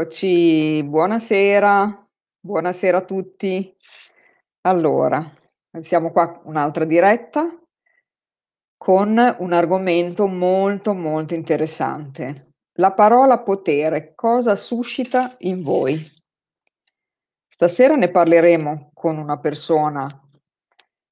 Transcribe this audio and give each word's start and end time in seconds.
Eccoci, 0.00 0.84
buonasera, 0.84 2.08
buonasera 2.38 2.98
a 2.98 3.04
tutti. 3.04 3.76
Allora, 4.60 5.28
siamo 5.82 6.12
qua 6.12 6.40
un'altra 6.44 6.84
diretta 6.84 7.50
con 8.76 9.36
un 9.40 9.52
argomento 9.52 10.28
molto, 10.28 10.94
molto 10.94 11.34
interessante. 11.34 12.52
La 12.74 12.92
parola 12.92 13.40
potere, 13.40 14.14
cosa 14.14 14.54
suscita 14.54 15.34
in 15.38 15.64
voi? 15.64 16.00
Stasera 17.48 17.96
ne 17.96 18.08
parleremo 18.08 18.92
con 18.94 19.18
una 19.18 19.40
persona 19.40 20.06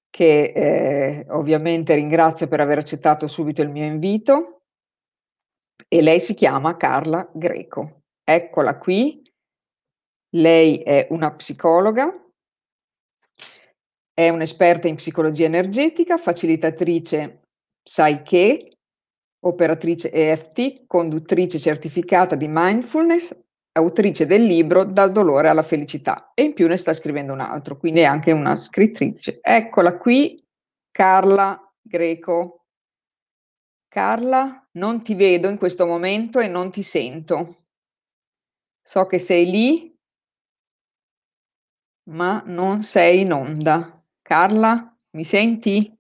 che 0.09 0.53
eh, 0.55 1.27
ovviamente 1.31 1.97
ringrazio 1.97 2.47
per 2.47 2.61
aver 2.61 2.79
accettato 2.79 3.27
subito 3.27 3.63
il 3.63 3.69
mio 3.69 3.85
invito 3.85 4.63
e 5.89 6.03
lei 6.03 6.21
si 6.21 6.35
chiama 6.35 6.77
Carla 6.77 7.29
Greco. 7.35 8.03
Eccola 8.29 8.77
qui. 8.77 9.23
Lei 10.31 10.79
è 10.79 11.07
una 11.11 11.33
psicologa, 11.33 12.13
è 14.13 14.29
un'esperta 14.29 14.89
in 14.89 14.97
psicologia 14.97 15.45
energetica, 15.45 16.19
facilitatrice 16.19 17.43
Psyche, 17.83 18.79
operatrice 19.45 20.11
EFT, 20.11 20.87
conduttrice 20.89 21.61
certificata 21.61 22.35
di 22.35 22.49
mindfulness, 22.49 23.39
autrice 23.79 24.27
del 24.27 24.43
libro 24.43 24.85
Dal 24.85 25.13
dolore 25.13 25.49
alla 25.49 25.63
felicità 25.63 26.33
e 26.35 26.43
in 26.43 26.53
più 26.53 26.67
ne 26.67 26.77
sta 26.77 26.93
scrivendo 26.93 27.33
un 27.33 27.41
altro, 27.41 27.77
quindi 27.77 28.01
è 28.01 28.05
anche 28.05 28.33
una 28.33 28.57
scrittrice. 28.57 29.39
Eccola 29.41 29.97
qui, 29.97 30.43
Carla 30.91 31.73
Greco. 31.81 32.65
Carla, 33.87 34.69
non 34.73 35.03
ti 35.03 35.15
vedo 35.15 35.49
in 35.49 35.57
questo 35.57 35.87
momento 35.87 36.41
e 36.41 36.49
non 36.49 36.73
ti 36.73 36.83
sento. 36.83 37.66
So 38.87 39.05
che 39.07 39.19
sei 39.19 39.45
lì, 39.51 39.95
ma 42.11 42.43
non 42.47 42.81
sei 42.81 43.21
in 43.21 43.33
onda. 43.33 44.03
Carla, 44.23 44.93
mi 45.11 45.23
senti? 45.25 45.97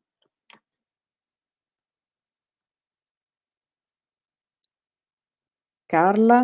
Carla? 5.92 6.38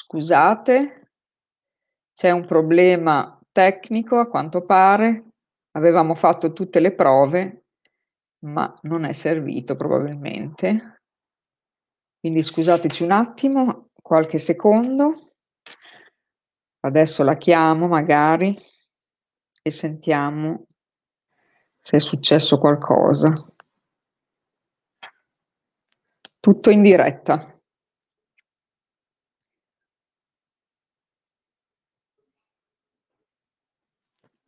Scusate, 0.00 0.76
c'è 2.12 2.30
un 2.30 2.44
problema 2.46 3.38
tecnico 3.52 4.18
a 4.18 4.28
quanto 4.28 4.64
pare. 4.64 5.26
Avevamo 5.76 6.14
fatto 6.14 6.52
tutte 6.52 6.80
le 6.80 6.92
prove, 6.94 7.66
ma 8.46 8.76
non 8.82 9.04
è 9.04 9.12
servito 9.12 9.76
probabilmente. 9.76 10.95
Quindi 12.26 12.42
scusateci 12.42 13.04
un 13.04 13.12
attimo, 13.12 13.90
qualche 14.02 14.40
secondo. 14.40 15.34
Adesso 16.80 17.22
la 17.22 17.36
chiamo 17.36 17.86
magari 17.86 18.52
e 19.62 19.70
sentiamo 19.70 20.66
se 21.80 21.98
è 21.98 22.00
successo 22.00 22.58
qualcosa. 22.58 23.28
Tutto 26.40 26.70
in 26.70 26.82
diretta. 26.82 27.60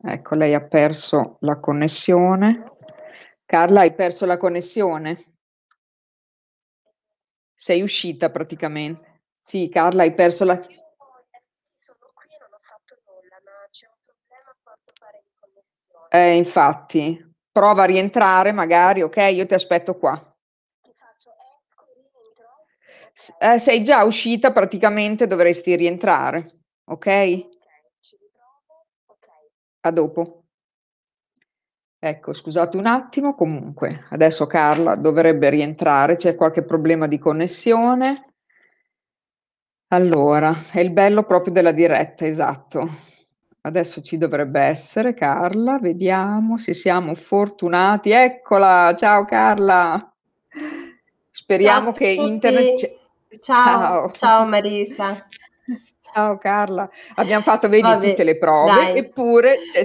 Ecco, 0.01 0.35
lei 0.35 0.53
ha 0.53 0.67
perso 0.67 1.37
la 1.39 1.57
connessione. 1.61 2.61
Carla, 3.45 3.79
hai 3.79 3.95
perso 3.95 4.25
la 4.25 4.35
connessione? 4.35 5.38
Sei 7.65 7.81
uscita 7.81 8.29
praticamente. 8.29 9.21
Sì, 9.41 9.67
Carla, 9.69 10.03
hai 10.03 10.13
perso 10.13 10.45
la... 10.45 10.55
Sono 10.55 12.11
qui 12.13 12.27
e 12.29 12.37
non 12.39 12.53
ho 12.53 12.59
fatto 12.61 12.95
nulla, 13.05 13.37
ma 13.43 13.67
c'è 13.69 13.85
un 13.87 13.99
problema 14.05 14.49
a 14.49 14.55
quanto 14.63 14.91
pare 14.97 15.21
di 15.25 15.31
connessione. 15.39 16.07
Eh, 16.09 16.37
infatti. 16.37 17.27
Prova 17.51 17.83
a 17.83 17.85
rientrare 17.85 18.51
magari, 18.53 19.01
ok? 19.01 19.17
Io 19.33 19.45
ti 19.45 19.53
aspetto 19.53 19.97
qua. 19.97 20.15
Ti 20.15 20.91
faccio 20.95 21.29
esco, 21.35 21.85
rientro? 21.93 22.45
Eh, 23.39 23.59
sei 23.59 23.83
già 23.83 24.03
uscita, 24.03 24.51
praticamente 24.53 25.27
dovresti 25.27 25.75
rientrare, 25.75 26.45
ok? 26.85 27.07
Ok, 27.07 27.57
ci 28.01 28.15
riprovo, 28.21 28.85
ok. 29.07 29.27
A 29.81 29.91
dopo. 29.91 30.38
Ecco, 32.01 32.31
scusate 32.31 32.77
un 32.77 32.85
attimo, 32.85 33.35
comunque, 33.35 34.05
adesso 34.11 34.47
Carla 34.47 34.95
dovrebbe 34.95 35.49
rientrare, 35.49 36.15
c'è 36.15 36.33
qualche 36.33 36.63
problema 36.63 37.07
di 37.07 37.17
connessione. 37.17 38.25
Allora, 39.89 40.55
è 40.71 40.79
il 40.79 40.91
bello 40.91 41.23
proprio 41.23 41.51
della 41.51 41.73
diretta, 41.73 42.25
esatto. 42.25 42.87
Adesso 43.61 43.99
ci 43.99 44.17
dovrebbe 44.17 44.61
essere 44.61 45.13
Carla, 45.13 45.77
vediamo 45.77 46.57
se 46.57 46.73
siamo 46.73 47.15
fortunati. 47.15 48.11
Eccola, 48.11 48.95
ciao 48.97 49.25
Carla. 49.25 50.13
Speriamo 51.29 51.91
che 51.91 52.07
internet... 52.07 52.95
Ciao, 53.41 54.09
ciao, 54.09 54.11
ciao 54.11 54.45
Marisa. 54.45 55.27
Ciao 56.01 56.37
Carla. 56.37 56.89
Abbiamo 57.15 57.43
fatto, 57.43 57.67
vedi, 57.67 57.81
Vabbè, 57.81 58.07
tutte 58.07 58.23
le 58.23 58.37
prove, 58.37 58.71
dai. 58.71 58.97
eppure 58.99 59.57
c'è 59.69 59.83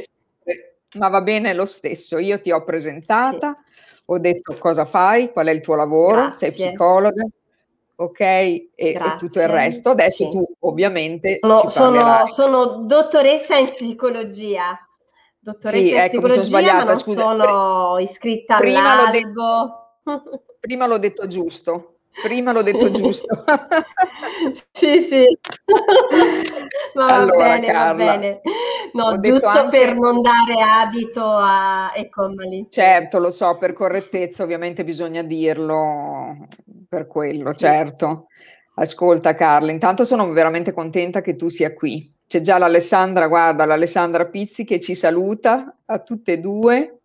ma 0.95 1.09
va 1.09 1.21
bene 1.21 1.55
lo 1.55 1.67
stesso. 1.67 2.19
Io 2.19 2.39
ti 2.41 2.51
ho 2.51 2.63
presentata, 2.65 3.55
sì. 3.57 3.73
ho 4.07 4.19
detto 4.19 4.55
cosa 4.59 4.85
fai, 4.85 5.33
qual 5.33 5.47
è 5.47 5.51
il 5.51 5.61
tuo 5.61 5.75
lavoro, 5.75 6.23
Grazie. 6.23 6.51
sei 6.51 6.69
psicologa, 6.69 7.25
ok? 7.97 8.21
E, 8.21 8.71
e, 8.75 8.99
tutto 9.19 9.41
il 9.41 9.49
resto. 9.49 9.91
Adesso 9.91 10.25
sì. 10.25 10.31
tu 10.31 10.45
ovviamente 10.61 11.39
no, 11.43 11.69
sono, 11.69 12.27
sono, 12.27 12.67
dottoressa 12.87 13.57
in 13.57 13.71
psicologia. 13.71 14.79
Dottoressa 15.39 15.83
sì, 15.83 15.91
in 15.91 16.01
ecco, 16.01 16.21
psicologia, 16.21 16.73
ma 16.73 16.85
non 16.85 16.97
scusa, 16.97 17.21
sono 17.21 17.99
iscritta 17.99 18.59
prima 18.59 18.93
all'albo. 18.93 20.01
L'ho 20.03 20.23
detto, 20.31 20.57
prima 20.61 20.87
l'ho 20.87 20.99
detto 20.99 21.27
giusto. 21.27 21.94
Prima 22.23 22.53
l'ho 22.53 22.63
detto 22.63 22.91
giusto. 22.93 23.45
sì, 24.73 25.01
sì. 25.01 25.27
Ma 26.95 27.07
va 27.07 27.15
allora, 27.15 27.49
bene, 27.49 27.67
Carla, 27.67 28.05
va 28.05 28.19
bene. 28.19 28.41
No, 28.93 29.21
giusto 29.21 29.49
anche... 29.49 29.79
per 29.79 29.97
non 29.97 30.23
dare 30.23 30.61
adito 30.61 31.25
a 31.25 31.93
ecco, 31.95 32.31
Certo, 32.69 33.19
lo 33.19 33.31
so, 33.31 33.57
per 33.59 33.73
correttezza 33.73 34.45
ovviamente 34.45 34.85
bisogna 34.85 35.23
dirlo 35.23 36.47
per 36.89 37.07
quello, 37.07 37.51
sì. 37.53 37.59
certo. 37.59 38.27
Ascolta 38.77 39.35
Carla, 39.35 39.71
intanto 39.71 40.05
sono 40.05 40.29
veramente 40.33 40.73
contenta 40.73 41.21
che 41.21 41.37
tu 41.37 41.49
sia 41.49 41.75
qui. 41.75 42.13
C'è 42.27 42.41
già 42.41 42.59
l'Alessandra, 42.59 43.29
guarda, 43.29 43.65
l'Alessandra 43.65 44.27
Pizzi 44.27 44.65
che 44.65 44.81
ci 44.81 44.95
saluta 44.95 45.77
a 45.85 45.99
tutte 46.01 46.33
e 46.33 46.39
due, 46.39 47.01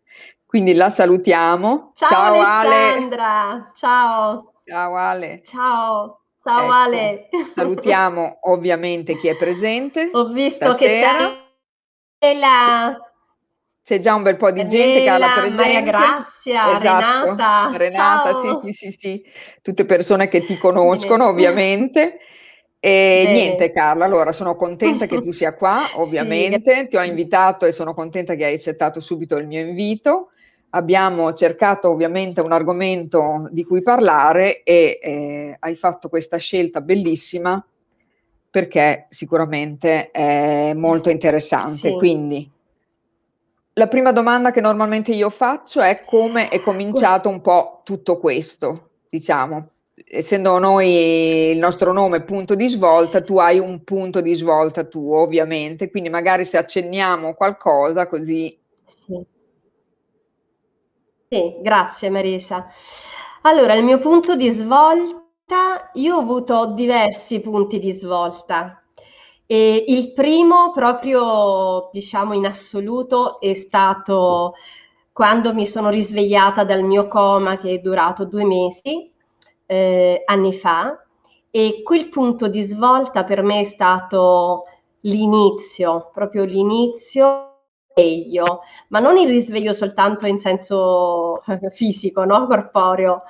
quindi 0.45 0.73
la 0.73 0.89
salutiamo. 0.89 1.91
Ciao, 1.93 2.09
ciao 2.09 2.33
Alessandra, 2.41 3.39
Ale. 3.39 3.71
ciao. 3.75 4.53
Ciao 4.69 4.95
Ale. 4.95 5.41
Ciao. 5.43 6.21
Ciao 6.43 6.63
ecco, 6.63 6.71
Ale. 6.71 7.29
Salutiamo 7.55 8.37
ovviamente 8.53 9.15
chi 9.15 9.27
è 9.27 9.35
presente. 9.35 10.11
Ho 10.13 10.27
visto 10.27 10.73
stasera. 10.73 11.17
che 11.17 11.37
c'è 12.19 12.33
la... 12.35 13.03
C'è 13.83 13.97
già 13.97 14.13
un 14.13 14.21
bel 14.21 14.37
po' 14.37 14.51
di 14.51 14.61
Daniela, 14.61 14.83
gente 14.83 15.03
che 15.03 15.09
ha 15.09 15.17
la 15.17 15.33
presenza. 15.35 15.61
Maria 15.63 15.81
Grazia, 15.81 16.75
esatto. 16.75 17.25
Renata. 17.31 17.77
Renata, 17.77 18.31
Ciao. 18.31 18.61
sì, 18.61 18.71
sì, 18.71 18.71
sì, 18.71 18.91
sì, 18.91 19.25
tutte 19.63 19.85
persone 19.85 20.27
che 20.27 20.45
ti 20.45 20.55
conoscono 20.59 21.27
ovviamente. 21.27 22.19
E 22.79 23.23
Bene. 23.25 23.31
niente 23.31 23.71
Carla, 23.71 24.05
allora 24.05 24.31
sono 24.31 24.55
contenta 24.55 25.07
che 25.07 25.19
tu 25.19 25.31
sia 25.31 25.55
qua, 25.55 25.89
ovviamente, 25.99 26.75
sì, 26.75 26.87
ti 26.89 26.97
ho 26.97 27.03
invitato 27.03 27.65
e 27.65 27.71
sono 27.71 27.95
contenta 27.95 28.35
che 28.35 28.45
hai 28.45 28.53
accettato 28.53 28.99
subito 28.99 29.35
il 29.37 29.47
mio 29.47 29.61
invito 29.61 30.29
abbiamo 30.71 31.33
cercato 31.33 31.89
ovviamente 31.89 32.41
un 32.41 32.51
argomento 32.51 33.47
di 33.51 33.63
cui 33.63 33.81
parlare 33.81 34.63
e 34.63 34.99
eh, 35.01 35.55
hai 35.59 35.75
fatto 35.75 36.09
questa 36.09 36.37
scelta 36.37 36.81
bellissima 36.81 37.63
perché 38.51 39.05
sicuramente 39.09 40.11
è 40.11 40.73
molto 40.73 41.09
interessante. 41.09 41.89
Sì. 41.89 41.93
Quindi 41.93 42.51
la 43.73 43.87
prima 43.87 44.11
domanda 44.11 44.51
che 44.51 44.61
normalmente 44.61 45.11
io 45.11 45.29
faccio 45.29 45.81
è 45.81 46.01
come 46.05 46.49
è 46.49 46.59
cominciato 46.59 47.29
un 47.29 47.41
po' 47.41 47.81
tutto 47.83 48.17
questo, 48.17 48.89
diciamo. 49.09 49.69
Essendo 50.11 50.57
noi 50.59 51.51
il 51.51 51.59
nostro 51.59 51.93
nome 51.93 52.23
punto 52.23 52.55
di 52.55 52.67
svolta, 52.67 53.21
tu 53.21 53.37
hai 53.37 53.59
un 53.59 53.83
punto 53.83 54.21
di 54.21 54.33
svolta 54.33 54.83
tuo, 54.83 55.19
ovviamente, 55.19 55.91
quindi 55.91 56.09
magari 56.09 56.45
se 56.45 56.57
accenniamo 56.57 57.33
qualcosa 57.35 58.07
così 58.07 58.47
sì 58.47 58.58
sì, 61.29 61.57
grazie 61.61 62.09
Marisa. 62.09 62.67
Allora, 63.43 63.73
il 63.75 63.83
mio 63.83 63.99
punto 63.99 64.35
di 64.35 64.49
svolta, 64.49 65.91
io 65.93 66.15
ho 66.15 66.19
avuto 66.21 66.67
diversi 66.73 67.39
punti 67.41 67.79
di 67.79 67.91
svolta. 67.91 68.81
E 69.45 69.85
il 69.87 70.13
primo, 70.13 70.71
proprio 70.73 71.89
diciamo 71.91 72.33
in 72.33 72.45
assoluto, 72.45 73.39
è 73.39 73.53
stato 73.53 74.53
quando 75.11 75.53
mi 75.53 75.65
sono 75.65 75.89
risvegliata 75.89 76.63
dal 76.63 76.83
mio 76.83 77.07
coma 77.07 77.57
che 77.57 77.75
è 77.75 77.79
durato 77.79 78.25
due 78.25 78.45
mesi, 78.45 79.11
eh, 79.65 80.23
anni 80.25 80.53
fa, 80.53 81.03
e 81.51 81.81
quel 81.83 82.09
punto 82.09 82.47
di 82.47 82.61
svolta 82.61 83.23
per 83.23 83.41
me 83.43 83.59
è 83.61 83.63
stato 83.63 84.63
l'inizio, 85.01 86.09
proprio 86.13 86.43
l'inizio 86.43 87.48
risveglio, 87.93 88.61
ma 88.89 88.99
non 88.99 89.17
il 89.17 89.27
risveglio 89.27 89.73
soltanto 89.73 90.25
in 90.25 90.39
senso 90.39 91.41
fisico, 91.71 92.23
no? 92.23 92.47
corporeo, 92.47 93.23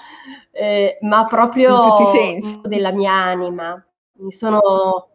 eh, 0.52 0.98
ma 1.02 1.26
proprio 1.26 1.96
della 2.64 2.92
mia 2.92 3.14
anima. 3.14 3.84
Mi 4.20 4.32
sono 4.32 5.08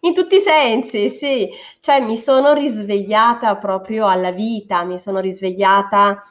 in 0.00 0.14
tutti 0.14 0.36
i 0.36 0.40
sensi, 0.40 1.10
sì, 1.10 1.50
cioè 1.80 2.00
mi 2.00 2.16
sono 2.16 2.52
risvegliata 2.54 3.56
proprio 3.56 4.06
alla 4.06 4.30
vita, 4.30 4.82
mi 4.84 4.98
sono 4.98 5.20
risvegliata 5.20 6.22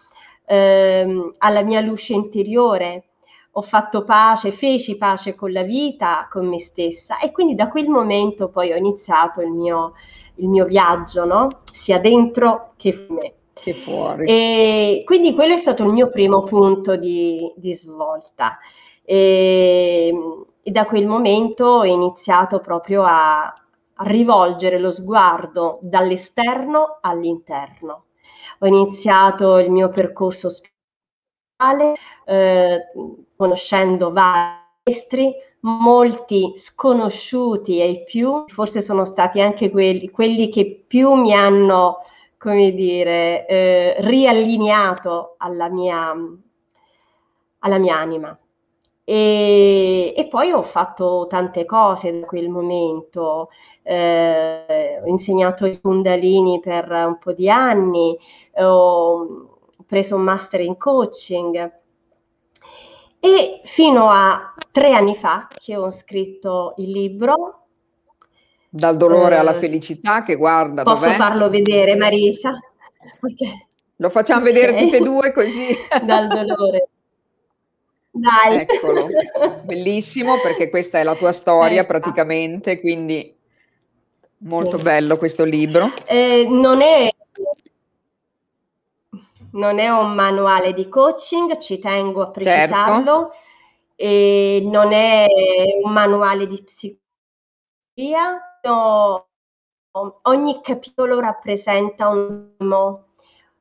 ehm, 0.45 1.33
alla 1.37 1.63
mia 1.63 1.79
luce 1.81 2.13
interiore, 2.13 3.03
ho 3.53 3.61
fatto 3.61 4.03
pace, 4.03 4.51
feci 4.51 4.97
pace 4.97 5.35
con 5.35 5.51
la 5.51 5.63
vita, 5.63 6.27
con 6.31 6.47
me 6.47 6.59
stessa 6.59 7.19
e 7.19 7.31
quindi 7.31 7.55
da 7.55 7.67
quel 7.67 7.87
momento 7.89 8.49
poi 8.49 8.71
ho 8.71 8.75
iniziato 8.75 9.41
il 9.41 9.51
mio, 9.51 9.93
il 10.39 10.49
mio 10.49 10.65
viaggio, 10.65 11.25
no? 11.25 11.47
sia 11.71 11.99
dentro 11.99 12.73
che 12.77 12.91
fuori. 12.91 13.33
Che 13.53 13.73
fuori. 13.73 14.25
E 14.25 15.03
quindi 15.05 15.33
quello 15.33 15.53
è 15.53 15.57
stato 15.57 15.83
il 15.83 15.91
mio 15.91 16.09
primo 16.09 16.43
punto 16.43 16.95
di, 16.95 17.51
di 17.55 17.73
svolta. 17.75 18.57
E, 19.03 20.13
e, 20.61 20.71
da 20.71 20.85
quel 20.85 21.07
momento 21.07 21.65
ho 21.65 21.85
iniziato 21.85 22.59
proprio 22.59 23.03
a, 23.03 23.43
a 23.43 24.03
rivolgere 24.03 24.79
lo 24.79 24.91
sguardo 24.91 25.79
dall'esterno 25.81 26.99
all'interno. 27.01 28.05
Ho 28.59 28.67
iniziato 28.67 29.57
il 29.57 29.71
mio 29.71 29.89
percorso 29.89 30.49
spirituale 30.49 31.95
eh, 32.25 32.91
conoscendo 33.35 34.11
vari 34.11 34.67
maestri, 34.89 35.33
molti 35.61 36.53
sconosciuti 36.55 37.81
ai 37.81 38.03
più, 38.03 38.45
forse 38.47 38.81
sono 38.81 39.05
stati 39.05 39.41
anche 39.41 39.69
quelli, 39.69 40.09
quelli 40.09 40.49
che 40.49 40.83
più 40.87 41.13
mi 41.13 41.33
hanno, 41.33 41.97
come 42.37 42.71
dire, 42.73 43.45
eh, 43.47 43.95
riallineato 43.99 45.35
alla 45.37 45.69
mia, 45.69 46.13
alla 47.59 47.77
mia 47.77 47.95
anima. 47.97 48.37
E, 49.03 50.13
e, 50.15 50.27
poi 50.27 50.51
ho 50.51 50.61
fatto 50.61 51.25
tante 51.27 51.65
cose 51.65 52.19
da 52.19 52.25
quel 52.27 52.47
momento, 52.47 53.49
eh, 53.81 55.01
ho 55.03 55.07
insegnato 55.07 55.65
i 55.65 55.81
Kundalini 55.81 56.59
per 56.59 56.91
un 56.91 57.17
po' 57.17 57.33
di 57.33 57.49
anni, 57.49 58.15
ho 58.57 59.47
preso 59.87 60.15
un 60.15 60.21
master 60.21 60.61
in 60.61 60.77
coaching, 60.77 61.78
e 63.19 63.61
fino 63.65 64.09
a 64.09 64.53
tre 64.71 64.93
anni 64.93 65.15
fa 65.15 65.47
che 65.53 65.75
ho 65.75 65.89
scritto 65.89 66.73
il 66.77 66.91
libro. 66.91 67.55
Dal 68.69 68.97
dolore 68.97 69.35
eh, 69.35 69.39
alla 69.39 69.55
felicità, 69.55 70.23
che 70.23 70.35
guarda. 70.35 70.83
Posso 70.83 71.05
dov'è? 71.05 71.15
farlo 71.15 71.49
vedere, 71.49 71.95
Marisa? 71.95 72.57
Okay. 73.21 73.67
Lo 73.97 74.09
facciamo 74.09 74.41
okay. 74.41 74.53
vedere 74.53 74.77
tutte 74.77 74.97
e 74.97 75.01
due 75.01 75.31
così. 75.31 75.67
Dal 76.03 76.27
dolore. 76.27 76.89
Dai. 78.11 78.65
Eccolo, 78.67 79.07
bellissimo 79.63 80.41
perché 80.41 80.69
questa 80.69 80.99
è 80.99 81.03
la 81.03 81.15
tua 81.15 81.31
storia 81.31 81.81
ecco. 81.81 81.87
praticamente, 81.87 82.79
quindi 82.79 83.33
molto 84.39 84.77
sì. 84.77 84.83
bello 84.83 85.17
questo 85.17 85.43
libro. 85.43 85.93
Eh, 86.05 86.45
non 86.49 86.81
è 86.81 87.09
non 89.51 89.79
è 89.79 89.89
un 89.89 90.13
manuale 90.13 90.73
di 90.73 90.87
coaching, 90.87 91.57
ci 91.57 91.79
tengo 91.79 92.21
a 92.21 92.29
precisarlo, 92.29 93.31
certo. 93.31 93.35
e 93.95 94.61
non 94.65 94.91
è 94.91 95.27
un 95.83 95.91
manuale 95.91 96.47
di 96.47 96.63
psicologia, 96.63 98.39
no, 98.63 99.27
ogni 100.23 100.61
capitolo 100.61 101.19
rappresenta 101.19 102.07
un 102.09 102.55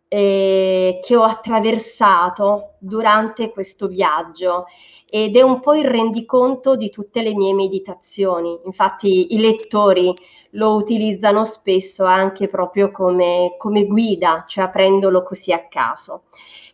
eh, 0.08 0.98
che 1.02 1.16
ho 1.16 1.22
attraversato 1.22 2.74
durante 2.78 3.50
questo 3.50 3.86
viaggio 3.88 4.64
ed 5.10 5.36
è 5.36 5.42
un 5.42 5.60
po' 5.60 5.74
il 5.74 5.84
rendiconto 5.84 6.76
di 6.76 6.90
tutte 6.90 7.22
le 7.22 7.34
mie 7.34 7.54
meditazioni. 7.54 8.58
Infatti 8.64 9.34
i 9.34 9.40
lettori 9.40 10.14
lo 10.52 10.74
utilizzano 10.74 11.44
spesso 11.44 12.04
anche 12.04 12.48
proprio 12.48 12.90
come, 12.90 13.54
come 13.58 13.84
guida, 13.86 14.44
cioè 14.46 14.64
aprendolo 14.64 15.22
così 15.22 15.52
a 15.52 15.66
caso. 15.68 16.24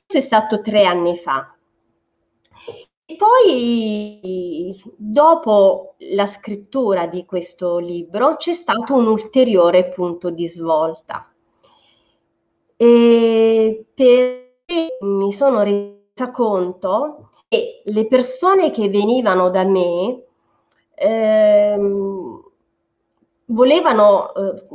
Questo 0.07 0.17
è 0.17 0.21
stato 0.21 0.61
tre 0.61 0.85
anni 0.85 1.17
fa. 1.17 1.49
E 3.07 3.17
poi, 3.17 4.75
dopo 4.97 5.95
la 6.11 6.27
scrittura 6.27 7.07
di 7.07 7.27
questo 7.27 7.79
libro, 7.79 8.37
c'è 8.37 8.55
stato 8.55 8.95
un 8.95 9.07
ulteriore 9.07 9.91
punto 9.91 10.31
di 10.31 10.49
svolta. 10.49 11.34
E 12.77 13.87
perché 13.95 14.99
mi 15.01 15.33
sono 15.33 15.63
resa 15.63 16.31
conto 16.33 17.31
che 17.49 17.83
le 17.85 18.07
persone 18.07 18.71
che 18.71 18.89
venivano 18.89 19.51
da 19.51 19.65
me 19.65 20.25
ehm, 20.95 22.43
volevano 23.47 24.33
eh, 24.35 24.67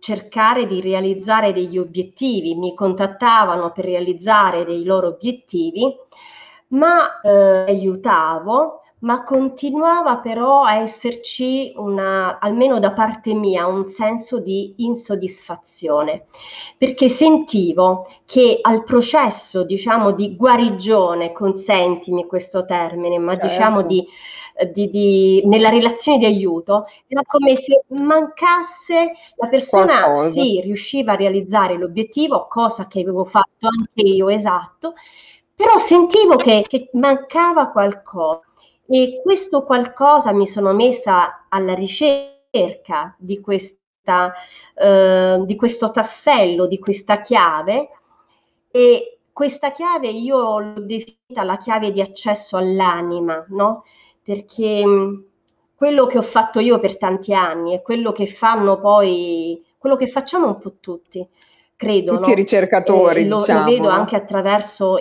cercare 0.00 0.66
di 0.66 0.80
realizzare 0.80 1.52
degli 1.52 1.78
obiettivi, 1.78 2.54
mi 2.54 2.74
contattavano 2.74 3.72
per 3.72 3.84
realizzare 3.84 4.64
dei 4.64 4.84
loro 4.84 5.08
obiettivi, 5.08 5.94
ma 6.68 7.20
eh, 7.20 7.30
aiutavo, 7.68 8.81
ma 9.02 9.24
continuava 9.24 10.18
però 10.18 10.62
a 10.62 10.76
esserci 10.76 11.72
una, 11.76 12.38
almeno 12.38 12.78
da 12.78 12.92
parte 12.92 13.34
mia, 13.34 13.66
un 13.66 13.88
senso 13.88 14.40
di 14.40 14.74
insoddisfazione, 14.78 16.26
perché 16.78 17.08
sentivo 17.08 18.08
che 18.24 18.58
al 18.60 18.84
processo, 18.84 19.64
diciamo, 19.64 20.12
di 20.12 20.36
guarigione, 20.36 21.32
consentimi 21.32 22.26
questo 22.26 22.64
termine, 22.64 23.18
ma 23.18 23.32
certo. 23.32 23.46
diciamo 23.46 23.82
di 23.82 24.06
di, 24.70 24.90
di, 24.90 25.42
nella 25.46 25.70
relazione 25.70 26.18
di 26.18 26.26
aiuto, 26.26 26.84
era 27.08 27.22
come 27.26 27.56
se 27.56 27.84
mancasse 27.88 29.12
la 29.36 29.48
persona, 29.48 30.02
Qualcosa. 30.02 30.30
sì, 30.30 30.60
riusciva 30.60 31.12
a 31.12 31.16
realizzare 31.16 31.76
l'obiettivo, 31.78 32.46
cosa 32.48 32.86
che 32.86 33.00
avevo 33.00 33.24
fatto 33.24 33.66
anche 33.66 34.02
io, 34.02 34.28
esatto, 34.28 34.92
però 35.54 35.78
sentivo 35.78 36.36
che, 36.36 36.64
che 36.68 36.90
mancava 36.92 37.68
qualcosa 37.68 38.51
e 38.94 39.22
questo 39.22 39.64
qualcosa 39.64 40.34
mi 40.34 40.46
sono 40.46 40.74
messa 40.74 41.46
alla 41.48 41.72
ricerca 41.72 43.16
di 43.16 43.40
questa, 43.40 44.34
eh, 44.74 45.40
di 45.46 45.56
questo 45.56 45.90
tassello, 45.90 46.66
di 46.66 46.78
questa 46.78 47.22
chiave 47.22 47.88
e 48.70 49.20
questa 49.32 49.72
chiave 49.72 50.08
io 50.08 50.58
l'ho 50.58 50.80
definita 50.80 51.42
la 51.42 51.56
chiave 51.56 51.90
di 51.90 52.02
accesso 52.02 52.58
all'anima, 52.58 53.42
no? 53.48 53.84
perché 54.22 54.84
mm, 54.84 55.20
quello 55.74 56.04
che 56.04 56.18
ho 56.18 56.22
fatto 56.22 56.60
io 56.60 56.78
per 56.78 56.98
tanti 56.98 57.32
anni 57.32 57.72
è 57.72 57.80
quello 57.80 58.12
che 58.12 58.26
fanno 58.26 58.78
poi, 58.78 59.64
quello 59.78 59.96
che 59.96 60.06
facciamo 60.06 60.48
un 60.48 60.58
po' 60.58 60.74
tutti, 60.80 61.26
credo. 61.76 62.16
Tutti 62.16 62.26
no? 62.26 62.32
i 62.34 62.36
ricercatori, 62.36 63.22
eh, 63.22 63.26
lo, 63.26 63.38
diciamo. 63.38 63.60
lo, 63.60 63.64
vedo 63.64 63.88
anche 63.88 64.16
attraverso 64.16 64.98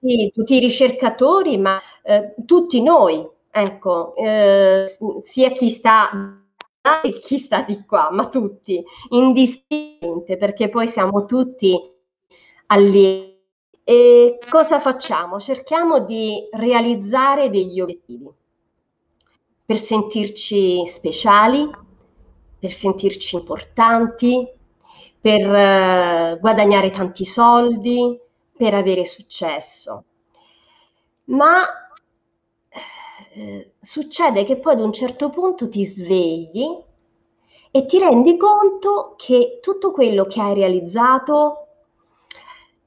sì, 0.00 0.30
tutti 0.32 0.54
i 0.54 0.60
ricercatori, 0.60 1.58
ma 1.58 1.80
eh, 2.08 2.34
tutti 2.46 2.80
noi, 2.80 3.22
ecco, 3.50 4.14
eh, 4.16 4.86
sia 5.20 5.50
chi 5.50 5.68
sta 5.68 6.10
e 7.02 7.18
chi 7.18 7.36
sta 7.38 7.60
di 7.60 7.84
qua, 7.84 8.08
ma 8.10 8.30
tutti, 8.30 8.82
indistintamente, 9.10 10.38
perché 10.38 10.70
poi 10.70 10.88
siamo 10.88 11.26
tutti 11.26 11.78
allievi 12.68 13.36
e 13.84 14.38
cosa 14.48 14.78
facciamo? 14.78 15.38
Cerchiamo 15.38 16.00
di 16.00 16.48
realizzare 16.52 17.50
degli 17.50 17.78
obiettivi 17.78 18.30
per 19.66 19.78
sentirci 19.78 20.86
speciali, 20.86 21.70
per 22.58 22.70
sentirci 22.70 23.36
importanti, 23.36 24.50
per 25.20 25.54
eh, 25.54 26.38
guadagnare 26.40 26.88
tanti 26.88 27.26
soldi, 27.26 28.18
per 28.56 28.72
avere 28.72 29.04
successo. 29.04 30.04
Ma 31.24 31.66
eh, 33.38 33.74
succede 33.80 34.42
che 34.44 34.56
poi 34.56 34.72
ad 34.72 34.80
un 34.80 34.92
certo 34.92 35.30
punto 35.30 35.68
ti 35.68 35.84
svegli 35.84 36.66
e 37.70 37.86
ti 37.86 37.98
rendi 38.00 38.36
conto 38.36 39.14
che 39.16 39.60
tutto 39.62 39.92
quello 39.92 40.24
che 40.24 40.40
hai 40.40 40.54
realizzato 40.54 41.66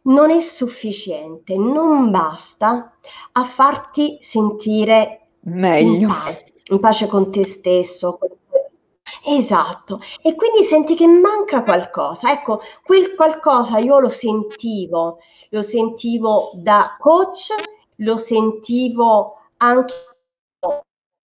non 0.03 0.29
è 0.29 0.41
sufficiente, 0.41 1.55
non 1.55 2.11
basta 2.11 2.97
a 3.31 3.43
farti 3.45 4.17
sentire 4.19 5.27
meglio, 5.41 5.93
in 5.93 6.07
pace, 6.07 6.53
in 6.65 6.79
pace 6.79 7.07
con 7.07 7.31
te 7.31 7.45
stesso. 7.45 8.19
Esatto, 9.23 10.01
e 10.21 10.35
quindi 10.35 10.63
senti 10.63 10.95
che 10.95 11.07
manca 11.07 11.63
qualcosa. 11.63 12.29
Ecco, 12.29 12.59
quel 12.83 13.15
qualcosa 13.15 13.77
io 13.77 13.99
lo 13.99 14.09
sentivo, 14.09 15.19
lo 15.51 15.61
sentivo 15.61 16.51
da 16.55 16.95
coach, 16.97 17.53
lo 17.97 18.17
sentivo 18.17 19.37
anche 19.57 19.93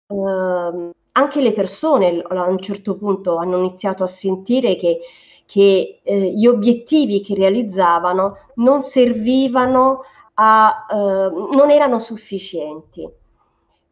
uh, 0.07 0.91
anche 1.11 1.41
le 1.41 1.53
persone 1.53 2.21
a 2.27 2.43
un 2.43 2.59
certo 2.59 2.95
punto 2.97 3.37
hanno 3.37 3.57
iniziato 3.57 4.03
a 4.03 4.07
sentire 4.07 4.75
che, 4.75 4.99
che 5.45 6.01
eh, 6.03 6.33
gli 6.33 6.45
obiettivi 6.45 7.21
che 7.21 7.35
realizzavano 7.35 8.37
non 8.55 8.83
servivano 8.83 10.01
a, 10.35 10.85
uh, 10.89 11.55
non 11.55 11.71
erano 11.71 11.99
sufficienti. 11.99 13.09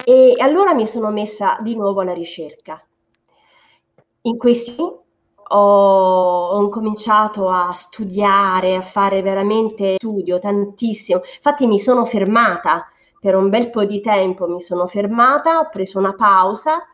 E 0.05 0.33
allora 0.37 0.73
mi 0.73 0.85
sono 0.85 1.09
messa 1.11 1.57
di 1.61 1.75
nuovo 1.75 2.01
alla 2.01 2.13
ricerca. 2.13 2.83
In 4.23 4.37
questi 4.37 4.75
ho, 4.79 6.47
ho 6.49 6.69
cominciato 6.69 7.49
a 7.49 7.71
studiare, 7.73 8.75
a 8.75 8.81
fare 8.81 9.21
veramente 9.21 9.95
studio 9.95 10.39
tantissimo. 10.39 11.21
Infatti 11.35 11.67
mi 11.67 11.79
sono 11.79 12.05
fermata 12.05 12.87
per 13.23 13.37
un 13.37 13.47
bel 13.47 13.69
po' 13.69 13.85
di 13.85 14.01
tempo, 14.01 14.49
mi 14.49 14.59
sono 14.59 14.85
fermata, 14.85 15.59
ho 15.59 15.69
preso 15.71 15.97
una 15.97 16.13
pausa 16.13 16.85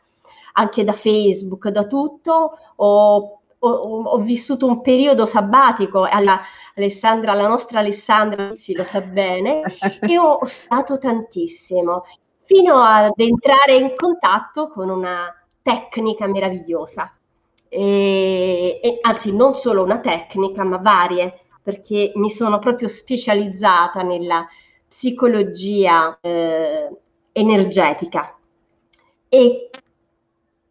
anche 0.53 0.83
da 0.83 0.93
Facebook, 0.93 1.69
da 1.69 1.87
tutto, 1.87 2.55
ho, 2.75 3.39
ho, 3.57 3.67
ho 4.03 4.17
vissuto 4.19 4.67
un 4.67 4.81
periodo 4.81 5.25
sabbatico, 5.25 6.03
alla, 6.03 6.39
Alessandra, 6.75 7.33
la 7.33 7.47
nostra 7.47 7.79
Alessandra 7.79 8.55
si 8.55 8.75
lo 8.75 8.83
sa 8.83 9.01
bene, 9.01 9.63
e 10.01 10.19
ho 10.19 10.45
studiato 10.45 10.99
tantissimo, 10.99 12.05
fino 12.43 12.75
ad 12.75 13.13
entrare 13.15 13.77
in 13.77 13.95
contatto 13.95 14.69
con 14.69 14.89
una 14.89 15.33
tecnica 15.63 16.27
meravigliosa. 16.27 17.11
E, 17.67 18.79
e, 18.83 18.99
anzi 19.01 19.35
non 19.35 19.55
solo 19.55 19.81
una 19.81 19.97
tecnica, 19.97 20.63
ma 20.63 20.77
varie, 20.77 21.39
perché 21.63 22.11
mi 22.13 22.29
sono 22.29 22.59
proprio 22.59 22.87
specializzata 22.87 24.03
nella 24.03 24.47
psicologia 24.89 26.17
eh, 26.19 26.89
energetica. 27.31 28.35
E 29.29 29.69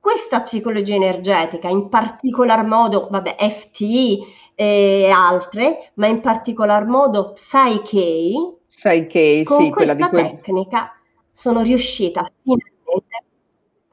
questa 0.01 0.41
psicologia 0.43 0.97
energetica, 0.97 1.69
in 1.69 1.89
particolar 1.89 2.65
modo, 2.65 3.09
vabbè, 3.11 3.37
FTI 3.39 4.37
e 4.55 5.11
altre, 5.15 5.93
ma 5.95 6.09
in 6.09 6.21
particolar 6.21 6.85
modo 6.85 7.33
Psyche, 7.33 8.57
Psyche 8.69 9.43
con 9.45 9.63
sì, 9.63 9.71
questa 9.71 10.09
quel... 10.09 10.41
tecnica 10.41 10.93
sono 11.33 11.63
riuscita 11.63 12.29
finalmente, 12.43 13.25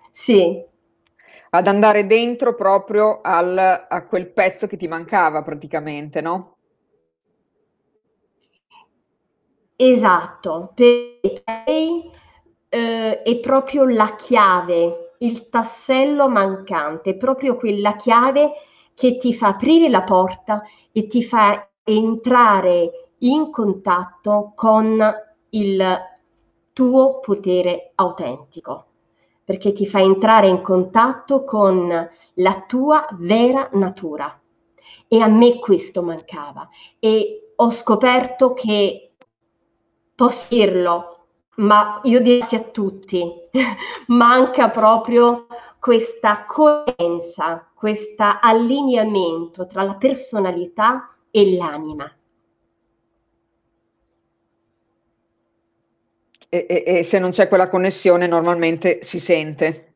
sì, 0.09 0.63
ad 1.51 1.67
andare 1.67 2.07
dentro 2.07 2.55
proprio 2.55 3.21
al, 3.21 3.85
a 3.87 4.05
quel 4.05 4.31
pezzo 4.31 4.65
che 4.67 4.77
ti 4.77 4.87
mancava 4.87 5.43
praticamente, 5.43 6.21
no? 6.21 6.54
Esatto, 9.77 10.71
per 10.73 11.19
lei 11.65 12.09
eh, 12.69 13.21
è 13.21 13.39
proprio 13.39 13.83
la 13.83 14.15
chiave, 14.15 15.15
il 15.19 15.49
tassello 15.49 16.29
mancante, 16.29 17.17
proprio 17.17 17.57
quella 17.57 17.95
chiave 17.97 18.51
che 18.93 19.17
ti 19.17 19.33
fa 19.33 19.49
aprire 19.49 19.89
la 19.89 20.03
porta 20.03 20.61
e 20.93 21.07
ti 21.07 21.21
fa 21.23 21.69
entrare 21.83 23.09
in 23.19 23.51
contatto 23.51 24.53
con 24.55 24.97
il 25.49 25.97
tuo 26.71 27.19
potere 27.19 27.91
autentico 27.95 28.85
perché 29.43 29.73
ti 29.73 29.85
fa 29.85 29.99
entrare 29.99 30.47
in 30.47 30.61
contatto 30.61 31.43
con 31.43 32.09
la 32.35 32.63
tua 32.65 33.05
vera 33.11 33.69
natura. 33.73 34.39
E 35.07 35.19
a 35.19 35.27
me 35.27 35.59
questo 35.59 36.01
mancava 36.01 36.67
e 36.97 37.51
ho 37.55 37.69
scoperto 37.69 38.53
che 38.53 39.04
posso 40.15 40.53
dirlo, 40.55 41.27
ma 41.55 41.99
io 42.03 42.21
direi 42.21 42.47
a 42.51 42.59
tutti, 42.59 43.31
manca 44.07 44.69
proprio 44.69 45.47
questa 45.79 46.45
coerenza, 46.45 47.69
questo 47.73 48.23
allineamento 48.41 49.67
tra 49.67 49.83
la 49.83 49.95
personalità 49.95 51.15
e 51.29 51.55
l'anima. 51.55 52.11
E, 56.49 56.65
e, 56.69 56.83
e 56.85 57.03
se 57.03 57.19
non 57.19 57.31
c'è 57.31 57.47
quella 57.47 57.67
connessione 57.67 58.27
normalmente 58.27 59.03
si 59.03 59.19
sente. 59.19 59.95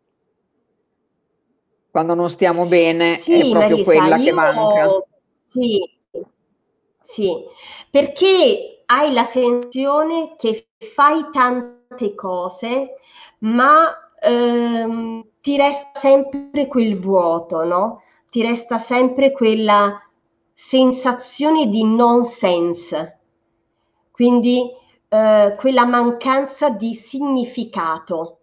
Quando 1.89 2.13
non 2.13 2.29
stiamo 2.29 2.65
bene 2.65 3.15
sì, 3.15 3.33
è 3.33 3.49
proprio 3.49 3.77
Marisa, 3.77 3.83
quella 3.83 4.15
io, 4.17 4.23
che 4.25 4.31
manca. 4.31 5.03
Sì, 5.47 5.99
sì, 7.01 7.33
perché 7.89 8.78
hai 8.91 9.13
la 9.13 9.24
sensazione 9.24 10.36
che 10.36 10.69
fai 10.93 11.29
tante 11.31 12.15
cose, 12.15 12.96
ma 13.39 14.12
ehm, 14.19 15.25
ti 15.41 15.58
resta 15.58 16.00
sempre 16.00 16.67
quel 16.67 16.98
vuoto, 16.98 17.63
no? 17.63 18.01
Ti 18.29 18.41
resta 18.41 18.77
sempre 18.77 19.31
quella 19.31 20.01
sensazione 20.53 21.67
di 21.67 21.84
nonsense. 21.84 23.19
Quindi 24.12 24.69
eh, 25.08 25.55
quella 25.58 25.86
mancanza 25.86 26.69
di 26.69 26.93
significato. 26.93 28.39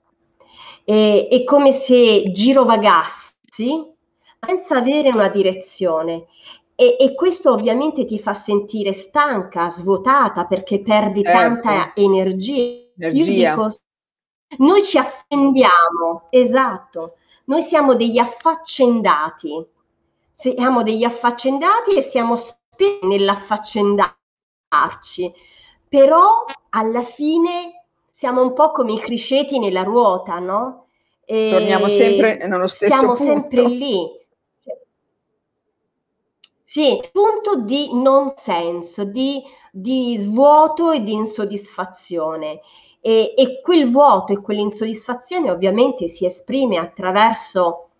E, 0.85 1.29
è 1.29 1.45
come 1.45 1.73
se 1.73 2.31
girovagassi 2.31 3.95
senza 4.41 4.77
avere 4.77 5.09
una 5.11 5.29
direzione. 5.29 6.27
E, 6.77 6.97
e, 7.01 7.15
questo 7.15 7.53
ovviamente 7.53 8.05
ti 8.05 8.19
fa 8.19 8.35
sentire 8.35 8.93
stanca, 8.93 9.71
svuotata 9.71 10.45
perché 10.45 10.83
perdi 10.83 11.23
certo. 11.23 11.39
tanta 11.39 11.93
energia. 11.95 12.85
energia. 12.99 13.55
Dico, 13.55 13.75
noi 14.59 14.85
ci 14.85 14.99
affendiamo, 14.99 16.27
esatto, 16.31 17.15
noi 17.47 17.63
siamo 17.63 17.95
degli 17.95 18.19
affaccendati, 18.19 19.67
siamo 20.33 20.83
degli 20.83 21.03
affaccendati 21.03 21.97
e 21.97 22.03
siamo 22.03 22.37
spesi 22.37 22.99
nell'affaccendarci 23.03 24.15
però 25.89 26.45
alla 26.71 27.03
fine 27.03 27.85
siamo 28.11 28.43
un 28.43 28.53
po' 28.53 28.71
come 28.71 28.93
i 28.93 28.99
crisceti 28.99 29.59
nella 29.59 29.83
ruota, 29.83 30.39
no? 30.39 30.87
E 31.25 31.49
Torniamo 31.51 31.89
sempre 31.89 32.47
nello 32.47 32.67
stesso 32.67 32.93
siamo 32.93 33.15
punto. 33.15 33.33
sempre 33.33 33.69
lì. 33.69 34.16
Sì, 36.69 37.01
punto 37.13 37.63
di 37.63 37.91
non 37.95 38.33
sense, 38.35 39.09
di, 39.13 39.41
di 39.71 40.19
vuoto 40.27 40.91
e 40.91 41.05
di 41.05 41.13
insoddisfazione. 41.13 42.61
E, 43.01 43.35
e, 43.37 43.61
quel 43.63 43.89
vuoto 43.89 44.33
e 44.33 44.41
quell'insoddisfazione 44.41 45.53
ovviamente 45.53 46.09
si 46.09 46.27
esprime 46.27 46.79
attraverso 46.79 47.91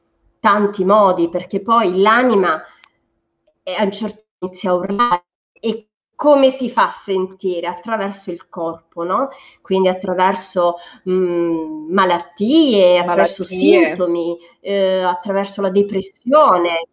tanti 0.41 0.85
modi, 0.85 1.29
perché 1.29 1.63
poi 1.63 2.01
l'anima 2.01 2.55
a 2.57 3.85
un 3.85 3.93
certo 3.93 4.25
punto 4.37 4.47
inizia 4.47 4.71
a 4.71 4.75
urlare 4.75 5.25
e 5.53 5.87
come 6.17 6.51
si 6.51 6.69
fa 6.69 6.87
a 6.87 6.91
sentire? 6.91 7.69
Attraverso 7.69 8.33
il 8.33 8.49
corpo, 8.49 9.05
no? 9.05 9.29
Quindi 9.63 9.87
attraverso 9.87 10.79
mh, 11.05 11.13
mm, 11.13 11.93
malattie, 11.93 12.99
attraverso 12.99 13.45
malattie. 13.45 13.85
sintomi, 13.85 14.37
eh, 14.61 15.03
attraverso 15.03 15.61
la 15.61 15.71
depressione, 15.71 16.89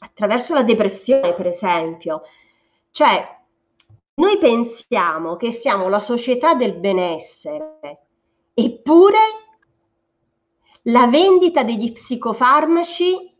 attraverso 0.00 0.54
la 0.54 0.62
depressione, 0.62 1.34
per 1.34 1.46
esempio. 1.46 2.22
Cioè, 2.90 3.36
noi 4.14 4.38
pensiamo 4.38 5.36
che 5.36 5.50
siamo 5.50 5.88
la 5.88 6.00
società 6.00 6.54
del 6.54 6.74
benessere, 6.74 7.78
eppure 8.54 9.18
la 10.82 11.06
vendita 11.06 11.62
degli 11.62 11.92
psicofarmaci 11.92 13.36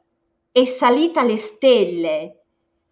è 0.53 0.65
salita 0.65 1.21
alle 1.21 1.37
stelle. 1.37 2.43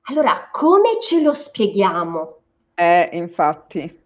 Allora, 0.08 0.48
come 0.50 1.00
ce 1.00 1.20
lo 1.20 1.32
spieghiamo? 1.32 2.38
Eh, 2.74 3.10
infatti. 3.12 4.02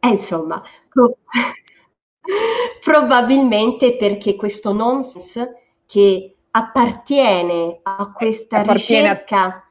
Eh, 0.00 0.08
insomma, 0.08 0.62
pro- 0.88 1.18
probabilmente 2.80 3.96
perché 3.96 4.34
questo 4.34 4.72
nonsense 4.72 5.74
che 5.86 6.36
appartiene 6.50 7.80
a 7.82 8.12
questa 8.12 8.60
appartiene 8.60 9.12
ricerca 9.12 9.70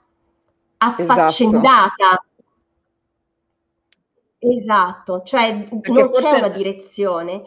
a... 0.77 0.87
affaccendata. 0.87 2.23
Esatto. 4.37 5.13
esatto, 5.17 5.23
cioè 5.23 5.63
perché 5.67 5.91
non 5.91 6.07
forse... 6.09 6.23
c'è 6.23 6.37
una 6.37 6.49
direzione 6.49 7.43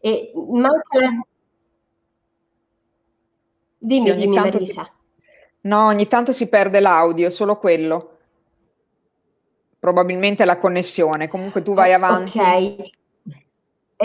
e 0.00 0.32
manca 0.34 1.00
la... 1.00 1.08
Dimmi, 3.78 4.10
sì, 4.10 4.16
dimmi 4.16 4.36
Marisa. 4.36 4.90
No, 5.62 5.86
ogni 5.86 6.06
tanto 6.08 6.32
si 6.32 6.48
perde 6.48 6.80
l'audio, 6.80 7.30
solo 7.30 7.58
quello 7.58 8.14
probabilmente 9.84 10.46
la 10.46 10.56
connessione. 10.56 11.28
Comunque 11.28 11.62
tu 11.62 11.74
vai 11.74 11.92
avanti. 11.92 12.38
Ok. 12.38 12.90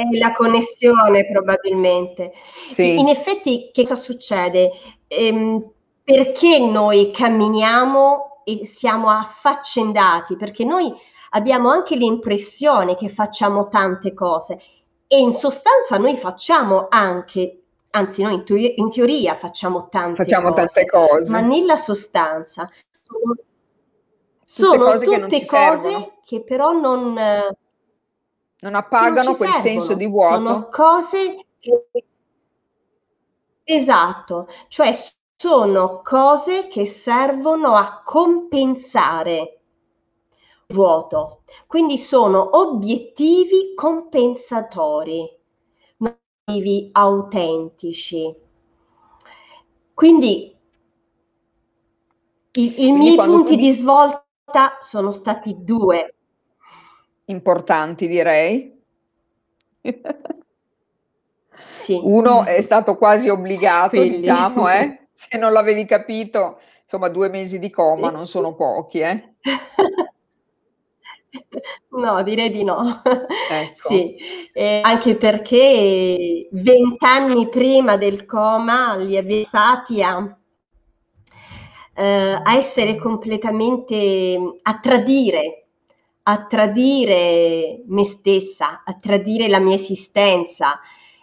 È 0.01 0.17
la 0.17 0.31
connessione 0.31 1.25
probabilmente. 1.29 2.31
Sì. 2.71 2.97
In 2.97 3.07
effetti 3.07 3.69
che 3.73 3.81
cosa 3.83 3.95
succede? 3.95 4.71
Ehm, 5.07 5.71
perché 6.03 6.59
noi 6.59 7.11
camminiamo 7.11 8.41
e 8.43 8.65
siamo 8.65 9.09
affaccendati? 9.09 10.37
Perché 10.37 10.63
noi 10.63 10.93
abbiamo 11.31 11.69
anche 11.69 11.95
l'impressione 11.95 12.95
che 12.95 13.09
facciamo 13.09 13.67
tante 13.67 14.13
cose 14.13 14.59
e 15.07 15.19
in 15.19 15.33
sostanza 15.33 15.97
noi 15.97 16.15
facciamo 16.15 16.87
anche 16.89 17.61
anzi 17.91 18.21
noi 18.21 18.35
in, 18.35 18.43
teoria, 18.43 18.71
in 18.75 18.89
teoria 18.91 19.33
facciamo 19.33 19.87
tante 19.89 20.17
facciamo 20.17 20.49
cose, 20.49 20.55
tante 20.55 20.85
cose, 20.85 21.31
ma 21.31 21.39
nella 21.39 21.75
sostanza 21.75 22.69
sono, 23.01 23.35
sono 24.45 24.83
cose 24.83 25.05
tutte 25.05 25.39
che 25.39 25.45
cose 25.45 26.11
che 26.23 26.41
però 26.43 26.71
non, 26.71 27.17
non 28.61 28.75
appagano 28.75 29.29
non 29.29 29.37
quel 29.37 29.51
servono. 29.51 29.81
senso 29.81 29.93
di 29.95 30.07
vuoto. 30.07 30.35
Sono 30.35 30.67
cose 30.69 31.45
che... 31.59 31.85
Esatto, 33.63 34.47
cioè 34.67 34.91
sono 35.35 36.01
cose 36.01 36.67
che 36.67 36.85
servono 36.85 37.75
a 37.75 38.01
compensare 38.03 39.61
vuoto. 40.67 41.43
Quindi 41.67 41.97
sono 41.97 42.57
obiettivi 42.57 43.73
compensatori, 43.75 45.27
obiettivi 45.97 46.89
autentici. 46.91 48.35
Quindi 49.93 50.57
i, 52.51 52.87
i 52.87 52.91
miei 52.91 53.15
punti 53.15 53.55
di 53.55 53.71
svolta 53.71 54.77
sono 54.79 55.11
stati 55.11 55.55
due. 55.59 56.15
Importanti, 57.29 58.07
direi. 58.07 58.77
Sì. 61.75 61.99
Uno 62.01 62.43
è 62.43 62.61
stato 62.61 62.97
quasi 62.97 63.29
obbligato, 63.29 63.97
Quindi. 63.97 64.17
diciamo, 64.17 64.69
eh? 64.69 65.07
se 65.13 65.37
non 65.37 65.51
l'avevi 65.51 65.85
capito, 65.85 66.59
insomma, 66.83 67.07
due 67.09 67.29
mesi 67.29 67.59
di 67.59 67.69
coma 67.69 68.09
sì. 68.09 68.15
non 68.15 68.27
sono 68.27 68.53
pochi, 68.55 68.99
eh? 68.99 69.33
No, 71.89 72.23
direi 72.23 72.49
di 72.49 72.63
no. 72.63 73.01
Ecco. 73.51 73.87
Sì, 73.89 74.15
eh, 74.53 74.81
anche 74.83 75.15
perché 75.15 76.47
vent'anni 76.51 77.49
prima 77.49 77.97
del 77.97 78.25
coma 78.25 78.95
li 78.95 79.17
avevo 79.17 79.43
stati 79.43 80.01
a, 80.01 80.37
eh, 81.95 82.41
a 82.43 82.55
essere 82.55 82.95
completamente, 82.95 84.55
a 84.61 84.79
tradire, 84.79 85.58
a 86.31 86.45
tradire 86.45 87.81
me 87.87 88.03
stessa, 88.03 88.83
a 88.85 88.93
tradire 88.93 89.47
la 89.47 89.57
mia 89.57 89.73
esistenza. 89.75 90.79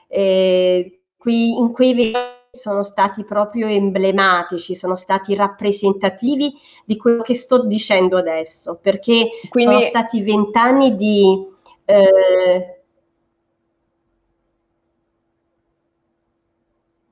Eh, 0.08 1.00
qui, 1.16 1.56
in 1.56 1.72
quei 1.72 1.94
vent'anni 1.94 2.34
sono 2.50 2.82
stati 2.82 3.25
proprio 3.25 3.68
emblematici, 3.68 4.75
sono 4.75 4.96
stati 4.96 5.34
rappresentativi 5.36 6.52
di 6.84 6.96
quello 6.96 7.22
che 7.22 7.34
sto 7.34 7.64
dicendo 7.66 8.16
adesso, 8.16 8.80
perché 8.82 9.28
Quindi... 9.48 9.75
sono 9.75 9.86
stati 9.86 10.22
vent'anni 10.22 10.96
di... 10.96 11.46
Eh... 11.84 12.80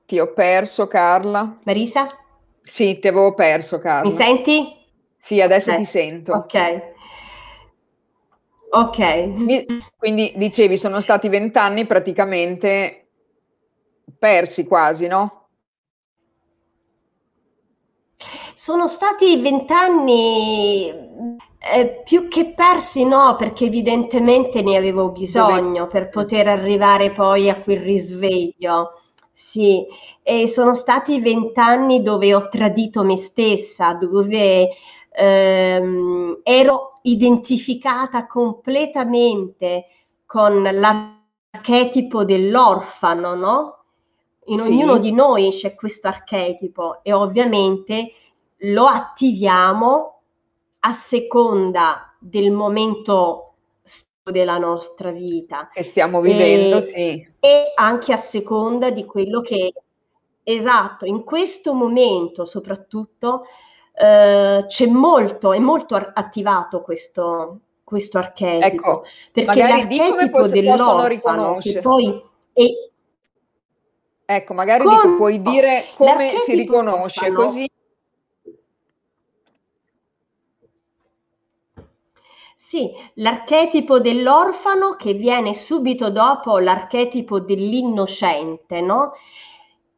Ti 0.05 0.19
ho 0.19 0.33
perso 0.33 0.87
Carla. 0.87 1.59
Marisa? 1.63 2.07
Sì, 2.61 2.99
ti 2.99 3.07
avevo 3.07 3.33
perso 3.33 3.79
Carla. 3.79 4.09
Mi 4.09 4.15
senti? 4.15 4.75
Sì, 5.15 5.41
adesso 5.41 5.71
eh. 5.71 5.77
ti 5.77 5.85
sento. 5.85 6.33
Ok. 6.33 6.93
Ok. 8.75 9.95
Quindi 9.95 10.33
dicevi, 10.35 10.77
sono 10.77 10.99
stati 10.99 11.29
vent'anni 11.29 11.85
praticamente 11.85 13.07
persi 14.19 14.65
quasi, 14.67 15.07
no? 15.07 15.47
Sono 18.53 18.89
stati 18.89 19.37
vent'anni 19.37 20.89
eh, 21.57 22.01
più 22.03 22.27
che 22.27 22.53
persi, 22.53 23.05
no, 23.05 23.37
perché 23.37 23.65
evidentemente 23.65 24.61
ne 24.61 24.75
avevo 24.75 25.09
bisogno 25.11 25.87
per 25.87 26.09
poter 26.09 26.47
arrivare 26.49 27.11
poi 27.11 27.49
a 27.49 27.61
quel 27.61 27.79
risveglio. 27.79 28.99
Sì, 29.31 29.85
e 30.21 30.47
sono 30.49 30.73
stati 30.73 31.21
vent'anni 31.21 32.01
dove 32.01 32.33
ho 32.33 32.49
tradito 32.49 33.03
me 33.03 33.15
stessa, 33.15 33.93
dove 33.93 34.69
ehm, 35.11 36.39
ero 36.43 36.94
identificata 37.05 38.27
completamente 38.27 39.87
con 40.25 40.63
l'archetipo 40.63 42.23
dell'orfano, 42.23 43.35
no? 43.35 43.83
In 44.45 44.59
sì. 44.59 44.67
ognuno 44.67 44.97
di 44.97 45.11
noi 45.11 45.49
c'è 45.49 45.75
questo 45.75 46.07
archetipo 46.07 47.03
e 47.03 47.13
ovviamente 47.13 48.11
lo 48.57 48.85
attiviamo 48.85 50.21
a 50.79 50.93
seconda 50.93 52.15
del 52.19 52.51
momento 52.51 53.53
della 54.23 54.57
nostra 54.57 55.11
vita. 55.11 55.69
Che 55.71 55.83
stiamo 55.83 56.21
vivendo, 56.21 56.77
e, 56.77 56.81
sì. 56.81 57.33
E 57.39 57.71
anche 57.75 58.13
a 58.13 58.17
seconda 58.17 58.89
di 58.89 59.05
quello 59.05 59.41
che... 59.41 59.73
Esatto, 60.47 61.05
in 61.05 61.23
questo 61.23 61.73
momento 61.73 62.45
soprattutto 62.45 63.45
eh, 63.97 64.65
c'è 64.67 64.85
molto, 64.87 65.53
è 65.53 65.59
molto 65.59 65.95
attivato 65.95 66.81
questo, 66.81 67.59
questo 67.83 68.17
archetipo. 68.17 68.65
Ecco, 68.65 69.03
perché 69.31 70.29
posso, 70.29 70.61
possono 70.61 71.07
riconoscere. 71.07 71.81
Poi 71.81 72.23
è, 72.53 72.65
Ecco, 74.27 74.55
magari 74.55 74.83
Con... 74.83 74.95
dico, 74.95 75.15
puoi 75.17 75.41
dire 75.41 75.85
come 75.95 76.39
si 76.39 76.55
riconosce, 76.55 77.31
così 77.31 77.69
Sì, 82.57 82.91
l'archetipo 83.15 83.99
dell'orfano 83.99 84.95
che 84.95 85.13
viene 85.13 85.53
subito 85.53 86.09
dopo 86.09 86.57
l'archetipo 86.57 87.39
dell'innocente, 87.39 88.81
no? 88.81 89.11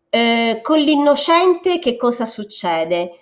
Eh, 0.09 0.59
con 0.61 0.77
l'innocente 0.79 1.79
che 1.79 1.95
cosa 1.95 2.25
succede? 2.25 3.19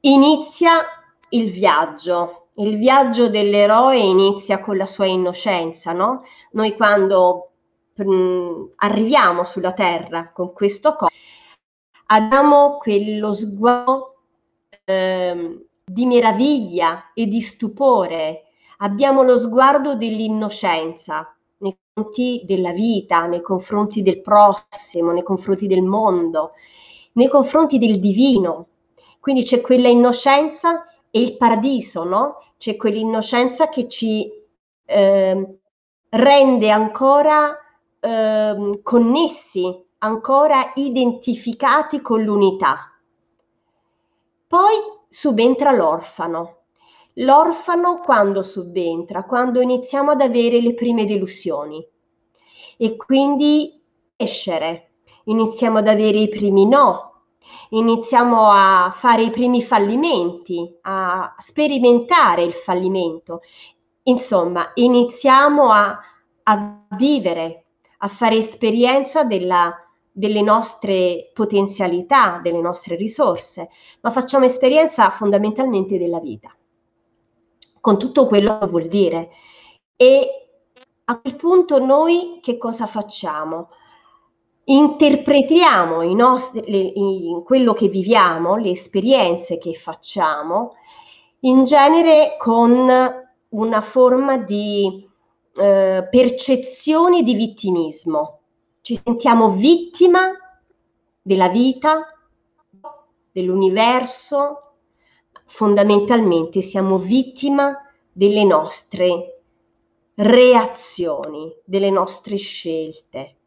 Inizia 0.00 0.82
il 1.30 1.50
viaggio, 1.50 2.48
il 2.56 2.76
viaggio 2.78 3.28
dell'eroe 3.28 3.98
inizia 3.98 4.60
con 4.60 4.76
la 4.76 4.86
sua 4.86 5.06
innocenza, 5.06 5.92
no? 5.92 6.22
Noi 6.52 6.74
quando 6.76 7.50
mh, 7.94 8.70
arriviamo 8.76 9.44
sulla 9.44 9.72
terra 9.72 10.30
con 10.32 10.52
questo 10.52 10.94
corpo, 10.94 11.14
abbiamo 12.06 12.78
quello 12.78 13.32
sguardo 13.32 14.14
eh, 14.84 15.66
di 15.84 16.06
meraviglia 16.06 17.12
e 17.14 17.26
di 17.26 17.40
stupore, 17.40 18.44
abbiamo 18.78 19.22
lo 19.22 19.36
sguardo 19.36 19.96
dell'innocenza 19.96 21.34
nei 21.58 21.76
confronti 21.92 22.42
della 22.46 22.72
vita, 22.72 23.26
nei 23.26 23.42
confronti 23.42 24.02
del 24.02 24.20
prossimo, 24.20 25.12
nei 25.12 25.22
confronti 25.24 25.66
del 25.66 25.82
mondo, 25.82 26.52
nei 27.14 27.28
confronti 27.28 27.78
del 27.78 27.98
divino. 28.00 28.66
Quindi 29.20 29.44
c'è 29.44 29.60
quella 29.60 29.88
innocenza 29.88 30.86
e 31.10 31.20
il 31.20 31.36
paradiso, 31.36 32.04
no? 32.04 32.42
C'è 32.56 32.76
quell'innocenza 32.76 33.68
che 33.68 33.88
ci 33.88 34.30
eh, 34.84 35.58
rende 36.10 36.70
ancora 36.70 37.56
ehm, 38.00 38.82
connessi, 38.82 39.84
ancora 39.98 40.72
identificati 40.74 42.00
con 42.00 42.22
l'unità. 42.22 42.92
Poi 44.46 44.76
subentra 45.08 45.72
l'orfano. 45.72 46.56
L'orfano 47.14 47.98
quando 47.98 48.42
subentra? 48.42 49.24
Quando 49.24 49.60
iniziamo 49.60 50.12
ad 50.12 50.20
avere 50.20 50.60
le 50.60 50.74
prime 50.74 51.04
delusioni 51.04 51.84
e 52.76 52.96
quindi 52.96 53.82
crescere, 54.16 54.92
iniziamo 55.24 55.78
ad 55.78 55.88
avere 55.88 56.18
i 56.18 56.28
primi 56.28 56.66
no, 56.66 57.07
iniziamo 57.70 58.50
a 58.50 58.90
fare 58.94 59.22
i 59.22 59.30
primi 59.30 59.62
fallimenti, 59.62 60.78
a 60.82 61.34
sperimentare 61.38 62.42
il 62.42 62.54
fallimento. 62.54 63.40
Insomma, 64.04 64.70
iniziamo 64.74 65.70
a, 65.70 65.98
a 66.44 66.86
vivere 66.96 67.64
a 67.98 68.08
fare 68.08 68.36
esperienza 68.36 69.24
della, 69.24 69.74
delle 70.10 70.42
nostre 70.42 71.30
potenzialità, 71.32 72.40
delle 72.42 72.60
nostre 72.60 72.96
risorse, 72.96 73.70
ma 74.00 74.10
facciamo 74.10 74.44
esperienza 74.44 75.10
fondamentalmente 75.10 75.98
della 75.98 76.20
vita, 76.20 76.54
con 77.80 77.98
tutto 77.98 78.26
quello 78.26 78.58
che 78.58 78.66
vuol 78.66 78.86
dire. 78.86 79.30
E 79.96 80.28
a 81.04 81.18
quel 81.18 81.36
punto 81.36 81.78
noi 81.84 82.38
che 82.42 82.56
cosa 82.56 82.86
facciamo? 82.86 83.70
Interpretiamo 84.70 86.02
i 86.02 86.14
nostri, 86.14 86.62
le, 86.66 86.92
in 86.94 87.42
quello 87.42 87.72
che 87.72 87.88
viviamo, 87.88 88.56
le 88.56 88.68
esperienze 88.68 89.56
che 89.56 89.72
facciamo, 89.72 90.74
in 91.40 91.64
genere 91.64 92.36
con 92.38 92.86
una 93.48 93.80
forma 93.80 94.36
di 94.36 95.08
eh, 95.54 96.06
percezione 96.10 97.22
di 97.22 97.34
vittimismo. 97.34 98.40
Ci 98.82 99.00
sentiamo 99.02 99.48
vittima 99.48 100.32
della 101.22 101.48
vita, 101.48 102.06
dell'universo, 103.32 104.72
fondamentalmente 105.46 106.60
siamo 106.60 106.98
vittima 106.98 107.74
delle 108.12 108.44
nostre 108.44 109.40
reazioni, 110.16 111.54
delle 111.64 111.88
nostre 111.88 112.36
scelte, 112.36 113.37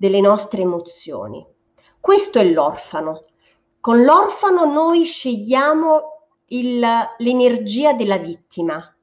delle 0.00 0.22
nostre 0.22 0.62
emozioni. 0.62 1.46
Questo 2.00 2.38
è 2.38 2.44
l'orfano. 2.44 3.26
Con 3.82 4.02
l'orfano 4.02 4.64
noi 4.64 5.04
scegliamo 5.04 6.28
il, 6.46 6.82
l'energia 7.18 7.92
della 7.92 8.16
vittima, 8.16 8.96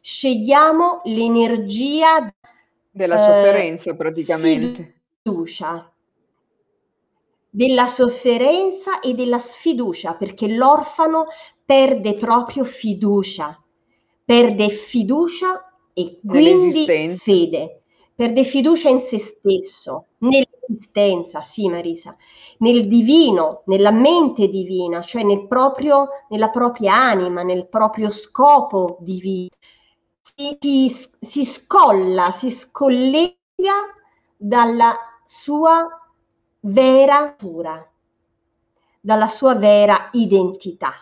scegliamo 0.00 1.00
l'energia 1.06 2.32
della 2.88 3.16
eh, 3.16 3.18
sofferenza 3.18 3.96
praticamente. 3.96 5.00
Sfiducia, 5.18 5.92
della 7.50 7.88
sofferenza 7.88 9.00
e 9.00 9.14
della 9.14 9.38
sfiducia, 9.38 10.14
perché 10.14 10.46
l'orfano 10.46 11.26
perde 11.64 12.14
proprio 12.14 12.62
fiducia, 12.62 13.60
perde 14.24 14.68
fiducia 14.68 15.68
e 15.92 16.20
quindi 16.24 16.86
fede, 17.16 17.77
perde 18.18 18.42
fiducia 18.42 18.88
in 18.88 19.00
se 19.00 19.16
stesso, 19.16 20.06
nell'esistenza, 20.18 21.40
sì 21.40 21.68
Marisa, 21.68 22.16
nel 22.58 22.88
divino, 22.88 23.62
nella 23.66 23.92
mente 23.92 24.48
divina, 24.48 25.02
cioè 25.02 25.22
nel 25.22 25.46
proprio, 25.46 26.08
nella 26.28 26.48
propria 26.48 26.96
anima, 26.96 27.44
nel 27.44 27.68
proprio 27.68 28.10
scopo 28.10 28.96
divino. 29.02 29.50
Si, 30.20 30.58
si, 30.60 30.88
si 31.20 31.44
scolla, 31.44 32.32
si 32.32 32.50
scollega 32.50 33.36
dalla 34.36 34.96
sua 35.24 35.86
vera 36.62 37.20
natura, 37.20 37.88
dalla 39.00 39.28
sua 39.28 39.54
vera 39.54 40.08
identità. 40.10 40.92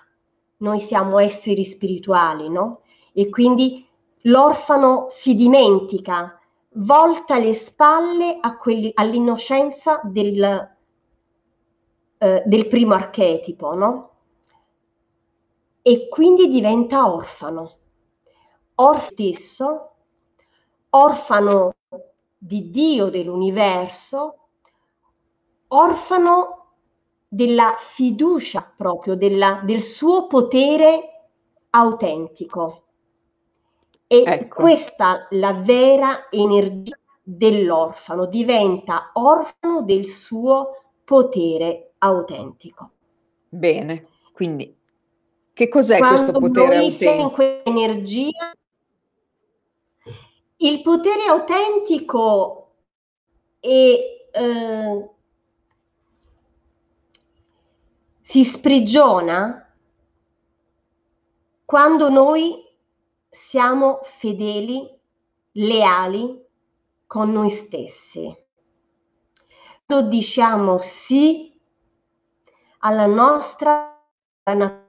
Noi 0.58 0.80
siamo 0.80 1.18
esseri 1.18 1.64
spirituali, 1.64 2.50
no? 2.50 2.82
E 3.14 3.30
quindi 3.30 3.88
l'orfano 4.24 5.06
si 5.08 5.34
dimentica, 5.34 6.38
volta 6.76 7.38
le 7.38 7.54
spalle 7.54 8.38
quelli, 8.56 8.90
all'innocenza 8.94 10.00
del, 10.04 10.76
eh, 12.18 12.42
del 12.44 12.66
primo 12.68 12.94
archetipo, 12.94 13.74
no? 13.74 14.10
E 15.82 16.08
quindi 16.08 16.48
diventa 16.48 17.10
orfano. 17.12 17.78
Orfano 18.76 19.10
stesso, 19.10 19.90
orfano 20.90 21.74
di 22.36 22.70
Dio, 22.70 23.08
dell'universo, 23.08 24.48
orfano 25.68 26.72
della 27.28 27.76
fiducia 27.78 28.70
proprio, 28.76 29.16
della, 29.16 29.62
del 29.64 29.80
suo 29.80 30.26
potere 30.26 31.30
autentico. 31.70 32.85
E 34.08 34.22
ecco. 34.24 34.62
questa 34.62 35.26
la 35.30 35.52
vera 35.52 36.28
energia 36.30 36.96
dell'orfano, 37.22 38.26
diventa 38.26 39.10
orfano 39.14 39.82
del 39.82 40.06
suo 40.06 40.92
potere 41.04 41.94
autentico. 41.98 42.90
Bene, 43.48 44.06
quindi 44.32 44.76
che 45.52 45.68
cos'è 45.68 45.98
Quando 45.98 46.16
questo 46.16 46.38
potere 46.38 46.76
autentico? 46.76 47.12
in 47.12 47.30
quell'energia, 47.30 48.52
il 50.58 50.82
potere 50.82 51.22
autentico 51.28 52.74
è, 53.58 53.68
eh, 54.32 55.10
si 58.20 58.44
sprigiona 58.44 59.74
quando 61.64 62.08
noi 62.08 62.65
siamo 63.36 64.00
fedeli, 64.02 64.90
leali 65.52 66.42
con 67.06 67.30
noi 67.30 67.50
stessi. 67.50 68.34
Quando 69.84 70.08
diciamo 70.08 70.78
sì 70.78 71.54
alla 72.78 73.04
nostra 73.04 74.02
natura, 74.44 74.84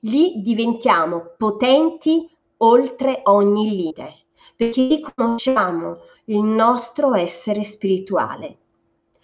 lì 0.00 0.40
diventiamo 0.40 1.34
potenti 1.36 2.34
oltre 2.58 3.20
ogni 3.24 3.68
limite, 3.68 4.24
perché 4.56 4.86
riconosciamo 4.88 5.98
il 6.24 6.42
nostro 6.42 7.14
essere 7.14 7.62
spirituale, 7.62 8.58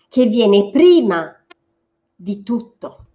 che 0.09 0.27
viene 0.27 0.71
prima 0.71 1.43
di 2.15 2.43
tutto 2.43 3.07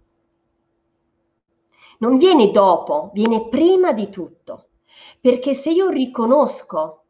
non 1.98 2.18
viene 2.18 2.50
dopo, 2.50 3.10
viene 3.12 3.48
prima 3.48 3.92
di 3.92 4.08
tutto. 4.10 4.68
Perché 5.20 5.54
se 5.54 5.70
io 5.70 5.88
riconosco 5.88 7.02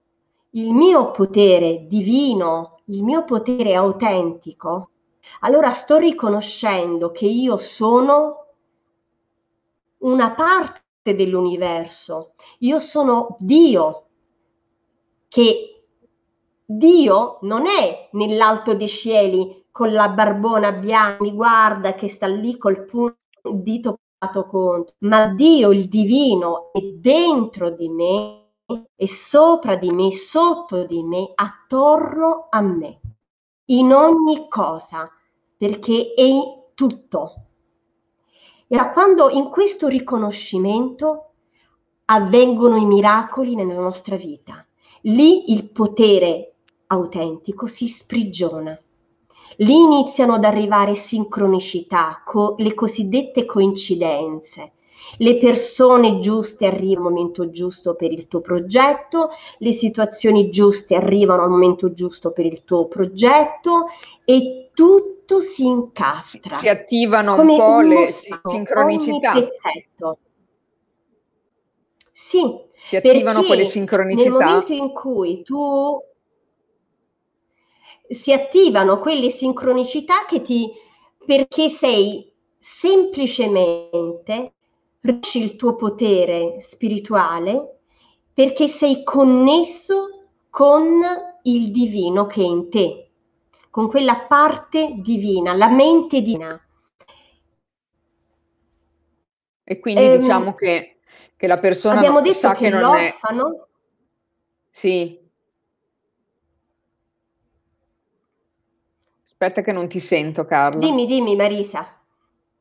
il 0.50 0.72
mio 0.72 1.10
potere 1.10 1.86
divino, 1.86 2.80
il 2.86 3.02
mio 3.02 3.24
potere 3.24 3.74
autentico, 3.74 4.90
allora 5.40 5.72
sto 5.72 5.96
riconoscendo 5.96 7.10
che 7.10 7.26
io 7.26 7.58
sono 7.58 8.46
una 9.98 10.32
parte 10.32 11.14
dell'universo, 11.14 12.32
io 12.60 12.78
sono 12.78 13.36
Dio, 13.38 14.06
che 15.28 15.84
Dio 16.64 17.38
non 17.42 17.66
è 17.66 18.08
nell'alto 18.12 18.74
dei 18.74 18.88
cieli 18.88 19.66
con 19.70 19.92
la 19.92 20.08
barbona 20.08 20.72
bianca, 20.72 21.22
mi 21.22 21.32
guarda 21.32 21.94
che 21.94 22.08
sta 22.08 22.26
lì 22.26 22.56
col 22.56 22.84
punto, 22.84 23.16
dito 23.52 23.98
conto, 24.18 24.94
ma 24.98 25.26
Dio, 25.28 25.70
il 25.70 25.88
divino, 25.88 26.72
è 26.72 26.80
dentro 26.80 27.70
di 27.70 27.88
me, 27.88 28.46
è 28.94 29.06
sopra 29.06 29.76
di 29.76 29.90
me, 29.90 30.10
sotto 30.10 30.84
di 30.84 31.02
me, 31.02 31.32
attorno 31.34 32.48
a 32.50 32.60
me, 32.60 33.00
in 33.66 33.92
ogni 33.92 34.48
cosa, 34.48 35.10
perché 35.56 36.14
è 36.14 36.30
tutto. 36.74 37.44
E 38.66 38.76
da 38.76 38.90
quando 38.90 39.30
in 39.30 39.48
questo 39.48 39.88
riconoscimento 39.88 41.32
avvengono 42.06 42.76
i 42.76 42.84
miracoli 42.84 43.54
nella 43.54 43.80
nostra 43.80 44.16
vita, 44.16 44.66
lì 45.02 45.52
il 45.52 45.70
potere 45.70 46.54
autentico 46.88 47.66
si 47.66 47.86
sprigiona 47.86 48.78
Lì 49.60 49.76
iniziano 49.76 50.34
ad 50.34 50.44
arrivare 50.44 50.94
sincronicità, 50.94 52.22
co- 52.24 52.54
le 52.58 52.74
cosiddette 52.74 53.44
coincidenze. 53.44 54.72
Le 55.16 55.38
persone 55.38 56.20
giuste 56.20 56.66
arrivano 56.66 57.08
al 57.08 57.14
momento 57.14 57.50
giusto 57.50 57.94
per 57.94 58.12
il 58.12 58.28
tuo 58.28 58.40
progetto, 58.40 59.30
le 59.58 59.72
situazioni 59.72 60.50
giuste 60.50 60.94
arrivano 60.94 61.42
al 61.42 61.50
momento 61.50 61.92
giusto 61.92 62.30
per 62.30 62.44
il 62.46 62.62
tuo 62.64 62.86
progetto 62.86 63.86
e 64.24 64.70
tutto 64.74 65.40
si 65.40 65.66
incastra. 65.66 66.50
Si 66.50 66.68
attivano 66.68 67.40
un 67.40 67.56
po' 67.56 67.80
le 67.80 68.06
sincronicità. 68.06 69.34
Sì, 72.12 72.60
si 72.86 72.96
attivano 72.96 73.42
quelle 73.42 73.64
sincronicità. 73.64 74.30
Nel 74.30 74.38
momento 74.38 74.72
in 74.72 74.92
cui 74.92 75.42
tu 75.42 76.00
si 78.08 78.32
attivano 78.32 78.98
quelle 78.98 79.30
sincronicità 79.30 80.24
che 80.26 80.40
ti 80.40 80.70
perché 81.24 81.68
sei 81.68 82.32
semplicemente 82.58 84.54
riesci 85.00 85.42
il 85.42 85.56
tuo 85.56 85.74
potere 85.74 86.60
spirituale 86.60 87.80
perché 88.32 88.66
sei 88.66 89.02
connesso 89.02 90.28
con 90.48 91.00
il 91.42 91.70
divino 91.70 92.26
che 92.26 92.40
è 92.40 92.44
in 92.44 92.70
te, 92.70 93.10
con 93.70 93.88
quella 93.88 94.26
parte 94.26 94.94
divina, 94.98 95.54
la 95.54 95.68
mente 95.68 96.20
divina. 96.20 96.60
E 99.64 99.78
quindi 99.80 100.04
ehm, 100.04 100.16
diciamo 100.16 100.54
che, 100.54 100.98
che, 101.36 101.46
la 101.46 101.58
persona 101.58 101.98
abbiamo 101.98 102.20
detto 102.20 102.34
sa 102.34 102.54
che, 102.54 102.64
che 102.64 102.70
non 102.70 102.80
l'orfano, 102.80 103.54
è... 103.54 103.66
Sì, 104.70 105.17
Aspetta 109.40 109.60
che 109.60 109.70
non 109.70 109.86
ti 109.86 110.00
sento, 110.00 110.44
Carla. 110.44 110.80
Dimmi, 110.80 111.06
dimmi, 111.06 111.36
Marisa. 111.36 111.96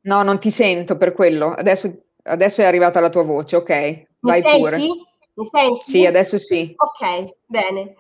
No, 0.02 0.22
non 0.22 0.38
ti 0.40 0.52
sento 0.52 0.96
per 0.96 1.13
quello. 1.13 1.52
Adesso, 1.52 1.92
adesso 2.26 2.62
è 2.62 2.66
arrivata 2.66 3.00
la 3.00 3.10
tua 3.10 3.24
voce, 3.24 3.56
ok? 3.56 3.70
Mi 3.70 4.06
Vai 4.20 4.42
senti? 4.44 4.58
pure. 4.60 4.78
Mi 4.78 5.46
senti? 5.52 5.90
Sì, 5.90 6.06
adesso 6.06 6.38
sì. 6.38 6.76
Ok, 6.78 7.34
bene. 7.48 7.96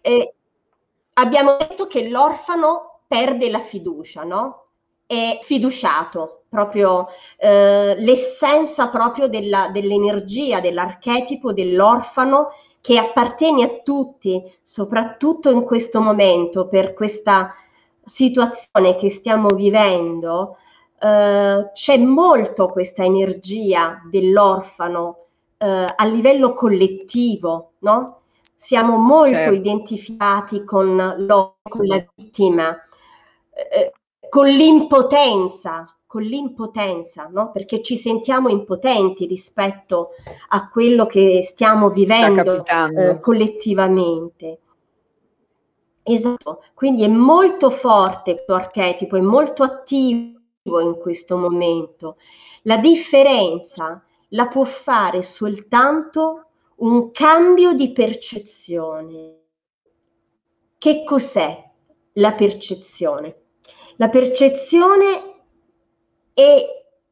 Eh, 0.00 0.34
abbiamo 1.12 1.58
detto 1.58 1.86
che 1.88 2.08
l'orfano 2.08 3.00
perde 3.06 3.50
la 3.50 3.58
fiducia, 3.58 4.22
no? 4.22 4.68
È 5.04 5.38
fiduciato, 5.42 6.44
proprio 6.48 7.08
eh, 7.36 7.96
l'essenza 7.98 8.88
proprio 8.88 9.28
della, 9.28 9.68
dell'energia, 9.68 10.60
dell'archetipo 10.60 11.52
dell'orfano 11.52 12.48
che 12.80 12.96
appartiene 12.96 13.62
a 13.62 13.80
tutti, 13.84 14.42
soprattutto 14.62 15.50
in 15.50 15.64
questo 15.64 16.00
momento, 16.00 16.66
per 16.68 16.94
questa 16.94 17.52
situazione 18.06 18.96
che 18.96 19.10
stiamo 19.10 19.48
vivendo 19.48 20.56
eh, 20.98 21.70
c'è 21.72 21.98
molto 21.98 22.68
questa 22.68 23.04
energia 23.04 24.00
dell'orfano 24.10 25.26
eh, 25.58 25.84
a 25.94 26.04
livello 26.06 26.52
collettivo, 26.52 27.72
no? 27.80 28.20
Siamo 28.54 28.96
molto 28.96 29.34
certo. 29.34 29.52
identificati 29.52 30.64
con, 30.64 31.26
con, 31.62 31.86
la 31.86 32.02
vittima. 32.14 32.74
Eh, 33.52 33.92
con 34.30 34.48
l'impotenza, 34.48 35.94
con 36.06 36.22
l'impotenza, 36.22 37.28
no? 37.30 37.50
perché 37.50 37.82
ci 37.82 37.96
sentiamo 37.96 38.48
impotenti 38.48 39.26
rispetto 39.26 40.10
a 40.48 40.68
quello 40.70 41.04
che 41.04 41.42
stiamo 41.42 41.90
vivendo 41.90 42.64
eh, 42.64 43.20
collettivamente. 43.20 44.60
Esatto, 46.08 46.62
quindi 46.72 47.02
è 47.02 47.08
molto 47.08 47.68
forte 47.68 48.34
questo 48.34 48.54
archetipo, 48.54 49.16
è 49.16 49.20
molto 49.20 49.64
attivo 49.64 50.78
in 50.80 50.96
questo 50.98 51.36
momento. 51.36 52.18
La 52.62 52.76
differenza 52.76 54.04
la 54.28 54.46
può 54.46 54.62
fare 54.62 55.22
soltanto 55.22 56.50
un 56.76 57.10
cambio 57.10 57.72
di 57.72 57.90
percezione. 57.90 59.40
Che 60.78 61.02
cos'è 61.02 61.70
la 62.12 62.32
percezione? 62.34 63.42
La 63.96 64.08
percezione 64.08 65.42
è 66.32 66.64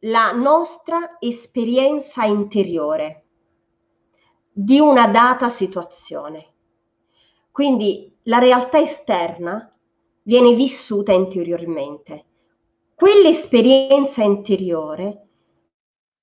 la 0.02 0.30
nostra 0.30 1.16
esperienza 1.18 2.24
interiore 2.26 3.24
di 4.52 4.78
una 4.78 5.08
data 5.08 5.48
situazione. 5.48 6.52
Quindi 7.50 8.13
la 8.24 8.38
realtà 8.38 8.78
esterna 8.78 9.74
viene 10.22 10.54
vissuta 10.54 11.12
interiormente. 11.12 12.26
Quell'esperienza 12.94 14.22
interiore 14.22 15.28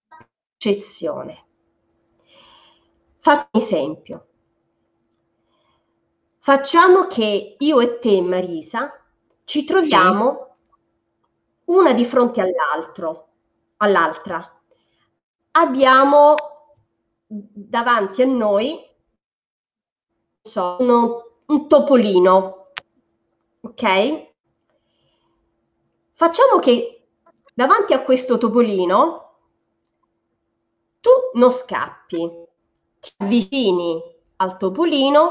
è 0.08 0.26
percezione. 0.58 1.46
Faccio 3.20 3.50
un 3.52 3.62
esempio. 3.62 4.28
Facciamo 6.40 7.06
che 7.06 7.56
io 7.58 7.80
e 7.80 8.00
te, 8.00 8.20
Marisa, 8.22 8.92
ci 9.44 9.64
troviamo 9.64 10.56
una 11.66 11.94
di 11.94 12.04
fronte 12.04 12.42
all'altro, 12.42 13.28
all'altra. 13.78 14.60
Abbiamo 15.52 16.36
davanti 17.28 18.24
a 18.24 18.26
noi 18.26 18.90
so, 20.42 20.78
uno, 20.80 21.31
un 21.52 21.68
topolino, 21.68 22.68
ok? 23.60 24.30
Facciamo 26.14 26.60
che 26.60 27.08
davanti 27.54 27.94
a 27.94 28.04
questo 28.04 28.38
topolino 28.38 29.36
tu 31.02 31.10
non 31.34 31.52
scappi, 31.52 32.32
ti 33.00 33.12
avvicini 33.18 34.02
al 34.38 34.56
topolino, 34.56 35.24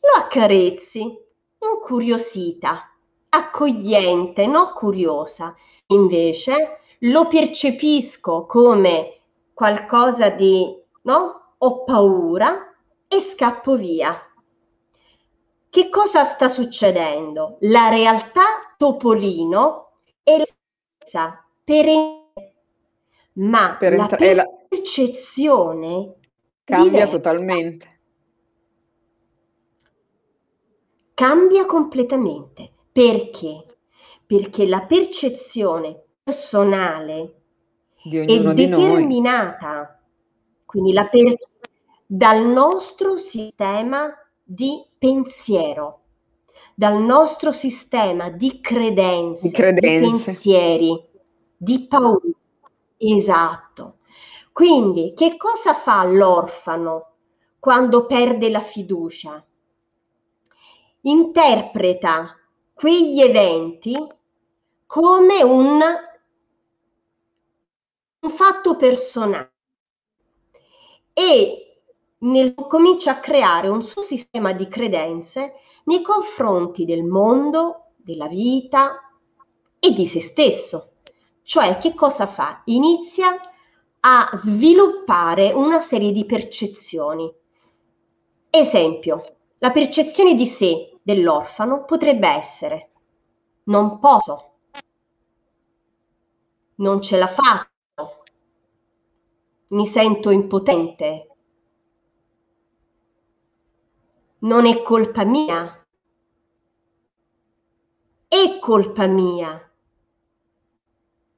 lo 0.00 0.10
accarezzi, 0.16 1.16
incuriosita 1.60 2.92
accogliente, 3.30 4.46
no 4.46 4.72
curiosa. 4.72 5.54
Invece 5.88 6.80
lo 7.00 7.28
percepisco 7.28 8.44
come 8.46 9.20
qualcosa 9.54 10.30
di, 10.30 10.74
no? 11.02 11.54
Ho 11.58 11.84
paura 11.84 12.74
e 13.06 13.20
scappo 13.20 13.76
via. 13.76 14.27
Che 15.78 15.90
cosa 15.90 16.24
sta 16.24 16.48
succedendo? 16.48 17.58
La 17.60 17.88
realtà 17.88 18.74
Topolino 18.76 20.00
è 20.24 20.36
la 20.36 20.44
stessa 20.44 21.46
per 21.62 21.86
ma 23.34 23.76
per 23.78 23.94
la 23.94 24.44
percezione 24.68 26.16
cambia 26.64 26.90
diversa. 26.90 27.10
totalmente. 27.10 28.00
Cambia 31.14 31.64
completamente. 31.64 32.72
Perché? 32.90 33.76
Perché 34.26 34.66
la 34.66 34.80
percezione 34.80 36.06
personale 36.24 37.42
è 38.02 38.52
determinata 38.52 40.02
quindi 40.64 40.92
la 40.92 41.06
per- 41.06 41.38
dal 42.04 42.44
nostro 42.46 43.16
sistema 43.16 44.12
di 44.42 44.87
pensiero, 44.98 46.00
dal 46.74 47.00
nostro 47.00 47.52
sistema 47.52 48.30
di 48.30 48.60
credenze, 48.60 49.48
di, 49.48 49.54
credenze. 49.54 49.98
di 49.98 50.24
pensieri, 50.24 51.08
di 51.56 51.86
paura. 51.86 52.28
Esatto. 52.96 53.98
Quindi, 54.52 55.14
che 55.14 55.36
cosa 55.36 55.74
fa 55.74 56.04
l'orfano 56.04 57.14
quando 57.58 58.06
perde 58.06 58.50
la 58.50 58.60
fiducia? 58.60 59.44
Interpreta 61.02 62.36
quegli 62.74 63.20
eventi 63.20 63.96
come 64.86 65.42
un, 65.42 65.80
un 68.20 68.30
fatto 68.30 68.76
personale 68.76 69.52
e 71.12 71.67
nel, 72.20 72.54
comincia 72.54 73.12
a 73.12 73.20
creare 73.20 73.68
un 73.68 73.82
suo 73.82 74.02
sistema 74.02 74.52
di 74.52 74.68
credenze 74.68 75.54
nei 75.84 76.02
confronti 76.02 76.84
del 76.84 77.04
mondo, 77.04 77.92
della 77.96 78.26
vita 78.28 79.00
e 79.78 79.92
di 79.92 80.06
se 80.06 80.20
stesso. 80.20 80.92
Cioè, 81.42 81.78
che 81.78 81.94
cosa 81.94 82.26
fa? 82.26 82.62
Inizia 82.66 83.38
a 84.00 84.30
sviluppare 84.34 85.52
una 85.52 85.80
serie 85.80 86.12
di 86.12 86.24
percezioni. 86.26 87.32
Esempio, 88.50 89.36
la 89.58 89.70
percezione 89.70 90.34
di 90.34 90.46
sé 90.46 90.98
dell'orfano 91.02 91.84
potrebbe 91.84 92.28
essere 92.28 92.90
non 93.64 93.98
posso, 93.98 94.52
non 96.76 97.02
ce 97.02 97.16
la 97.18 97.26
faccio, 97.26 98.22
mi 99.68 99.86
sento 99.86 100.30
impotente, 100.30 101.36
non 104.40 104.66
è 104.66 104.82
colpa 104.82 105.24
mia, 105.24 105.86
è 108.28 108.58
colpa 108.60 109.06
mia, 109.06 109.70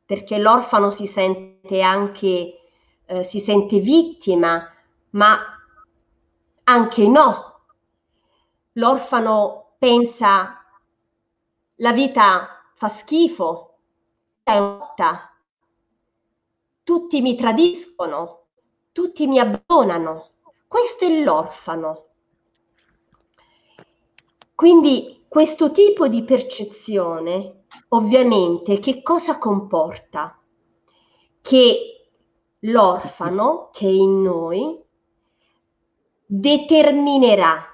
perché 0.04 0.38
l'orfano 0.38 0.90
si 0.90 1.06
sente 1.06 1.80
anche, 1.80 2.54
eh, 3.06 3.22
si 3.22 3.40
sente 3.40 3.78
vittima, 3.78 4.68
ma 5.10 5.38
anche 6.64 7.08
no, 7.08 7.64
l'orfano 8.72 9.74
pensa 9.78 10.56
la 11.76 11.92
vita 11.92 12.62
fa 12.74 12.88
schifo, 12.88 13.78
è 14.42 14.58
morta, 14.60 15.34
tutti 16.84 17.20
mi 17.22 17.36
tradiscono, 17.36 18.46
tutti 18.92 19.26
mi 19.26 19.38
abbandonano. 19.38 20.30
Questo 20.68 21.06
è 21.06 21.22
l'orfano. 21.22 22.09
Quindi 24.60 25.24
questo 25.26 25.70
tipo 25.70 26.06
di 26.06 26.22
percezione 26.22 27.64
ovviamente 27.88 28.78
che 28.78 29.00
cosa 29.00 29.38
comporta? 29.38 30.38
Che 31.40 32.10
l'orfano 32.58 33.70
che 33.72 33.86
è 33.86 33.90
in 33.90 34.20
noi 34.20 34.78
determinerà 36.26 37.64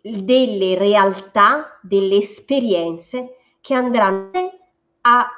delle 0.00 0.78
realtà, 0.78 1.78
delle 1.82 2.16
esperienze 2.16 3.36
che 3.60 3.74
andranno 3.74 4.30
a 5.02 5.28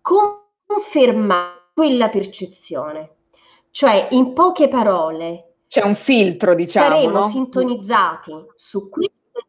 confermare 0.00 1.70
quella 1.72 2.08
percezione. 2.08 3.18
Cioè, 3.70 4.08
in 4.10 4.32
poche 4.32 4.66
parole, 4.66 5.51
c'è 5.72 5.82
un 5.82 5.94
filtro, 5.94 6.54
diciamo. 6.54 6.96
Saremo 6.96 7.18
no? 7.20 7.22
sintonizzati 7.22 8.44
su 8.56 8.90
questo. 8.90 9.46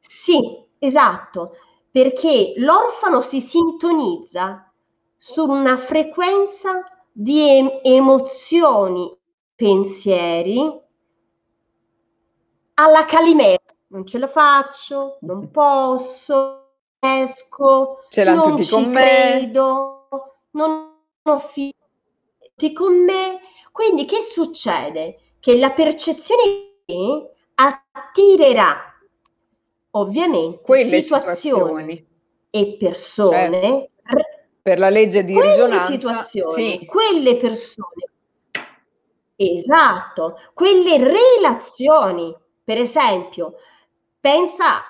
Sì, 0.00 0.66
esatto, 0.80 1.52
perché 1.88 2.54
l'orfano 2.56 3.20
si 3.20 3.40
sintonizza 3.40 4.72
su 5.16 5.44
una 5.48 5.76
frequenza 5.76 6.82
di 7.12 7.48
em- 7.48 7.78
emozioni, 7.84 9.16
pensieri 9.54 10.82
alla 12.74 13.04
calimera, 13.04 13.62
non 13.90 14.04
ce 14.04 14.18
la 14.18 14.26
faccio, 14.26 15.18
non 15.20 15.48
posso, 15.52 16.72
esco, 16.98 18.00
ce 18.08 18.24
non 18.24 18.50
tutti 18.50 18.64
ci 18.64 18.90
credo, 18.90 20.08
me. 20.10 20.20
non 20.50 20.92
ho 21.22 21.38
figli 21.38 21.72
con 22.72 23.04
me. 23.04 23.52
Quindi 23.74 24.04
che 24.04 24.20
succede? 24.20 25.18
Che 25.40 25.58
la 25.58 25.72
percezione 25.72 26.76
attirerà 27.56 28.94
ovviamente 29.90 30.60
Quelle 30.62 31.02
situazioni, 31.02 32.06
e 32.50 32.76
persone 32.78 33.90
certo. 34.06 34.28
per 34.62 34.78
la 34.78 34.90
legge 34.90 35.24
di 35.24 35.32
quelle 35.32 35.50
risonanza 35.50 35.86
situazioni, 35.86 36.78
sì. 36.78 36.86
quelle 36.86 37.36
persone 37.36 38.10
esatto, 39.34 40.38
quelle 40.54 40.96
relazioni 40.98 42.32
per 42.62 42.78
esempio, 42.78 43.54
pensa 44.20 44.84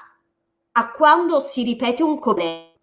a 0.73 0.93
quando 0.93 1.41
si 1.41 1.63
ripete 1.63 2.03
un 2.03 2.19
come 2.19 2.74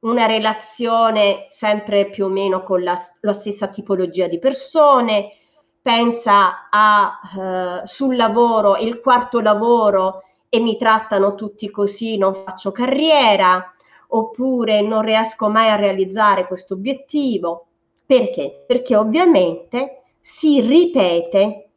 una 0.00 0.26
relazione 0.26 1.46
sempre 1.50 2.08
più 2.10 2.26
o 2.26 2.28
meno 2.28 2.62
con 2.62 2.82
la, 2.82 2.96
la 3.20 3.32
stessa 3.32 3.68
tipologia 3.68 4.28
di 4.28 4.38
persone, 4.38 5.32
pensa 5.80 6.68
a 6.70 7.18
uh, 7.34 7.86
sul 7.86 8.16
lavoro, 8.16 8.76
il 8.76 9.00
quarto 9.00 9.40
lavoro 9.40 10.22
e 10.48 10.60
mi 10.60 10.76
trattano 10.76 11.34
tutti 11.34 11.70
così, 11.70 12.16
non 12.16 12.34
faccio 12.34 12.70
carriera, 12.70 13.72
oppure 14.08 14.80
non 14.80 15.02
riesco 15.02 15.48
mai 15.48 15.68
a 15.68 15.76
realizzare 15.76 16.46
questo 16.46 16.74
obiettivo. 16.74 17.66
Perché? 18.06 18.64
Perché 18.66 18.96
ovviamente 18.96 20.02
si 20.20 20.60
ripete 20.60 21.70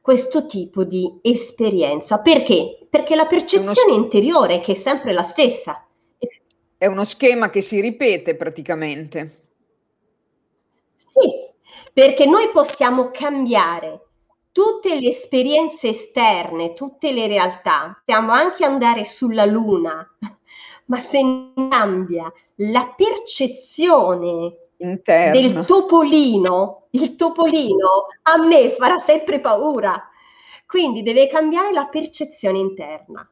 questo 0.00 0.46
tipo 0.46 0.84
di 0.84 1.18
esperienza. 1.22 2.20
Perché? 2.20 2.86
Perché 2.88 3.14
la 3.14 3.26
percezione 3.26 3.92
interiore 3.92 4.60
che 4.60 4.72
è 4.72 4.74
sempre 4.74 5.12
la 5.12 5.22
stessa. 5.22 5.86
È 6.78 6.86
uno 6.86 7.04
schema 7.04 7.50
che 7.50 7.60
si 7.60 7.80
ripete 7.80 8.36
praticamente. 8.36 9.46
Sì, 10.94 11.50
perché 11.92 12.24
noi 12.24 12.50
possiamo 12.52 13.10
cambiare 13.10 14.06
tutte 14.52 14.94
le 14.94 15.08
esperienze 15.08 15.88
esterne, 15.88 16.74
tutte 16.74 17.10
le 17.10 17.26
realtà, 17.26 18.00
possiamo 18.04 18.30
anche 18.30 18.64
andare 18.64 19.04
sulla 19.04 19.44
Luna, 19.44 20.08
ma 20.86 21.00
se 21.00 21.20
cambia 21.68 22.32
la 22.58 22.94
percezione 22.96 24.68
Interna. 24.76 25.32
del 25.32 25.64
topolino, 25.64 26.86
il 26.90 27.16
topolino 27.16 28.06
a 28.22 28.38
me 28.38 28.70
farà 28.70 28.98
sempre 28.98 29.40
paura. 29.40 30.00
Quindi 30.64 31.02
deve 31.02 31.26
cambiare 31.26 31.72
la 31.72 31.86
percezione 31.86 32.58
interna. 32.58 33.28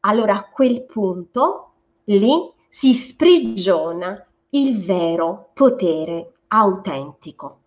Allora 0.00 0.34
a 0.34 0.48
quel 0.48 0.84
punto 0.84 1.72
lì 2.04 2.60
si 2.74 2.94
sprigiona 2.94 4.26
il 4.50 4.82
vero 4.82 5.50
potere 5.52 6.32
autentico. 6.48 7.60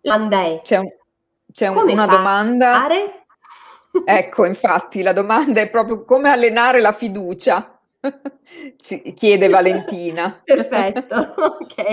L'anda 0.00 0.60
C'è, 0.62 0.78
un, 0.78 0.88
c'è 1.52 1.66
un, 1.66 1.90
una 1.90 2.06
domanda. 2.06 2.72
Fare? 2.72 3.26
Ecco, 4.06 4.46
infatti, 4.46 5.02
la 5.02 5.12
domanda 5.12 5.60
è 5.60 5.68
proprio 5.68 6.06
come 6.06 6.30
allenare 6.30 6.80
la 6.80 6.92
fiducia, 6.92 7.78
ci 8.78 9.12
chiede 9.12 9.48
Valentina. 9.48 10.40
Perfetto, 10.42 11.34
ok. 11.36 11.84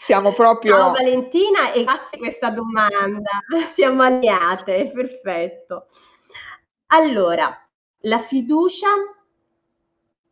Siamo 0.00 0.32
proprio... 0.32 0.76
Ciao 0.76 0.92
Valentina 0.92 1.72
e 1.72 1.82
grazie 1.82 2.18
a 2.18 2.20
questa 2.20 2.50
domanda, 2.50 3.30
siamo 3.68 4.04
alliate, 4.04 4.92
perfetto. 4.94 5.86
Allora, 6.86 7.68
la 8.02 8.18
fiducia 8.18 8.86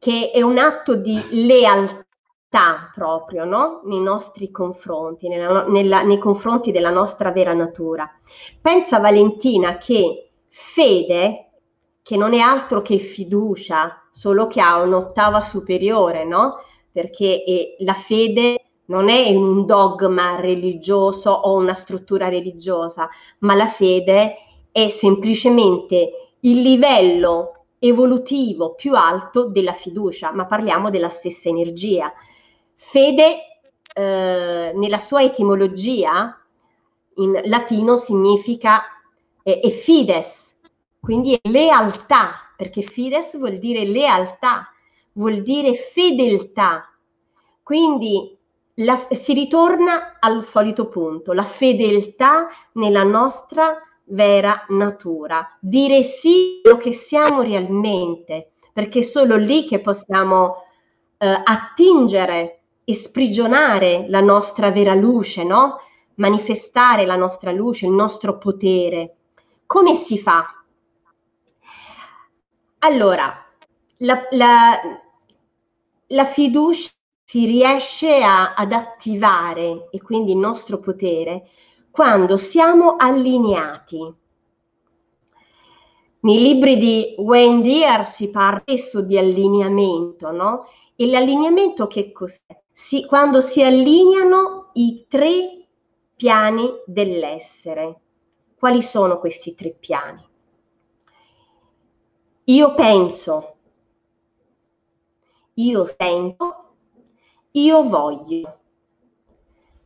che 0.02 0.32
è 0.32 0.42
un 0.42 0.58
atto 0.58 0.96
di 0.96 1.16
lealtà 1.30 2.90
proprio, 2.92 3.44
no? 3.44 3.82
Nei 3.84 4.00
nostri 4.00 4.50
confronti, 4.50 5.28
nella, 5.28 5.64
nella, 5.68 6.02
nei 6.02 6.18
confronti 6.18 6.72
della 6.72 6.90
nostra 6.90 7.30
vera 7.30 7.52
natura. 7.52 8.10
Pensa 8.60 8.98
Valentina 8.98 9.78
che 9.78 10.30
fede, 10.48 11.50
che 12.02 12.16
non 12.16 12.34
è 12.34 12.40
altro 12.40 12.82
che 12.82 12.98
fiducia, 12.98 14.08
solo 14.10 14.48
che 14.48 14.60
ha 14.60 14.82
un'ottava 14.82 15.40
superiore, 15.40 16.24
no? 16.24 16.56
Perché 16.90 17.44
è, 17.44 17.84
la 17.84 17.94
fede 17.94 18.60
non 18.86 19.08
è 19.08 19.30
un 19.30 19.64
dogma 19.66 20.40
religioso 20.40 21.30
o 21.30 21.54
una 21.54 21.74
struttura 21.74 22.28
religiosa, 22.28 23.08
ma 23.38 23.54
la 23.54 23.68
fede 23.68 24.34
è 24.72 24.88
semplicemente 24.88 26.32
il 26.40 26.60
livello 26.60 27.61
evolutivo 27.84 28.74
più 28.74 28.94
alto 28.94 29.48
della 29.48 29.72
fiducia, 29.72 30.32
ma 30.32 30.46
parliamo 30.46 30.88
della 30.88 31.08
stessa 31.08 31.48
energia. 31.48 32.12
Fede 32.76 33.60
eh, 33.92 34.72
nella 34.72 34.98
sua 34.98 35.22
etimologia 35.22 36.40
in 37.16 37.40
latino 37.44 37.96
significa 37.96 38.84
eh, 39.42 39.58
è 39.58 39.68
fides, 39.70 40.60
quindi 41.00 41.36
lealtà, 41.42 42.52
perché 42.56 42.82
fides 42.82 43.36
vuol 43.36 43.58
dire 43.58 43.84
lealtà, 43.84 44.68
vuol 45.14 45.42
dire 45.42 45.74
fedeltà. 45.74 46.88
Quindi 47.64 48.38
la, 48.74 49.08
si 49.10 49.32
ritorna 49.32 50.18
al 50.20 50.44
solito 50.44 50.86
punto, 50.86 51.32
la 51.32 51.44
fedeltà 51.44 52.46
nella 52.74 53.02
nostra 53.02 53.76
vera 54.04 54.64
natura, 54.68 55.56
dire 55.60 56.02
sì 56.02 56.60
a 56.64 56.68
quello 56.68 56.76
che 56.78 56.92
siamo 56.92 57.42
realmente, 57.42 58.52
perché 58.72 59.00
è 59.00 59.02
solo 59.02 59.36
lì 59.36 59.66
che 59.66 59.80
possiamo 59.80 60.64
eh, 61.18 61.42
attingere 61.44 62.62
e 62.84 62.94
sprigionare 62.94 64.06
la 64.08 64.20
nostra 64.20 64.70
vera 64.70 64.94
luce, 64.94 65.44
no? 65.44 65.78
manifestare 66.16 67.06
la 67.06 67.16
nostra 67.16 67.52
luce, 67.52 67.86
il 67.86 67.92
nostro 67.92 68.38
potere. 68.38 69.16
Come 69.66 69.94
si 69.94 70.18
fa? 70.18 70.46
Allora, 72.80 73.46
la, 73.98 74.26
la, 74.30 74.80
la 76.08 76.24
fiducia 76.24 76.90
si 77.24 77.46
riesce 77.46 78.22
a, 78.22 78.54
ad 78.54 78.72
attivare 78.72 79.88
e 79.90 80.02
quindi 80.02 80.32
il 80.32 80.38
nostro 80.38 80.80
potere 80.80 81.48
quando 81.92 82.36
siamo 82.36 82.96
allineati. 82.96 84.14
Nei 86.20 86.38
libri 86.40 86.76
di 86.76 87.14
Wayne 87.18 87.62
Dyer 87.62 88.06
si 88.06 88.30
parla 88.30 88.60
spesso 88.60 89.02
di 89.02 89.16
allineamento, 89.16 90.32
no? 90.32 90.66
E 90.96 91.06
l'allineamento 91.06 91.86
che 91.86 92.10
cos'è? 92.10 92.60
Si, 92.72 93.06
quando 93.06 93.40
si 93.40 93.62
allineano 93.62 94.70
i 94.74 95.04
tre 95.08 95.66
piani 96.16 96.68
dell'essere. 96.86 98.00
Quali 98.58 98.82
sono 98.82 99.18
questi 99.18 99.54
tre 99.54 99.72
piani? 99.72 100.24
Io 102.44 102.74
penso, 102.74 103.54
io 105.54 105.84
sento 105.84 106.62
io 107.52 107.82
voglio. 107.82 108.58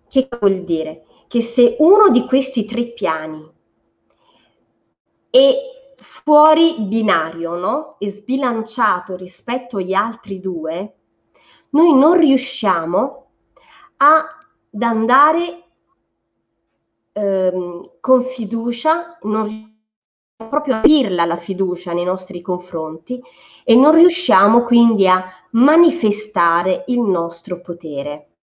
Che 0.08 0.28
vuol 0.38 0.62
dire? 0.62 1.05
Che 1.28 1.40
se 1.40 1.76
uno 1.80 2.10
di 2.10 2.26
questi 2.26 2.64
tre 2.64 2.92
piani 2.92 3.50
è 5.28 5.54
fuori 5.96 6.76
binario, 6.80 7.56
no? 7.56 7.96
È 7.98 8.08
sbilanciato 8.08 9.16
rispetto 9.16 9.78
agli 9.78 9.92
altri 9.92 10.40
due, 10.40 10.94
noi 11.70 11.94
non 11.94 12.16
riusciamo 12.16 13.30
ad 13.96 14.82
andare 14.82 15.64
ehm, 17.12 17.90
con 18.00 18.24
fiducia, 18.24 19.18
non 19.22 19.74
proprio 20.36 20.76
aprirla 20.76 21.24
la 21.24 21.36
fiducia 21.36 21.92
nei 21.92 22.04
nostri 22.04 22.42
confronti 22.42 23.20
e 23.64 23.74
non 23.74 23.94
riusciamo 23.94 24.62
quindi 24.62 25.08
a 25.08 25.24
manifestare 25.52 26.84
il 26.88 27.00
nostro 27.00 27.60
potere. 27.60 28.35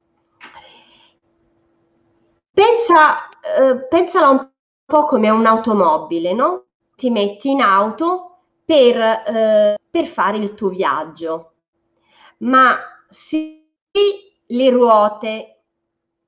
Pensa, 2.64 3.28
eh, 3.42 3.88
pensala 3.90 4.30
un 4.30 4.50
po' 4.86 5.04
come 5.04 5.30
un'automobile, 5.30 6.32
no? 6.34 6.66
Ti 6.96 7.10
metti 7.10 7.50
in 7.52 7.60
auto 7.60 8.38
per, 8.64 8.96
eh, 8.98 9.78
per 9.90 10.06
fare 10.06 10.38
il 10.38 10.54
tuo 10.54 10.70
viaggio, 10.70 11.56
ma 12.40 12.78
se 13.10 13.66
le 14.48 14.70
ruote 14.70 15.64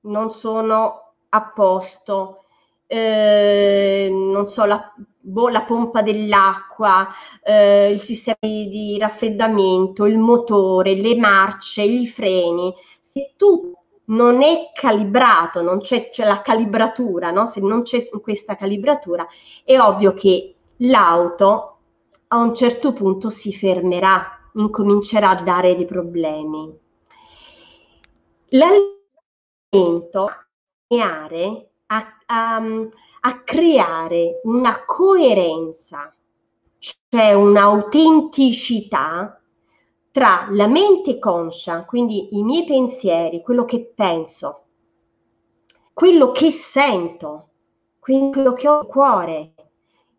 non 0.01 0.29
sono 0.31 1.13
a 1.29 1.51
posto, 1.53 2.43
eh, 2.85 4.09
non 4.11 4.49
so, 4.49 4.65
la, 4.65 4.93
boh, 5.21 5.47
la 5.47 5.63
pompa 5.63 6.01
dell'acqua, 6.01 7.07
eh, 7.43 7.91
il 7.91 8.01
sistema 8.01 8.37
di 8.41 8.97
raffreddamento, 8.99 10.03
il 10.05 10.17
motore, 10.17 10.95
le 10.95 11.15
marce, 11.15 11.81
i 11.83 12.05
freni, 12.07 12.73
se 12.99 13.33
tu 13.37 13.73
non 14.05 14.41
è 14.43 14.71
calibrato, 14.73 15.61
non 15.61 15.79
c'è, 15.79 16.09
c'è 16.09 16.25
la 16.25 16.41
calibratura, 16.41 17.31
no? 17.31 17.47
se 17.47 17.61
non 17.61 17.83
c'è 17.83 18.09
questa 18.09 18.55
calibratura, 18.55 19.25
è 19.63 19.79
ovvio 19.79 20.13
che 20.13 20.55
l'auto 20.77 21.77
a 22.27 22.37
un 22.37 22.53
certo 22.53 22.93
punto 22.93 23.29
si 23.29 23.53
fermerà, 23.53 24.49
incomincerà 24.53 25.29
a 25.29 25.41
dare 25.41 25.75
dei 25.75 25.85
problemi. 25.85 26.77
L'allenamento 28.49 30.29
a, 31.87 32.19
a, 32.25 32.61
a 33.21 33.43
creare 33.43 34.41
una 34.43 34.83
coerenza, 34.85 36.13
cioè 36.79 37.33
un'autenticità 37.33 39.39
tra 40.15 40.47
la 40.51 40.67
mente 40.67 41.19
conscia, 41.19 41.83
quindi 41.83 42.37
i 42.37 42.41
miei 42.41 42.63
pensieri, 42.63 43.41
quello 43.41 43.65
che 43.65 43.91
penso, 43.93 44.63
quello 45.91 46.31
che 46.31 46.51
sento, 46.51 47.49
quindi 47.99 48.31
quello 48.31 48.53
che 48.53 48.65
ho 48.69 48.77
nel 48.77 48.85
cuore, 48.85 49.53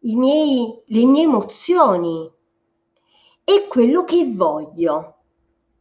miei, 0.01 0.83
le 0.85 1.05
mie 1.07 1.23
emozioni, 1.23 2.31
e 3.43 3.67
quello 3.69 4.05
che 4.05 4.31
voglio, 4.35 5.15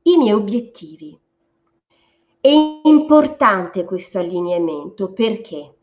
i 0.03 0.16
miei 0.16 0.32
obiettivi. 0.32 1.20
È 2.39 2.80
importante 2.84 3.84
questo 3.84 4.20
allineamento 4.20 5.11
perché? 5.11 5.76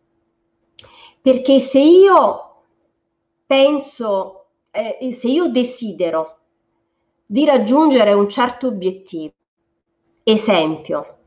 Perché 1.20 1.58
se 1.58 1.80
io 1.80 2.62
penso, 3.44 4.46
eh, 4.70 5.12
se 5.12 5.28
io 5.28 5.48
desidero 5.48 6.38
di 7.32 7.46
raggiungere 7.46 8.12
un 8.12 8.28
certo 8.28 8.66
obiettivo, 8.66 9.32
esempio, 10.22 11.20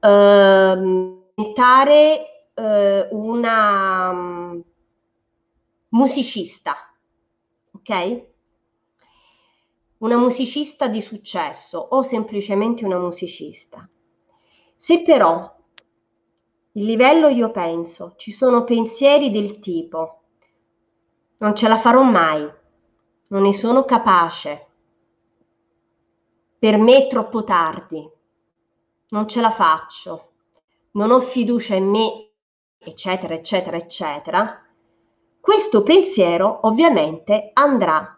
ehm, 0.00 1.24
diventare 1.34 2.48
eh, 2.54 3.08
una 3.10 4.08
um, 4.08 4.64
musicista, 5.90 6.74
ok? 7.72 8.26
Una 9.98 10.16
musicista 10.16 10.88
di 10.88 11.02
successo 11.02 11.76
o 11.76 12.00
semplicemente 12.00 12.86
una 12.86 12.98
musicista. 12.98 13.86
Se 14.74 15.02
però 15.02 15.54
il 16.72 16.84
livello 16.86 17.28
io 17.28 17.50
penso, 17.50 18.14
ci 18.16 18.32
sono 18.32 18.64
pensieri 18.64 19.30
del 19.30 19.58
tipo 19.58 20.22
non 21.40 21.54
ce 21.54 21.68
la 21.68 21.76
farò 21.76 22.02
mai, 22.02 22.50
non 23.28 23.42
ne 23.42 23.52
sono 23.52 23.84
capace, 23.84 24.68
per 26.62 26.78
me 26.78 26.96
è 26.96 27.08
troppo 27.08 27.42
tardi, 27.42 28.08
non 29.08 29.26
ce 29.26 29.40
la 29.40 29.50
faccio, 29.50 30.34
non 30.92 31.10
ho 31.10 31.20
fiducia 31.20 31.74
in 31.74 31.88
me, 31.88 32.30
eccetera, 32.78 33.34
eccetera, 33.34 33.76
eccetera, 33.76 34.64
questo 35.40 35.82
pensiero 35.82 36.60
ovviamente 36.62 37.50
andrà 37.52 38.16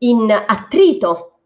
in 0.00 0.30
attrito 0.30 1.38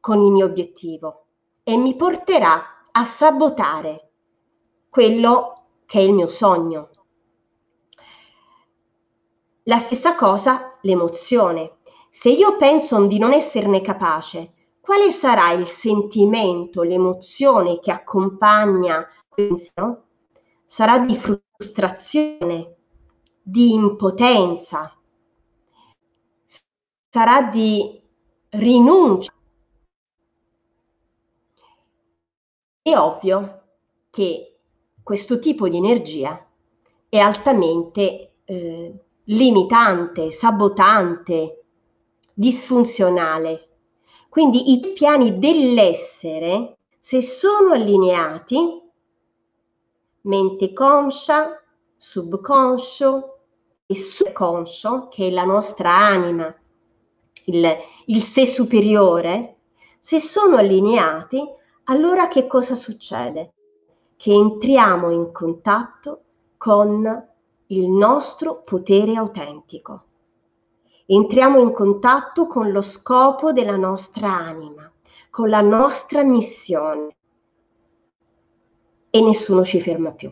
con 0.00 0.20
il 0.20 0.32
mio 0.32 0.46
obiettivo 0.46 1.26
e 1.62 1.76
mi 1.76 1.94
porterà 1.94 2.88
a 2.90 3.04
sabotare 3.04 4.10
quello 4.90 5.66
che 5.86 6.00
è 6.00 6.02
il 6.02 6.12
mio 6.12 6.28
sogno. 6.28 6.90
La 9.62 9.78
stessa 9.78 10.16
cosa 10.16 10.76
l'emozione. 10.80 11.76
Se 12.10 12.30
io 12.30 12.56
penso 12.56 13.06
di 13.06 13.18
non 13.18 13.32
esserne 13.32 13.80
capace, 13.80 14.54
quale 14.88 15.10
sarà 15.10 15.50
il 15.50 15.66
sentimento, 15.66 16.80
l'emozione 16.80 17.78
che 17.78 17.90
accompagna 17.90 19.06
questo? 19.28 20.04
Sarà 20.64 20.98
di 21.00 21.14
frustrazione, 21.14 22.76
di 23.42 23.74
impotenza, 23.74 24.98
sarà 27.10 27.42
di 27.42 28.00
rinuncia. 28.48 29.30
È 32.80 32.96
ovvio 32.96 33.62
che 34.08 34.60
questo 35.02 35.38
tipo 35.38 35.68
di 35.68 35.76
energia 35.76 36.48
è 37.10 37.18
altamente 37.18 38.36
eh, 38.42 39.04
limitante, 39.24 40.30
sabotante, 40.30 41.64
disfunzionale 42.32 43.67
quindi 44.38 44.70
i 44.72 44.92
piani 44.92 45.40
dell'essere, 45.40 46.76
se 46.96 47.20
sono 47.20 47.72
allineati, 47.72 48.80
mente 50.20 50.72
conscia, 50.72 51.60
subconscio 51.96 53.38
e 53.84 53.96
subconscio, 53.96 55.08
che 55.08 55.26
è 55.26 55.30
la 55.32 55.42
nostra 55.42 55.92
anima, 55.92 56.54
il, 57.46 57.76
il 58.06 58.22
sé 58.22 58.46
superiore, 58.46 59.56
se 59.98 60.20
sono 60.20 60.54
allineati, 60.54 61.42
allora 61.86 62.28
che 62.28 62.46
cosa 62.46 62.76
succede? 62.76 63.54
Che 64.14 64.32
entriamo 64.32 65.10
in 65.10 65.32
contatto 65.32 66.22
con 66.56 67.28
il 67.66 67.90
nostro 67.90 68.62
potere 68.62 69.16
autentico 69.16 70.04
entriamo 71.10 71.58
in 71.58 71.72
contatto 71.72 72.46
con 72.46 72.70
lo 72.70 72.82
scopo 72.82 73.52
della 73.52 73.76
nostra 73.76 74.30
anima, 74.30 74.92
con 75.30 75.48
la 75.48 75.62
nostra 75.62 76.22
missione 76.22 77.16
e 79.08 79.20
nessuno 79.22 79.64
ci 79.64 79.80
ferma 79.80 80.10
più. 80.12 80.30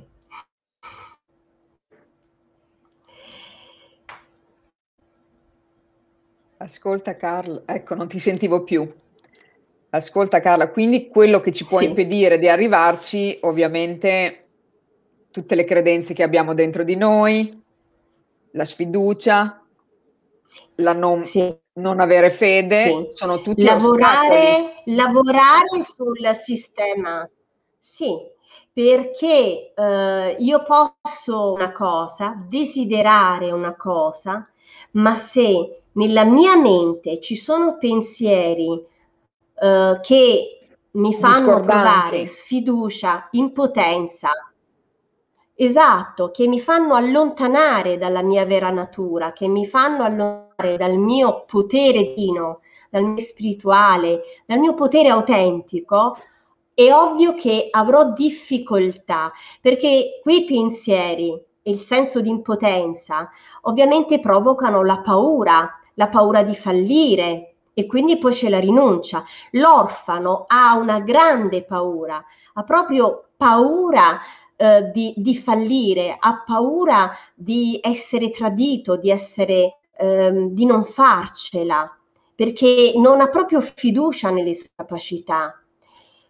Ascolta 6.58 7.16
Carla, 7.16 7.62
ecco, 7.64 7.94
non 7.94 8.08
ti 8.08 8.18
sentivo 8.18 8.62
più. 8.62 8.90
Ascolta 9.90 10.40
Carla, 10.40 10.70
quindi 10.70 11.08
quello 11.08 11.40
che 11.40 11.52
ci 11.52 11.64
può 11.64 11.78
sì. 11.78 11.86
impedire 11.86 12.38
di 12.38 12.48
arrivarci, 12.48 13.38
ovviamente, 13.42 14.48
tutte 15.30 15.54
le 15.54 15.64
credenze 15.64 16.12
che 16.12 16.22
abbiamo 16.22 16.52
dentro 16.52 16.82
di 16.82 16.96
noi, 16.96 17.62
la 18.50 18.64
sfiducia, 18.64 19.65
la 20.76 20.92
non, 20.92 21.24
sì. 21.24 21.54
non 21.74 22.00
avere 22.00 22.30
fede, 22.30 22.82
sì. 22.82 23.08
sono 23.12 23.40
tutti 23.40 23.62
lavorare, 23.62 24.82
lavorare 24.86 25.82
sul 25.82 26.34
sistema. 26.34 27.28
Sì, 27.78 28.16
perché 28.72 29.72
eh, 29.74 30.36
io 30.38 30.64
posso 30.64 31.52
una 31.52 31.72
cosa, 31.72 32.36
desiderare 32.48 33.50
una 33.50 33.74
cosa, 33.74 34.48
ma 34.92 35.14
se 35.16 35.82
nella 35.92 36.24
mia 36.24 36.56
mente 36.56 37.20
ci 37.20 37.36
sono 37.36 37.78
pensieri 37.78 38.84
eh, 39.58 40.00
che 40.02 40.68
mi 40.92 41.14
fanno 41.14 41.60
provare 41.60 42.24
sfiducia, 42.26 43.28
impotenza, 43.32 44.30
Esatto, 45.58 46.30
che 46.32 46.46
mi 46.46 46.60
fanno 46.60 46.94
allontanare 46.94 47.96
dalla 47.96 48.22
mia 48.22 48.44
vera 48.44 48.68
natura, 48.70 49.32
che 49.32 49.48
mi 49.48 49.66
fanno 49.66 50.04
allontanare 50.04 50.76
dal 50.76 50.98
mio 50.98 51.44
potere 51.46 52.02
divino, 52.14 52.60
dal 52.90 53.04
mio 53.04 53.18
spirituale, 53.22 54.20
dal 54.44 54.58
mio 54.58 54.74
potere 54.74 55.08
autentico, 55.08 56.18
è 56.74 56.92
ovvio 56.92 57.34
che 57.34 57.68
avrò 57.70 58.12
difficoltà 58.12 59.32
perché 59.62 60.20
quei 60.22 60.44
pensieri 60.44 61.32
e 61.62 61.70
il 61.70 61.78
senso 61.78 62.20
di 62.20 62.28
impotenza 62.28 63.30
ovviamente 63.62 64.20
provocano 64.20 64.84
la 64.84 65.00
paura, 65.00 65.70
la 65.94 66.08
paura 66.08 66.42
di 66.42 66.54
fallire 66.54 67.54
e 67.72 67.86
quindi 67.86 68.18
poi 68.18 68.32
c'è 68.32 68.50
la 68.50 68.60
rinuncia. 68.60 69.24
L'orfano 69.52 70.44
ha 70.48 70.76
una 70.76 71.00
grande 71.00 71.64
paura, 71.64 72.22
ha 72.54 72.62
proprio 72.62 73.28
paura 73.36 74.18
eh, 74.56 74.90
di, 74.90 75.12
di, 75.16 75.36
fallire, 75.36 76.16
ha 76.18 76.42
paura 76.46 77.14
di 77.34 77.78
essere 77.82 78.30
tradito, 78.30 78.96
di, 78.96 79.10
essere, 79.10 79.78
ehm, 79.96 80.48
di 80.50 80.64
non 80.64 80.84
farcela, 80.84 81.94
perché 82.34 82.92
non 82.96 83.20
ha 83.20 83.28
proprio 83.28 83.60
fiducia 83.60 84.30
nelle 84.30 84.54
sue 84.54 84.70
capacità. 84.74 85.60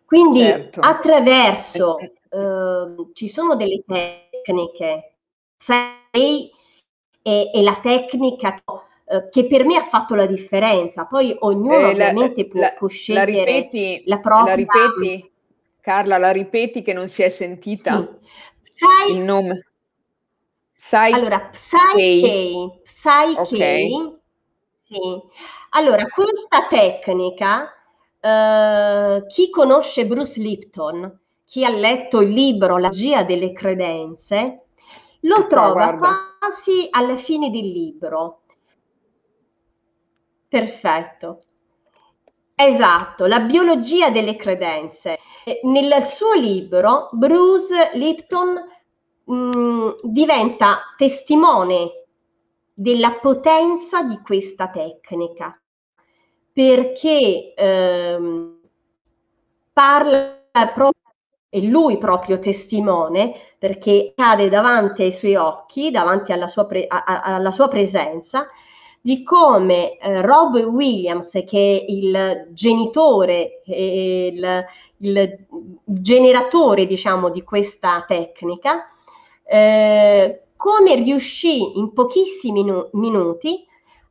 Quindi 0.04 0.40
certo. 0.40 0.80
attraverso, 0.80 1.98
eh, 1.98 2.12
ehm, 2.30 3.10
ci 3.12 3.28
sono 3.28 3.56
delle 3.56 3.82
tecniche, 3.86 5.14
sei 5.56 6.50
e, 7.22 7.50
e 7.52 7.62
la 7.62 7.80
tecnica 7.82 8.54
eh, 9.08 9.28
che 9.30 9.46
per 9.46 9.64
me 9.64 9.76
ha 9.76 9.84
fatto 9.84 10.14
la 10.14 10.26
differenza. 10.26 11.06
Poi 11.06 11.34
ognuno 11.40 11.78
eh, 11.78 11.90
ovviamente 11.90 12.42
la, 12.42 12.48
può, 12.48 12.60
la, 12.60 12.74
può, 12.78 12.88
scegliere 12.88 13.32
la, 13.32 13.44
ripeti, 13.44 14.02
la 14.06 14.18
propria... 14.18 14.54
La 14.54 14.54
ripeti? 14.54 15.30
Carla, 15.86 16.18
la 16.18 16.32
ripeti 16.32 16.82
che 16.82 16.92
non 16.92 17.06
si 17.06 17.22
è 17.22 17.28
sentita? 17.28 18.18
Sì. 18.60 18.74
Sai... 18.74 19.12
Il 19.12 19.20
nome. 19.20 19.68
Sai 20.76 21.12
allora, 21.12 21.38
Psyche, 21.48 22.80
Psyche, 22.82 23.40
okay. 23.40 24.18
sì. 24.74 24.98
Allora, 25.70 26.04
questa 26.08 26.66
tecnica, 26.66 27.72
eh, 28.20 29.26
chi 29.28 29.48
conosce 29.48 30.06
Bruce 30.06 30.40
Lipton, 30.40 31.20
chi 31.44 31.64
ha 31.64 31.70
letto 31.70 32.20
il 32.20 32.30
libro 32.30 32.78
La 32.78 32.88
magia 32.88 33.22
delle 33.22 33.52
credenze, 33.52 34.64
lo 35.20 35.36
ecco, 35.36 35.46
trova 35.46 35.92
guarda. 35.92 36.36
quasi 36.40 36.88
alla 36.90 37.14
fine 37.14 37.48
del 37.48 37.68
libro. 37.68 38.40
Perfetto. 40.48 41.44
Esatto, 42.56 43.26
la 43.26 43.38
biologia 43.38 44.10
delle 44.10 44.34
credenze. 44.34 45.15
Nel 45.62 46.02
suo 46.06 46.32
libro 46.34 47.08
Bruce 47.12 47.92
Lipton 47.94 48.64
mh, 49.26 49.32
mm, 49.32 49.90
diventa 50.02 50.78
testimone 50.96 52.06
della 52.74 53.12
potenza 53.12 54.02
di 54.02 54.18
questa 54.24 54.68
tecnica 54.70 55.56
perché 56.52 57.54
ehm, 57.54 58.60
parla 59.72 60.40
proprio 60.74 60.90
e 61.48 61.62
lui 61.62 61.96
proprio 61.96 62.40
testimone 62.40 63.34
perché 63.56 64.14
cade 64.16 64.48
davanti 64.48 65.02
ai 65.02 65.12
suoi 65.12 65.36
occhi, 65.36 65.92
davanti 65.92 66.32
alla 66.32 66.48
sua, 66.48 66.66
pre- 66.66 66.86
a- 66.88 67.04
alla 67.04 67.52
sua 67.52 67.68
presenza, 67.68 68.48
di 69.00 69.22
come 69.22 69.96
eh, 69.98 70.20
Rob 70.20 70.56
Williams, 70.56 71.30
che 71.46 71.84
è 71.86 71.90
il 71.90 72.48
genitore, 72.50 73.62
il, 73.66 74.64
il 74.98 75.46
generatore, 75.84 76.86
diciamo, 76.86 77.30
di 77.30 77.42
questa 77.42 78.04
tecnica, 78.06 78.88
eh, 79.44 80.42
come 80.56 80.94
riuscì 80.96 81.78
in 81.78 81.92
pochissimi 81.92 82.62
minu- 82.62 82.88
minuti 82.92 83.64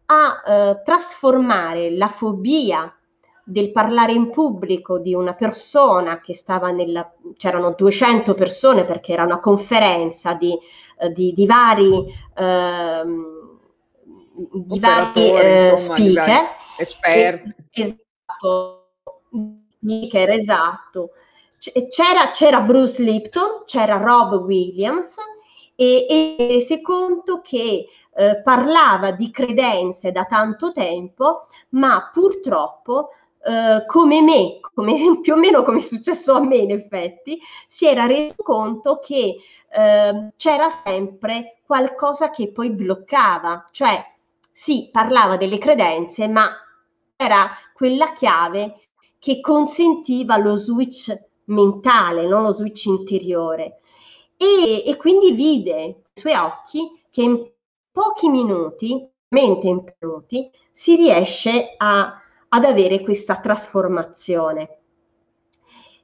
a 0.08 0.44
eh, 0.46 0.82
trasformare 0.84 1.92
la 1.92 2.08
fobia 2.08 2.96
del 3.44 3.72
parlare 3.72 4.12
in 4.12 4.32
pubblico 4.32 4.98
di 4.98 5.14
una 5.14 5.34
persona 5.34 6.20
che 6.20 6.34
stava 6.34 6.72
nella 6.72 7.12
c'erano 7.38 7.74
200 7.78 8.34
persone 8.34 8.86
perché 8.86 9.14
era 9.14 9.24
una 9.24 9.40
conferenza 9.40 10.34
di, 10.34 10.58
eh, 11.00 11.12
di, 11.12 11.32
di 11.34 11.46
vari 11.46 12.06
ehm, 12.36 13.34
di 14.52 14.80
vari 14.80 15.32
eh, 15.32 15.74
speaker. 15.78 16.44
esperti. 16.78 17.56
Esatto 17.72 18.86
speaker 19.86 20.30
esatto. 20.32 21.12
C'era, 21.58 22.32
c'era 22.32 22.60
Bruce 22.62 23.02
Lipton 23.02 23.64
c'era 23.66 23.98
Rob 23.98 24.34
Williams 24.44 25.16
e, 25.74 26.06
e 26.08 26.60
si 26.62 26.82
conto 26.82 27.42
che 27.42 27.88
eh, 28.18 28.42
parlava 28.44 29.12
di 29.12 29.32
credenze 29.32 30.12
da 30.12 30.26
tanto 30.26 30.72
tempo, 30.72 31.48
ma 31.70 32.10
purtroppo 32.14 33.10
eh, 33.44 33.84
come 33.86 34.22
me, 34.22 34.60
come, 34.74 35.20
più 35.22 35.34
o 35.34 35.38
meno 35.38 35.64
come 35.64 35.80
è 35.80 35.82
successo 35.82 36.34
a 36.34 36.40
me 36.42 36.58
in 36.58 36.72
effetti, 36.72 37.40
si 37.68 37.88
era 37.88 38.06
reso 38.06 38.36
conto 38.38 39.00
che 39.00 39.38
eh, 39.70 40.30
c'era 40.36 40.70
sempre 40.70 41.58
qualcosa 41.66 42.30
che 42.30 42.52
poi 42.52 42.70
bloccava, 42.72 43.68
cioè 43.72 44.14
sì, 44.52 44.90
parlava 44.92 45.36
delle 45.36 45.58
credenze, 45.58 46.28
ma 46.28 46.50
era 47.18 47.50
quella 47.74 48.14
chiave 48.14 48.85
che 49.26 49.40
consentiva 49.40 50.38
lo 50.38 50.54
switch 50.54 51.12
mentale, 51.46 52.28
non 52.28 52.44
lo 52.44 52.52
switch 52.52 52.86
interiore. 52.86 53.80
E, 54.38 54.84
e 54.86 54.96
quindi 54.98 55.32
vide 55.32 55.84
i 55.84 55.96
suoi 56.14 56.36
occhi 56.36 56.92
che 57.10 57.24
in 57.24 57.52
pochi 57.92 58.30
minuti, 58.30 59.10
mente 59.30 59.68
in 59.68 59.84
minuti, 60.00 60.52
si 60.72 60.96
riesce 60.96 61.74
a, 61.76 62.22
ad 62.50 62.66
avere 62.66 63.02
questa 63.02 63.40
trasformazione. 63.40 64.82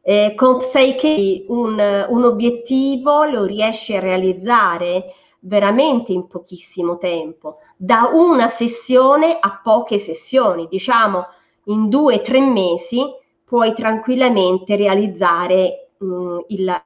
Eh, 0.02 0.34
con 0.36 0.58
Psyche 0.58 1.46
un, 1.50 2.08
un 2.10 2.24
obiettivo 2.24 3.26
lo 3.26 3.44
riesce 3.44 3.98
a 3.98 4.00
realizzare 4.00 5.14
veramente 5.42 6.12
in 6.12 6.26
pochissimo 6.26 6.98
tempo, 6.98 7.60
da 7.78 8.10
una 8.12 8.48
sessione 8.48 9.38
a 9.40 9.60
poche 9.64 10.00
sessioni, 10.00 10.68
diciamo 10.68 11.28
in 11.66 11.90
due 11.90 12.16
o 12.16 12.22
tre 12.22 12.42
mesi 12.42 13.04
puoi 13.44 13.74
tranquillamente 13.74 14.76
realizzare 14.76 15.92
mh, 15.98 16.06
mm, 16.06 16.40
il, 16.48 16.84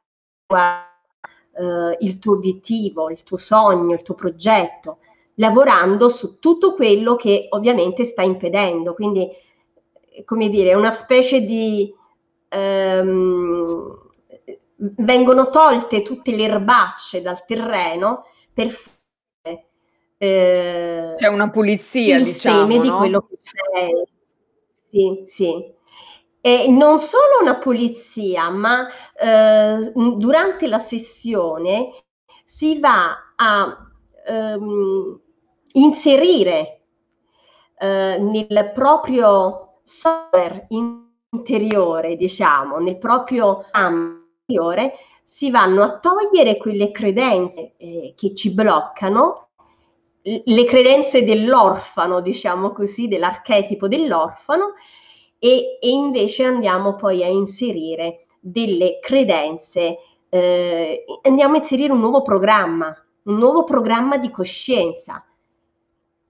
uh, 0.48 1.96
il 2.00 2.20
tuo 2.20 2.34
obiettivo, 2.34 3.10
il 3.10 3.24
tuo 3.24 3.38
sogno, 3.38 3.94
il 3.94 4.02
tuo 4.02 4.16
progetto, 4.16 4.98
lavorando 5.36 6.10
su 6.10 6.40
tutto 6.40 6.74
quello 6.74 7.16
che 7.16 7.48
ovviamente 7.52 8.04
sta 8.04 8.24
impedendo. 8.24 8.94
Quindi, 8.94 9.30
come 10.26 10.50
dire, 10.50 10.74
una 10.74 10.92
specie 10.92 11.42
di... 11.42 11.94
Um, 12.56 14.04
vengono 14.78 15.50
tolte 15.50 16.02
tutte 16.02 16.36
le 16.36 16.44
erbacce 16.44 17.22
dal 17.22 17.44
terreno 17.46 18.26
per 18.54 18.70
fare 18.70 18.96
eh, 20.18 21.14
c'è 21.18 21.28
una 21.28 21.50
pulizia, 21.50 22.18
il 22.18 22.24
diciamo, 22.24 22.62
seme 22.62 22.78
no? 22.78 22.82
di 22.82 22.90
quello 22.90 23.28
che 23.28 23.38
sei. 23.42 24.08
Sì, 24.96 25.24
sì. 25.26 25.74
E 26.40 26.68
non 26.70 27.00
solo 27.02 27.42
una 27.42 27.58
pulizia, 27.58 28.50
ma 28.50 28.88
eh, 29.14 29.92
durante 29.94 30.68
la 30.68 30.80
sessione 30.80 31.90
si 32.46 32.80
va 32.80 33.34
a 33.36 33.78
ehm, 34.26 35.20
inserire 35.74 36.84
eh, 37.78 38.18
nel 38.20 38.72
proprio 38.74 39.80
software 39.84 40.68
interiore, 40.70 42.16
diciamo, 42.16 42.78
nel 42.78 42.98
proprio 42.98 43.66
interiore, 43.74 44.94
si 45.24 45.50
vanno 45.52 45.82
a 45.84 46.00
togliere 46.00 46.56
quelle 46.58 46.92
credenze 46.92 47.74
eh, 47.78 48.14
che 48.16 48.34
ci 48.36 48.54
bloccano, 48.54 49.45
le 50.26 50.64
credenze 50.66 51.24
dell'orfano, 51.24 52.20
diciamo 52.20 52.72
così, 52.72 53.08
dell'archetipo 53.08 53.88
dell'orfano, 53.88 54.74
e, 55.38 55.78
e 55.80 55.90
invece 55.90 56.44
andiamo 56.44 56.96
poi 56.96 57.24
a 57.24 57.28
inserire 57.28 58.26
delle 58.40 59.00
credenze, 59.00 59.98
eh, 60.30 61.06
andiamo 61.22 61.56
a 61.56 61.58
inserire 61.58 61.92
un 61.92 62.00
nuovo 62.00 62.24
programma, 62.24 62.88
un 63.24 63.38
nuovo 63.38 63.64
programma 63.64 64.18
di 64.18 64.32
coscienza 64.32 65.24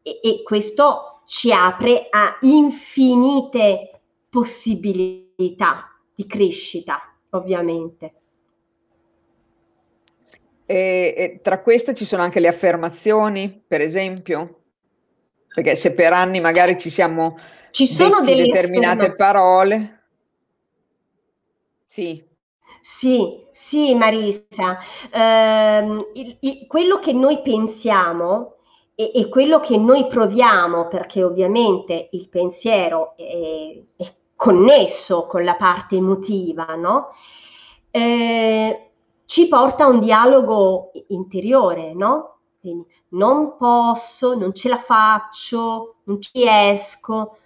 e, 0.01 0.19
e 0.21 0.43
questo 0.43 1.21
ci 1.25 1.51
apre 1.51 2.07
a 2.09 2.37
infinite 2.41 4.01
possibilità 4.29 5.89
di 6.13 6.27
crescita, 6.27 6.99
ovviamente. 7.29 8.13
E, 10.65 11.13
e, 11.17 11.39
tra 11.41 11.61
queste 11.61 11.93
ci 11.93 12.05
sono 12.05 12.23
anche 12.23 12.39
le 12.39 12.47
affermazioni, 12.47 13.63
per 13.67 13.81
esempio, 13.81 14.61
perché 15.47 15.75
se 15.75 15.93
per 15.93 16.11
anni 16.13 16.39
magari 16.41 16.77
ci 16.77 16.89
siamo 16.89 17.37
ci 17.75 17.85
sono 17.85 18.21
delle 18.21 18.43
determinate 18.43 19.11
parole. 19.11 20.03
Sì. 21.85 22.23
Sì, 22.81 23.43
sì, 23.51 23.95
Marisa. 23.95 24.79
Eh, 25.11 26.05
il, 26.13 26.37
il, 26.39 26.67
quello 26.67 26.99
che 26.99 27.11
noi 27.11 27.41
pensiamo 27.41 28.55
e, 28.95 29.11
e, 29.13 29.27
quello 29.27 29.59
che 29.59 29.75
noi 29.75 30.07
proviamo, 30.07 30.87
perché 30.87 31.21
ovviamente 31.21 32.07
il 32.11 32.29
pensiero 32.29 33.13
è, 33.17 33.77
è 33.97 34.13
connesso 34.37 35.25
con 35.25 35.43
la 35.43 35.55
parte 35.55 35.97
emotiva, 35.97 36.75
no? 36.75 37.09
Eh, 37.91 38.84
ci 39.25 39.47
porta 39.47 39.85
a 39.85 39.87
un 39.87 39.99
dialogo 39.99 40.91
interiore, 41.07 41.93
no? 41.93 42.39
Quindi 42.59 42.85
non 43.09 43.57
posso, 43.57 44.35
non 44.35 44.53
ce 44.53 44.69
la 44.69 44.77
faccio, 44.77 45.97
non 46.05 46.21
ci 46.21 46.31
riesco, 46.33 47.37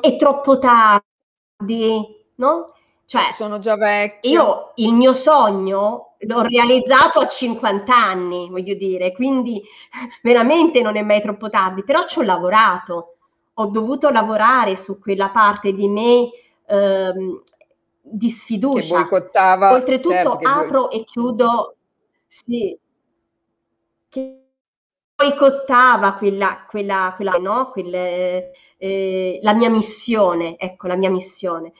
è 0.00 0.16
troppo 0.16 0.58
tardi, 0.58 2.24
no? 2.36 2.72
Cioè, 3.04 3.32
sono 3.32 3.58
già 3.58 3.76
vecchio. 3.76 4.30
Io 4.30 4.72
il 4.76 4.94
mio 4.94 5.14
sogno 5.14 6.14
l'ho 6.18 6.40
realizzato 6.42 7.18
a 7.18 7.28
50 7.28 7.94
anni, 7.94 8.48
voglio 8.48 8.74
dire, 8.74 9.12
quindi 9.12 9.62
veramente 10.22 10.80
non 10.80 10.96
è 10.96 11.02
mai 11.02 11.20
troppo 11.20 11.50
tardi, 11.50 11.84
però 11.84 12.06
ci 12.06 12.20
ho 12.20 12.22
lavorato, 12.22 13.16
ho 13.54 13.66
dovuto 13.66 14.08
lavorare 14.10 14.76
su 14.76 14.98
quella 14.98 15.28
parte 15.30 15.72
di 15.74 15.88
me 15.88 16.30
ehm, 16.66 17.42
di 18.02 18.28
sfiducia. 18.28 18.80
Che 18.80 19.00
boicottava. 19.02 19.72
Oltretutto 19.72 20.14
certo, 20.14 20.38
apro 20.42 20.80
voi... 20.82 21.00
e 21.00 21.04
chiudo, 21.04 21.76
sì, 22.26 22.76
che 24.08 24.44
boicottava 25.14 26.14
quella, 26.14 26.66
quella, 26.68 27.12
quella, 27.14 27.32
no? 27.32 27.70
Quelle, 27.70 28.50
eh, 28.76 29.38
la 29.42 29.54
mia 29.54 29.70
missione, 29.70 30.58
ecco, 30.58 30.88
la 30.88 30.96
mia 30.96 31.10
missione. 31.10 31.72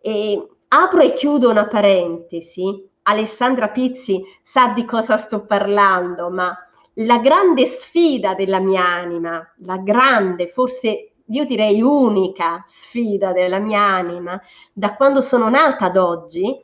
E 0.00 0.48
apro 0.68 1.00
e 1.00 1.12
chiudo 1.14 1.50
una 1.50 1.66
parentesi. 1.66 2.90
Alessandra 3.06 3.68
Pizzi 3.68 4.22
sa 4.42 4.68
di 4.68 4.84
cosa 4.84 5.16
sto 5.18 5.44
parlando, 5.44 6.30
ma 6.30 6.56
la 6.98 7.18
grande 7.18 7.66
sfida 7.66 8.34
della 8.34 8.60
mia 8.60 8.84
anima, 8.84 9.54
la 9.58 9.76
grande, 9.78 10.46
forse 10.48 11.13
io 11.28 11.44
direi 11.44 11.80
unica 11.80 12.62
sfida 12.66 13.32
della 13.32 13.58
mia 13.58 13.80
anima, 13.80 14.40
da 14.72 14.94
quando 14.94 15.20
sono 15.20 15.48
nata 15.48 15.86
ad 15.86 15.96
oggi, 15.96 16.62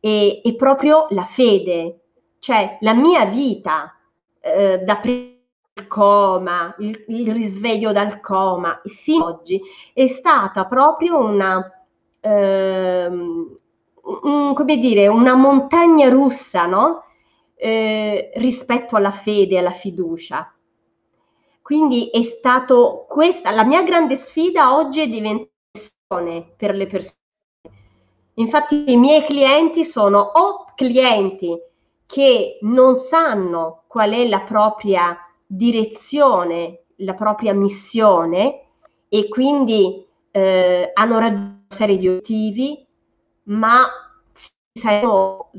è, 0.00 0.40
è 0.42 0.54
proprio 0.54 1.06
la 1.10 1.24
fede, 1.24 2.00
cioè 2.38 2.78
la 2.80 2.94
mia 2.94 3.24
vita 3.24 3.96
eh, 4.40 4.78
da 4.78 4.96
prima 4.96 5.36
coma, 5.86 6.74
il, 6.78 7.04
il, 7.08 7.32
risveglio 7.32 7.92
dal 7.92 8.20
coma, 8.20 8.80
fino 8.84 9.26
ad 9.26 9.34
oggi 9.34 9.60
è 9.92 10.06
stata 10.06 10.66
proprio 10.66 11.18
una, 11.18 11.86
ehm, 12.20 13.54
un, 14.22 14.54
come 14.54 14.76
dire, 14.78 15.06
una 15.06 15.34
montagna 15.34 16.08
russa, 16.08 16.66
no? 16.66 17.04
Eh, 17.54 18.32
rispetto 18.36 18.96
alla 18.96 19.10
fede, 19.10 19.58
alla 19.58 19.70
fiducia. 19.70 20.52
Quindi 21.68 22.08
è 22.08 22.22
stato 22.22 23.04
questa, 23.06 23.50
la 23.50 23.62
mia 23.62 23.82
grande 23.82 24.16
sfida 24.16 24.74
oggi 24.74 25.02
è 25.02 25.06
diventare 25.06 26.54
per 26.56 26.74
le 26.74 26.86
persone. 26.86 27.18
Infatti 28.36 28.90
i 28.90 28.96
miei 28.96 29.22
clienti 29.22 29.84
sono 29.84 30.18
o 30.18 30.72
clienti 30.74 31.60
che 32.06 32.56
non 32.62 32.98
sanno 32.98 33.82
qual 33.86 34.12
è 34.12 34.26
la 34.26 34.40
propria 34.40 35.14
direzione 35.46 36.84
la 37.00 37.12
propria 37.12 37.52
missione 37.52 38.68
e 39.10 39.28
quindi 39.28 40.06
eh, 40.30 40.90
hanno 40.94 41.18
raggiunto 41.18 41.66
una 41.68 41.76
serie 41.76 41.98
di 41.98 42.08
obiettivi, 42.08 42.86
ma 43.44 43.86
sentono, 44.72 45.50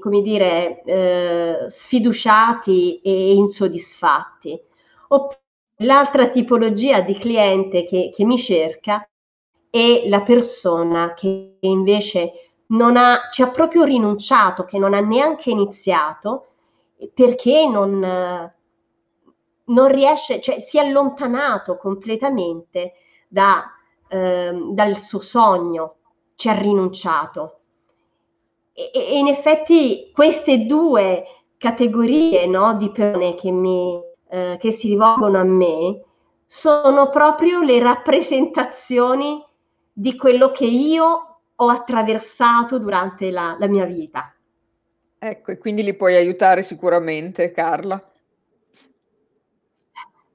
come 0.00 0.20
dire, 0.22 0.82
eh, 0.82 1.64
sfiduciati 1.68 3.00
e 3.02 3.34
insoddisfatti. 3.34 4.65
Oppure 5.08 5.40
l'altra 5.80 6.28
tipologia 6.28 7.00
di 7.00 7.14
cliente 7.14 7.84
che, 7.84 8.10
che 8.12 8.24
mi 8.24 8.38
cerca 8.38 9.08
è 9.70 10.08
la 10.08 10.22
persona 10.22 11.12
che 11.12 11.56
invece 11.60 12.32
non 12.68 12.96
ha, 12.96 13.28
ci 13.30 13.42
ha 13.42 13.50
proprio 13.50 13.84
rinunciato, 13.84 14.64
che 14.64 14.78
non 14.78 14.94
ha 14.94 15.00
neanche 15.00 15.50
iniziato 15.50 16.48
perché 17.12 17.68
non, 17.68 18.00
non 19.64 19.88
riesce, 19.88 20.40
cioè 20.40 20.58
si 20.60 20.78
è 20.78 20.80
allontanato 20.80 21.76
completamente 21.76 22.94
da, 23.28 23.64
eh, 24.08 24.52
dal 24.70 24.96
suo 24.96 25.20
sogno, 25.20 25.96
ci 26.36 26.48
ha 26.48 26.58
rinunciato. 26.58 27.60
E, 28.72 28.90
e, 28.94 29.18
in 29.18 29.26
effetti 29.26 30.10
queste 30.12 30.66
due 30.66 31.24
categorie 31.58 32.46
no, 32.46 32.74
di 32.76 32.90
persone 32.90 33.34
che, 33.34 33.50
mi, 33.50 34.00
eh, 34.36 34.58
che 34.58 34.70
si 34.70 34.88
rivolgono 34.88 35.38
a 35.38 35.44
me 35.44 36.02
sono 36.44 37.08
proprio 37.08 37.62
le 37.62 37.78
rappresentazioni 37.80 39.42
di 39.90 40.14
quello 40.14 40.50
che 40.50 40.66
io 40.66 41.38
ho 41.54 41.68
attraversato 41.68 42.78
durante 42.78 43.30
la, 43.30 43.56
la 43.58 43.66
mia 43.66 43.86
vita. 43.86 44.34
Ecco, 45.18 45.52
e 45.52 45.58
quindi 45.58 45.82
li 45.82 45.96
puoi 45.96 46.16
aiutare 46.16 46.62
sicuramente, 46.62 47.50
Carla. 47.50 48.04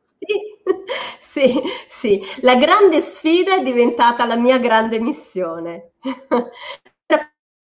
Sì, 0.04 0.26
sì, 1.20 1.62
sì. 1.88 2.22
La 2.42 2.56
grande 2.56 3.00
sfida 3.00 3.56
è 3.58 3.62
diventata 3.62 4.26
la 4.26 4.36
mia 4.36 4.58
grande 4.58 5.00
missione. 5.00 5.92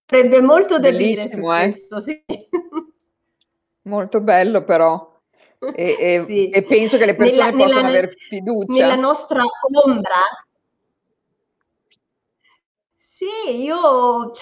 Sarebbe 0.06 0.40
molto 0.40 0.78
da 0.78 0.90
Bellissimo, 0.90 1.52
eh? 1.56 1.62
questo, 1.62 2.00
sì. 2.00 2.22
Molto 3.82 4.20
bello 4.20 4.62
però. 4.62 5.15
E, 5.74 5.96
e, 5.98 6.24
sì. 6.26 6.48
e 6.48 6.62
penso 6.64 6.96
che 6.98 7.06
le 7.06 7.14
persone 7.16 7.50
nella, 7.50 7.62
possano 7.62 7.82
nella, 7.82 7.98
avere 7.98 8.14
fiducia. 8.28 8.82
Nella 8.82 8.96
nostra 8.96 9.42
ombra. 9.84 10.20
Sì, 13.08 13.62
io 13.62 14.32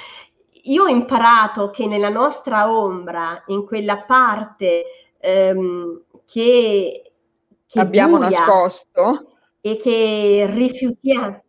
io 0.65 0.85
ho 0.85 0.89
imparato 0.89 1.71
che 1.71 1.87
nella 1.87 2.09
nostra 2.09 2.71
ombra, 2.73 3.43
in 3.49 3.67
quella 3.67 4.03
parte 4.03 4.85
ehm, 5.19 6.05
che, 6.27 7.13
che 7.67 7.81
abbiamo 7.81 8.19
nascosto 8.19 9.37
e 9.61 9.77
che 9.77 10.47
rifiutiamo, 10.51 11.44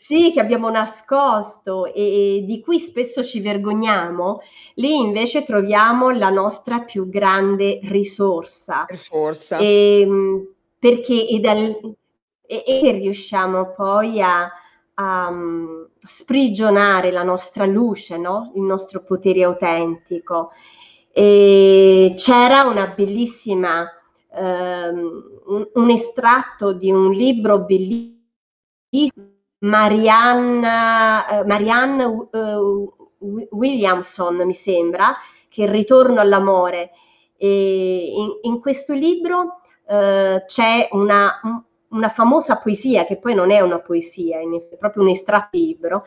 sì, 0.00 0.30
che 0.32 0.40
abbiamo 0.40 0.70
nascosto 0.70 1.84
e, 1.84 2.36
e, 2.36 2.44
di 2.46 2.60
cui 2.60 2.78
spesso 2.78 3.22
ci 3.22 3.40
vergogniamo, 3.40 4.40
lì 4.76 5.00
invece 5.00 5.42
troviamo 5.42 6.10
la 6.10 6.30
nostra 6.30 6.78
più 6.80 7.10
grande 7.10 7.80
risorsa. 7.82 8.86
Risorsa. 8.88 9.58
E, 9.58 10.00
ehm, 10.00 10.48
perché 10.78 11.28
e, 11.28 11.40
dal, 11.40 11.58
e, 12.46 12.64
e 12.64 12.92
riusciamo 12.92 13.74
poi 13.74 14.22
a, 14.22 14.48
a 14.94 15.28
um, 15.28 15.88
sprigionare 15.98 17.10
la 17.10 17.24
nostra 17.24 17.66
luce, 17.66 18.16
no? 18.16 18.52
il 18.54 18.62
nostro 18.62 19.02
potere 19.02 19.42
autentico. 19.42 20.52
E 21.12 22.14
c'era 22.16 22.62
una 22.62 22.86
bellissima, 22.96 23.86
um, 24.28 25.40
un, 25.48 25.68
un, 25.74 25.90
estratto 25.90 26.72
di 26.72 26.90
un 26.90 27.10
libro 27.10 27.58
bellissimo, 27.64 29.36
Marianne, 29.60 30.66
uh, 30.66 31.46
Marianne 31.46 32.04
uh, 32.04 32.94
Williamson, 33.50 34.36
mi 34.44 34.54
sembra, 34.54 35.14
che 35.48 35.62
è 35.62 35.66
Il 35.66 35.72
ritorno 35.72 36.20
all'amore. 36.20 36.90
In, 37.40 38.38
in 38.42 38.60
questo 38.60 38.94
libro 38.94 39.60
uh, 39.86 40.44
c'è 40.44 40.88
una, 40.90 41.40
una 41.90 42.08
famosa 42.08 42.58
poesia, 42.58 43.04
che 43.04 43.18
poi 43.18 43.34
non 43.34 43.50
è 43.50 43.60
una 43.60 43.80
poesia, 43.80 44.38
è 44.40 44.76
proprio 44.76 45.02
un 45.02 45.10
estratto 45.10 45.56
libro, 45.56 46.04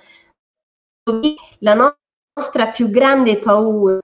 la 1.59 1.93
nostra 2.35 2.67
più 2.67 2.89
grande 2.89 3.37
paura 3.37 3.99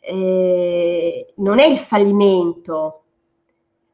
eh, 0.00 1.32
non 1.36 1.58
è 1.58 1.66
il 1.66 1.78
fallimento, 1.78 3.04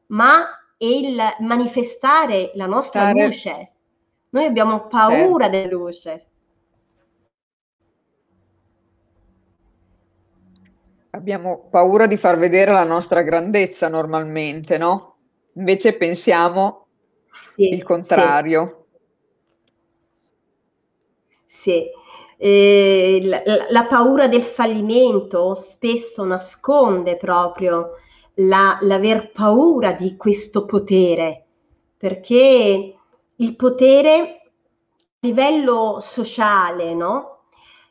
ma 0.07 0.45
è 0.77 0.85
il 0.85 1.17
manifestare 1.39 2.51
la 2.55 2.65
nostra 2.65 3.09
Stare. 3.09 3.25
luce. 3.25 3.71
Noi 4.37 4.45
abbiamo 4.45 4.85
paura 4.85 5.47
eh. 5.47 5.49
della 5.49 5.67
luce. 5.67 6.25
Abbiamo 11.09 11.67
paura 11.71 12.05
di 12.05 12.17
far 12.17 12.37
vedere 12.37 12.71
la 12.71 12.83
nostra 12.83 13.23
grandezza 13.23 13.87
normalmente, 13.87 14.77
no? 14.77 15.15
Invece 15.53 15.97
pensiamo 15.97 16.85
sì, 17.31 17.73
il 17.73 17.81
contrario. 17.81 18.85
Sì. 21.47 21.71
sì. 21.71 21.85
Eh, 22.37 23.19
la, 23.23 23.41
la, 23.69 23.85
paura 23.87 24.27
del 24.27 24.43
fallimento 24.43 25.55
spesso 25.55 26.23
nasconde 26.23 27.17
proprio 27.17 27.93
la, 28.35 28.77
l'aver 28.81 29.31
paura 29.31 29.93
di 29.93 30.15
questo 30.15 30.65
potere, 30.65 31.45
perché 31.97 32.96
il 33.37 33.55
potere 33.55 34.41
a 35.19 35.27
livello 35.27 35.97
sociale, 35.99 36.93
no? 36.93 37.39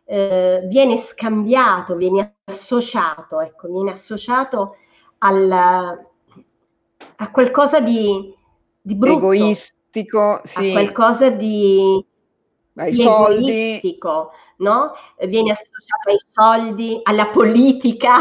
Eh, 0.05 0.63
viene 0.67 0.97
scambiato, 0.97 1.97
viene 1.97 2.37
associato, 2.45 3.41
ecco, 3.41 3.69
viene 3.69 3.91
associato 3.91 4.77
al, 5.19 5.51
a 5.51 7.31
qualcosa 7.31 7.81
di, 7.81 8.33
di 8.81 8.95
brutto, 8.95 9.33
egoistico, 9.33 10.41
sì. 10.45 10.69
a 10.69 10.73
qualcosa 10.73 11.31
di, 11.31 12.05
ai 12.77 12.91
di 12.91 12.97
soldi. 12.97 13.51
egoistico, 13.51 14.31
no? 14.59 14.93
Viene 15.27 15.51
associato 15.51 16.11
ai 16.11 16.21
soldi, 16.25 17.01
alla 17.03 17.27
politica. 17.27 18.19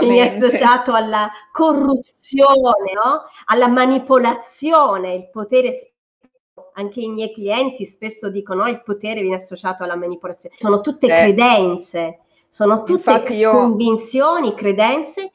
Viene 0.00 0.20
associato 0.28 0.92
alla 0.92 1.30
corruzione, 1.52 2.92
no? 2.94 3.24
alla 3.46 3.68
manipolazione, 3.68 5.14
il 5.14 5.30
potere 5.30 5.72
anche 6.78 7.00
i 7.00 7.08
miei 7.08 7.32
clienti 7.32 7.84
spesso 7.84 8.28
dicono 8.28 8.64
oh, 8.64 8.68
il 8.68 8.82
potere 8.82 9.20
viene 9.20 9.36
associato 9.36 9.82
alla 9.82 9.96
manipolazione. 9.96 10.56
Sono 10.58 10.80
tutte 10.80 11.06
eh, 11.06 11.08
credenze, 11.08 12.20
sono 12.48 12.82
tutte 12.82 13.32
io... 13.32 13.50
convinzioni, 13.50 14.54
credenze. 14.54 15.30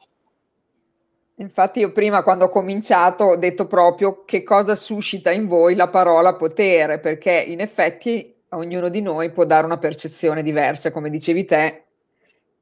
Infatti 1.36 1.80
io 1.80 1.92
prima 1.92 2.22
quando 2.22 2.44
ho 2.44 2.48
cominciato 2.48 3.24
ho 3.24 3.36
detto 3.36 3.66
proprio 3.66 4.22
che 4.24 4.44
cosa 4.44 4.76
suscita 4.76 5.32
in 5.32 5.48
voi 5.48 5.74
la 5.74 5.88
parola 5.88 6.36
potere, 6.36 7.00
perché 7.00 7.32
in 7.32 7.60
effetti 7.60 8.32
ognuno 8.50 8.88
di 8.88 9.00
noi 9.00 9.30
può 9.32 9.44
dare 9.44 9.64
una 9.64 9.78
percezione 9.78 10.42
diversa, 10.42 10.92
come 10.92 11.10
dicevi 11.10 11.44
te, 11.44 11.84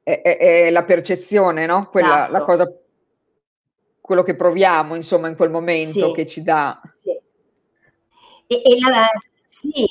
è, 0.03 0.21
è, 0.21 0.37
è 0.37 0.69
la 0.69 0.83
percezione, 0.83 1.65
no? 1.65 1.87
Quella, 1.89 2.23
esatto. 2.23 2.31
la 2.31 2.43
cosa, 2.43 2.73
quello 3.99 4.23
che 4.23 4.35
proviamo 4.35 4.95
insomma 4.95 5.27
in 5.27 5.35
quel 5.35 5.51
momento 5.51 6.07
sì. 6.07 6.11
che 6.13 6.25
ci 6.25 6.43
dà. 6.43 6.81
Sì. 7.01 7.09
E, 8.47 8.61
e 8.63 8.79
la, 8.79 9.07
sì, 9.47 9.85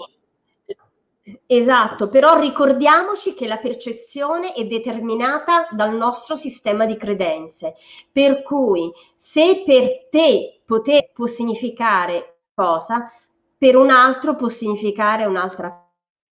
Esatto, 1.47 2.09
però 2.09 2.39
ricordiamoci 2.39 3.35
che 3.35 3.47
la 3.47 3.59
percezione 3.59 4.53
è 4.53 4.65
determinata 4.67 5.69
dal 5.71 5.95
nostro 5.95 6.35
sistema 6.35 6.87
di 6.87 6.97
credenze, 6.97 7.75
per 8.11 8.43
cui 8.43 8.91
se 9.17 9.63
per 9.65 10.09
te 10.09 10.61
poter 10.65 11.11
può 11.13 11.27
significare 11.27 12.39
cosa, 12.55 13.11
per 13.57 13.77
un 13.77 13.91
altro 13.91 14.35
può 14.37 14.49
significare 14.49 15.25
un'altra 15.25 15.80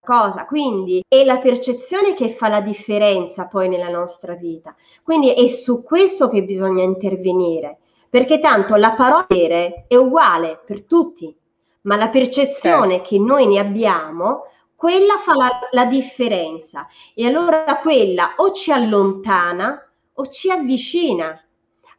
cosa. 0.01 0.47
Quindi 0.47 1.05
è 1.07 1.25
la 1.25 1.39
percezione 1.39 2.15
che 2.15 2.31
fa 2.31 2.49
la 2.49 2.61
differenza 2.61 3.47
poi 3.47 3.69
nella 3.69 3.89
nostra 3.89 4.35
vita. 4.35 4.75
Quindi 5.03 5.33
è 5.33 5.47
su 5.47 5.83
questo 5.83 6.29
che 6.29 6.43
bisogna 6.43 6.83
intervenire, 6.83 7.79
perché 8.09 8.39
tanto 8.39 8.75
la 8.77 8.93
parola 8.93 9.27
è 9.27 9.97
uguale 9.97 10.61
per 10.65 10.85
tutti, 10.85 11.35
ma 11.83 11.97
la 11.97 12.09
percezione 12.09 12.97
eh. 12.97 13.01
che 13.03 13.19
noi 13.19 13.47
ne 13.47 13.59
abbiamo 13.59 14.45
quella 14.81 15.19
fa 15.19 15.35
la, 15.35 15.59
la 15.73 15.85
differenza 15.85 16.89
e 17.15 17.27
allora 17.27 17.79
quella 17.83 18.33
o 18.37 18.51
ci 18.53 18.73
allontana 18.73 19.87
o 20.15 20.27
ci 20.29 20.51
avvicina 20.51 21.39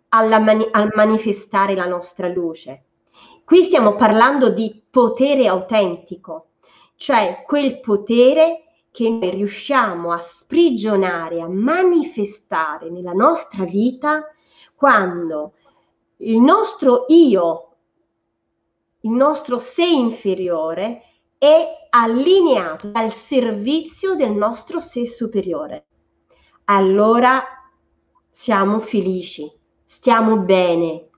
mani- 0.10 0.68
al 0.72 0.89
manifestare 0.95 1.76
la 1.76 1.86
nostra 1.86 2.28
luce. 2.28 2.86
Qui 3.45 3.62
stiamo 3.62 3.93
parlando 3.93 4.49
di 4.49 4.84
potere 4.89 5.47
autentico, 5.47 6.47
cioè 7.02 7.41
quel 7.47 7.80
potere 7.80 8.66
che 8.91 9.10
noi 9.10 9.32
riusciamo 9.32 10.12
a 10.12 10.20
sprigionare, 10.20 11.41
a 11.41 11.47
manifestare 11.47 12.91
nella 12.91 13.14
nostra 13.14 13.64
vita 13.64 14.28
quando 14.76 15.54
il 16.18 16.39
nostro 16.39 17.06
io, 17.08 17.76
il 18.99 19.10
nostro 19.10 19.58
sé 19.58 19.84
inferiore 19.84 21.02
è 21.39 21.88
allineato 21.89 22.91
al 22.93 23.12
servizio 23.12 24.14
del 24.14 24.34
nostro 24.34 24.80
sé 24.80 25.08
superiore. 25.08 25.88
Allora 26.66 27.43
siamo 28.30 28.78
felici, 28.78 29.52
stiamo 29.84 30.38
bene, 30.38 31.10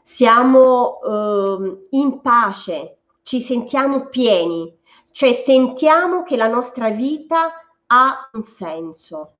siamo 0.00 1.00
eh, 1.02 1.86
in 1.90 2.20
pace, 2.20 2.98
ci 3.24 3.40
sentiamo 3.40 4.06
pieni, 4.06 4.82
cioè 5.14 5.32
sentiamo 5.32 6.24
che 6.24 6.36
la 6.36 6.48
nostra 6.48 6.90
vita 6.90 7.52
ha 7.86 8.30
un 8.32 8.44
senso. 8.46 9.36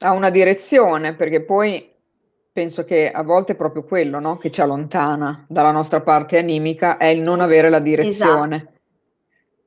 Ha 0.00 0.12
una 0.12 0.28
direzione, 0.28 1.14
perché 1.14 1.42
poi 1.42 1.90
penso 2.52 2.84
che 2.84 3.10
a 3.10 3.22
volte 3.22 3.52
è 3.52 3.56
proprio 3.56 3.84
quello 3.84 4.20
no? 4.20 4.36
che 4.36 4.50
ci 4.50 4.60
allontana 4.60 5.46
dalla 5.48 5.70
nostra 5.70 6.02
parte 6.02 6.36
animica, 6.36 6.98
è 6.98 7.06
il 7.06 7.22
non 7.22 7.40
avere 7.40 7.70
la 7.70 7.78
direzione. 7.78 8.56
Esatto. 8.56 8.72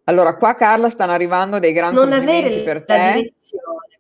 Allora, 0.04 0.38
qua 0.38 0.54
Carla 0.54 0.88
stanno 0.88 1.14
arrivando 1.14 1.58
dei 1.58 1.74
gran 1.74 1.96
non 1.96 2.08
complimenti 2.08 2.62
per 2.62 2.84
te. 2.84 3.12
Direzione. 3.16 4.00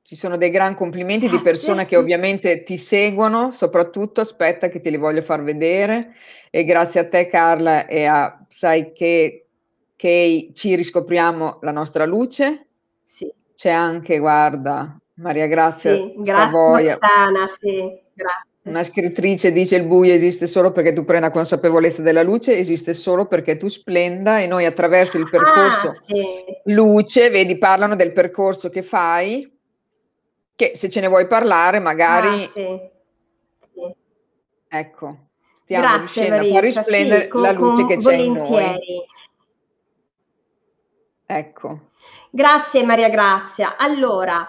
Ci 0.00 0.14
sono 0.14 0.36
dei 0.36 0.50
gran 0.50 0.76
complimenti 0.76 1.28
di 1.28 1.40
persone 1.40 1.86
che 1.86 1.96
ovviamente 1.96 2.62
ti 2.62 2.76
seguono, 2.76 3.50
soprattutto 3.50 4.20
aspetta 4.20 4.68
che 4.68 4.80
te 4.80 4.90
li 4.90 4.96
voglio 4.96 5.22
far 5.22 5.42
vedere 5.42 6.14
e 6.50 6.62
grazie 6.62 7.00
a 7.00 7.08
te 7.08 7.26
Carla 7.26 7.86
e 7.86 8.04
a 8.04 8.44
sai 8.46 8.92
che, 8.92 9.41
che 10.02 10.50
ci 10.52 10.74
riscopriamo 10.74 11.60
la 11.60 11.70
nostra 11.70 12.04
luce. 12.04 12.66
Sì. 13.04 13.32
C'è 13.54 13.70
anche, 13.70 14.18
guarda, 14.18 14.98
Maria 15.14 15.46
Grazia 15.46 15.94
sì, 15.94 16.14
Savoia. 16.24 16.98
Rossana, 17.00 17.46
sì, 17.46 18.00
grazie. 18.12 18.50
Una 18.62 18.82
scrittrice 18.82 19.52
dice 19.52 19.76
il 19.76 19.84
buio 19.84 20.12
esiste 20.12 20.48
solo 20.48 20.72
perché 20.72 20.92
tu 20.92 21.04
prenda 21.04 21.30
consapevolezza 21.30 22.02
della 22.02 22.24
luce, 22.24 22.56
esiste 22.56 22.94
solo 22.94 23.26
perché 23.26 23.56
tu 23.56 23.68
splenda 23.68 24.40
e 24.40 24.48
noi 24.48 24.64
attraverso 24.64 25.18
il 25.18 25.30
percorso 25.30 25.90
ah, 25.90 25.94
sì. 25.94 26.24
luce, 26.64 27.30
vedi, 27.30 27.56
parlano 27.56 27.94
del 27.94 28.12
percorso 28.12 28.70
che 28.70 28.82
fai, 28.82 29.56
che 30.56 30.72
se 30.74 30.90
ce 30.90 30.98
ne 30.98 31.06
vuoi 31.06 31.28
parlare 31.28 31.78
magari... 31.78 32.42
Ah, 32.42 32.48
sì. 32.48 32.80
Sì. 33.72 33.94
Ecco, 34.68 35.18
stiamo 35.54 35.84
Grazie, 35.84 35.98
riuscendo 35.98 36.36
Marisa, 36.36 36.50
a 36.50 36.52
far 36.54 36.64
risplendere 36.64 37.28
con, 37.28 37.40
la 37.42 37.52
luce 37.52 37.86
che 37.86 37.96
c'è 37.98 38.14
in 38.14 38.32
noi. 38.32 39.10
Ecco. 41.36 41.80
Grazie 42.30 42.84
Maria 42.84 43.08
Grazia. 43.08 43.76
Allora, 43.76 44.46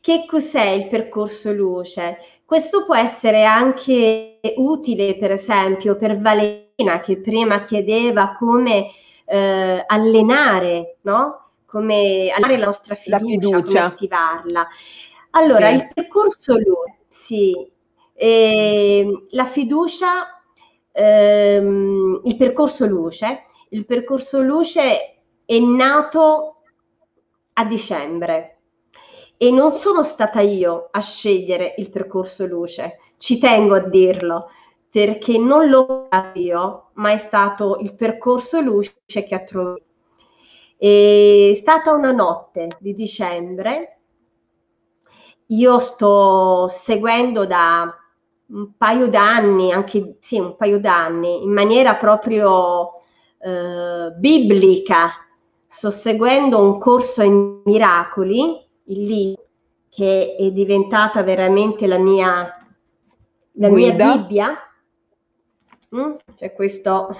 che 0.00 0.24
cos'è 0.26 0.68
il 0.68 0.88
percorso 0.88 1.52
luce? 1.52 2.18
Questo 2.44 2.84
può 2.84 2.94
essere 2.94 3.44
anche 3.44 4.40
utile, 4.56 5.16
per 5.16 5.32
esempio, 5.32 5.96
per 5.96 6.18
Valentina 6.18 7.00
che 7.00 7.18
prima 7.18 7.62
chiedeva 7.62 8.32
come 8.36 8.90
eh, 9.24 9.84
allenare, 9.86 10.96
no? 11.02 11.50
Come 11.66 12.30
allenare 12.30 12.56
la 12.56 12.66
nostra 12.66 12.94
fiducia, 12.94 13.20
la 13.20 13.28
fiducia. 13.28 13.84
attivarla. 13.84 14.68
Allora, 15.30 15.68
sì. 15.68 15.74
il 15.74 15.88
percorso 15.94 16.54
luce, 16.54 16.98
sì, 17.08 17.70
eh, 18.14 19.26
la 19.30 19.44
fiducia, 19.44 20.42
ehm, 20.90 22.22
il 22.24 22.36
percorso 22.36 22.86
luce, 22.86 23.44
il 23.68 23.86
percorso 23.86 24.42
luce 24.42 25.19
è 25.50 25.58
nato 25.58 26.62
a 27.54 27.64
dicembre 27.64 28.58
e 29.36 29.50
non 29.50 29.72
sono 29.72 30.04
stata 30.04 30.40
io 30.40 30.86
a 30.92 31.00
scegliere 31.00 31.74
il 31.78 31.90
percorso 31.90 32.46
luce, 32.46 32.98
ci 33.16 33.36
tengo 33.38 33.74
a 33.74 33.80
dirlo, 33.80 34.50
perché 34.88 35.38
non 35.38 35.68
l'ho 35.68 36.06
fatto 36.08 36.38
io, 36.38 36.90
ma 36.94 37.10
è 37.10 37.16
stato 37.16 37.78
il 37.80 37.96
percorso 37.96 38.60
luce 38.60 38.94
che 39.10 39.34
ha 39.34 39.42
trovato. 39.42 39.82
È 40.76 41.50
stata 41.54 41.94
una 41.94 42.12
notte 42.12 42.68
di 42.78 42.94
dicembre, 42.94 43.98
io 45.46 45.78
sto 45.80 46.68
seguendo 46.68 47.44
da 47.44 47.92
un 48.50 48.76
paio 48.76 49.08
d'anni, 49.08 49.72
anche 49.72 50.18
sì, 50.20 50.38
un 50.38 50.54
paio 50.54 50.78
d'anni, 50.78 51.42
in 51.42 51.50
maniera 51.50 51.96
proprio 51.96 53.00
eh, 53.40 54.12
biblica, 54.16 55.24
sto 55.72 55.90
seguendo 55.90 56.60
un 56.60 56.78
corso 56.78 57.22
in 57.22 57.62
miracoli 57.64 58.60
il 58.86 59.04
libro 59.04 59.44
che 59.88 60.34
è 60.36 60.50
diventata 60.50 61.22
veramente 61.22 61.86
la 61.86 61.98
mia, 61.98 62.66
la 63.52 63.68
mia 63.68 63.92
Bibbia. 63.92 64.58
Mm? 65.94 66.14
Cioè 66.36 66.52
questo, 66.54 67.16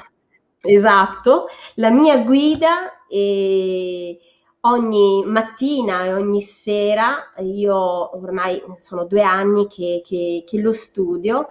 esatto, 0.62 1.46
la 1.76 1.90
mia 1.90 2.24
guida 2.24 3.06
e 3.06 4.18
ogni 4.62 5.22
mattina 5.26 6.04
e 6.04 6.14
ogni 6.14 6.40
sera, 6.40 7.32
io 7.38 8.16
ormai 8.16 8.60
sono 8.72 9.04
due 9.04 9.22
anni 9.22 9.68
che, 9.68 10.02
che, 10.04 10.42
che 10.44 10.58
lo 10.58 10.72
studio 10.72 11.46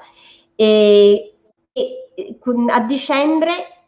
e, 0.54 1.34
e 1.72 2.10
a 2.70 2.80
dicembre 2.82 3.88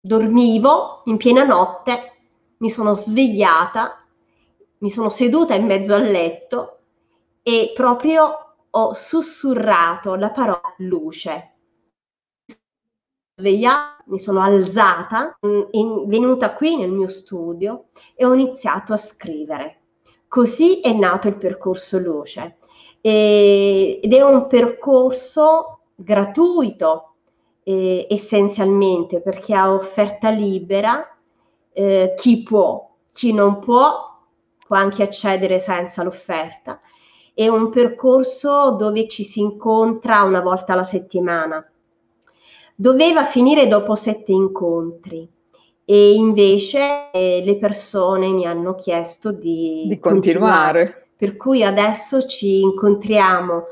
dormivo 0.00 1.02
in 1.04 1.18
piena 1.18 1.44
notte, 1.44 2.17
mi 2.58 2.70
sono 2.70 2.94
svegliata 2.94 4.02
mi 4.78 4.90
sono 4.90 5.08
seduta 5.08 5.54
in 5.54 5.66
mezzo 5.66 5.94
al 5.94 6.04
letto 6.04 6.78
e 7.42 7.72
proprio 7.74 8.54
ho 8.70 8.92
sussurrato 8.92 10.14
la 10.14 10.30
parola 10.30 10.74
luce. 10.78 11.54
Svegliata, 13.34 14.04
mi 14.06 14.18
sono 14.18 14.40
alzata, 14.40 15.38
mm, 15.44 16.06
venuta 16.06 16.52
qui 16.52 16.76
nel 16.76 16.90
mio 16.90 17.08
studio 17.08 17.86
e 18.14 18.24
ho 18.24 18.34
iniziato 18.34 18.92
a 18.92 18.96
scrivere. 18.96 19.80
Così 20.28 20.80
è 20.80 20.92
nato 20.92 21.28
il 21.28 21.36
percorso 21.36 21.98
luce 21.98 22.58
e, 23.00 24.00
ed 24.02 24.12
è 24.12 24.22
un 24.22 24.46
percorso 24.46 25.80
gratuito 25.94 27.14
eh, 27.62 28.06
essenzialmente 28.08 29.20
perché 29.20 29.54
ha 29.54 29.72
offerta 29.72 30.30
libera 30.30 31.17
eh, 31.78 32.14
chi 32.16 32.42
può, 32.42 32.90
chi 33.12 33.32
non 33.32 33.60
può 33.60 34.06
può 34.66 34.76
anche 34.76 35.04
accedere 35.04 35.60
senza 35.60 36.02
l'offerta. 36.02 36.80
È 37.32 37.46
un 37.46 37.70
percorso 37.70 38.72
dove 38.72 39.08
ci 39.08 39.22
si 39.22 39.40
incontra 39.40 40.22
una 40.22 40.40
volta 40.40 40.72
alla 40.72 40.84
settimana. 40.84 41.64
Doveva 42.74 43.24
finire 43.24 43.68
dopo 43.68 43.94
sette 43.94 44.32
incontri 44.32 45.26
e 45.84 46.12
invece 46.14 47.10
eh, 47.12 47.42
le 47.44 47.56
persone 47.56 48.28
mi 48.28 48.44
hanno 48.44 48.74
chiesto 48.74 49.30
di, 49.30 49.86
di 49.88 49.98
continuare. 49.98 50.74
continuare. 50.74 51.08
Per 51.16 51.36
cui 51.36 51.64
adesso 51.64 52.26
ci 52.26 52.60
incontriamo 52.60 53.64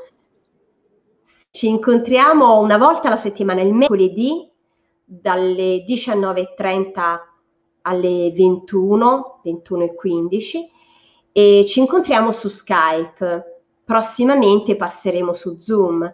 ci 1.51 1.69
incontriamo 1.69 2.59
una 2.59 2.77
volta 2.77 3.07
alla 3.07 3.15
settimana, 3.15 3.61
il 3.61 3.73
mercoledì 3.73 4.47
dalle 5.03 5.83
19.30 5.85 7.26
alle 7.87 8.31
21, 8.35 9.39
21 9.43 9.83
e 9.83 9.95
15 9.95 10.71
e 11.31 11.65
ci 11.65 11.79
incontriamo 11.79 12.31
su 12.31 12.49
Skype. 12.49 13.61
Prossimamente 13.83 14.75
passeremo 14.75 15.33
su 15.33 15.57
Zoom. 15.57 16.13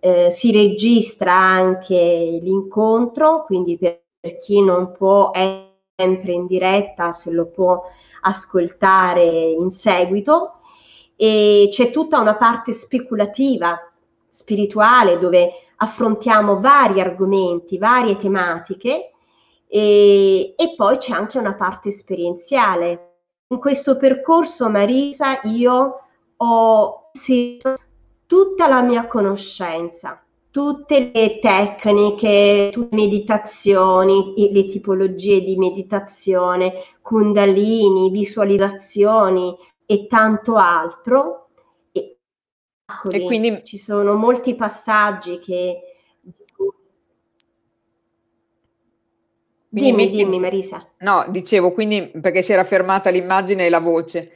Eh, 0.00 0.30
si 0.30 0.50
registra 0.50 1.32
anche 1.32 2.40
l'incontro, 2.42 3.44
quindi 3.44 3.78
per, 3.78 4.02
per 4.18 4.38
chi 4.38 4.62
non 4.62 4.92
può 4.92 5.30
essere 5.32 5.64
sempre 5.96 6.32
in 6.32 6.46
diretta, 6.46 7.12
se 7.12 7.30
lo 7.30 7.46
può 7.46 7.82
ascoltare 8.22 9.24
in 9.24 9.70
seguito. 9.70 10.58
E 11.14 11.68
c'è 11.70 11.90
tutta 11.90 12.20
una 12.20 12.36
parte 12.36 12.72
speculativa, 12.72 13.78
spirituale, 14.28 15.18
dove 15.18 15.52
affrontiamo 15.76 16.60
vari 16.60 17.00
argomenti, 17.00 17.78
varie 17.78 18.16
tematiche 18.16 19.12
e, 19.68 20.54
e 20.56 20.74
poi 20.76 20.96
c'è 20.98 21.12
anche 21.12 21.38
una 21.38 21.54
parte 21.54 21.88
esperienziale 21.88 23.06
in 23.48 23.58
questo 23.58 23.96
percorso, 23.96 24.68
Marisa, 24.68 25.40
io 25.44 26.00
ho 26.36 27.10
inserito 27.12 27.78
tutta 28.26 28.66
la 28.66 28.82
mia 28.82 29.06
conoscenza, 29.06 30.20
tutte 30.50 31.12
le 31.14 31.38
tecniche, 31.38 32.70
tutte 32.72 32.96
le 32.96 33.02
meditazioni, 33.02 34.34
le 34.52 34.64
tipologie 34.64 35.42
di 35.42 35.56
meditazione, 35.56 36.72
kundalini, 37.00 38.10
visualizzazioni 38.10 39.56
e 39.86 40.08
tanto 40.08 40.56
altro. 40.56 41.50
E, 41.92 42.18
e 43.08 43.24
quindi 43.24 43.62
ci 43.64 43.78
sono 43.78 44.14
molti 44.14 44.56
passaggi 44.56 45.38
che 45.38 45.85
Dimmi, 49.80 49.92
metti... 49.92 50.16
dimmi 50.16 50.38
Marisa. 50.38 50.86
No, 50.98 51.26
dicevo, 51.28 51.72
quindi 51.72 52.10
perché 52.20 52.40
si 52.40 52.52
era 52.52 52.64
fermata 52.64 53.10
l'immagine 53.10 53.66
e 53.66 53.68
la 53.68 53.80
voce. 53.80 54.32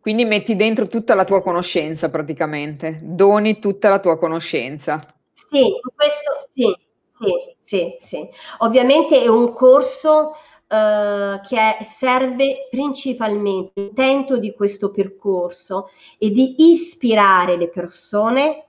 Quindi 0.00 0.24
metti 0.24 0.56
dentro 0.56 0.86
tutta 0.86 1.14
la 1.14 1.24
tua 1.24 1.40
conoscenza 1.40 2.10
praticamente, 2.10 2.98
doni 3.02 3.58
tutta 3.58 3.88
la 3.88 4.00
tua 4.00 4.18
conoscenza. 4.18 5.00
Sì, 5.32 5.70
questo 5.94 6.32
sì, 6.52 6.76
sì, 7.08 7.56
sì, 7.58 7.96
sì. 8.00 8.28
Ovviamente 8.58 9.22
è 9.22 9.28
un 9.28 9.52
corso 9.52 10.32
eh, 10.66 11.40
che 11.46 11.84
serve 11.84 12.68
principalmente, 12.68 13.72
l'intento 13.74 14.38
di 14.38 14.52
questo 14.52 14.90
percorso 14.90 15.88
è 16.18 16.28
di 16.28 16.70
ispirare 16.70 17.56
le 17.56 17.68
persone 17.68 18.66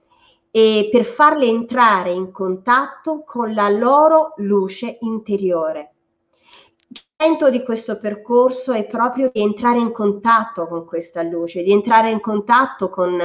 e 0.52 0.88
per 0.92 1.04
farle 1.04 1.48
entrare 1.48 2.12
in 2.12 2.32
contatto 2.32 3.24
con 3.26 3.54
la 3.54 3.70
loro 3.70 4.34
luce 4.38 5.00
interiore. 5.02 5.93
Di 7.50 7.64
questo 7.64 8.00
percorso 8.00 8.74
è 8.74 8.86
proprio 8.86 9.30
di 9.32 9.42
entrare 9.42 9.80
in 9.80 9.92
contatto 9.92 10.68
con 10.68 10.86
questa 10.86 11.22
luce, 11.22 11.64
di 11.64 11.72
entrare 11.72 12.12
in 12.12 12.20
contatto 12.20 12.90
con 12.90 13.18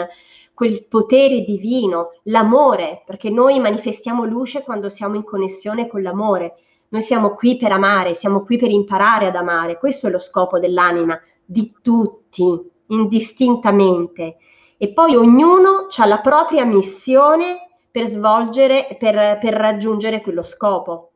quel 0.54 0.84
potere 0.86 1.40
divino, 1.40 2.12
l'amore, 2.24 3.02
perché 3.04 3.28
noi 3.28 3.58
manifestiamo 3.58 4.24
luce 4.24 4.62
quando 4.62 4.88
siamo 4.88 5.16
in 5.16 5.24
connessione 5.24 5.88
con 5.88 6.02
l'amore. 6.02 6.56
Noi 6.90 7.02
siamo 7.02 7.34
qui 7.34 7.56
per 7.56 7.72
amare, 7.72 8.14
siamo 8.14 8.44
qui 8.44 8.56
per 8.56 8.70
imparare 8.70 9.26
ad 9.26 9.34
amare. 9.34 9.78
Questo 9.78 10.06
è 10.06 10.10
lo 10.10 10.18
scopo 10.18 10.58
dell'anima, 10.60 11.20
di 11.44 11.72
tutti, 11.82 12.44
indistintamente. 12.88 14.36
E 14.76 14.92
poi 14.92 15.16
ognuno 15.16 15.88
ha 15.96 16.06
la 16.06 16.20
propria 16.20 16.64
missione 16.64 17.68
per 17.90 18.06
svolgere, 18.06 18.96
per, 18.98 19.38
per 19.40 19.54
raggiungere 19.54 20.20
quello 20.20 20.42
scopo. 20.42 21.10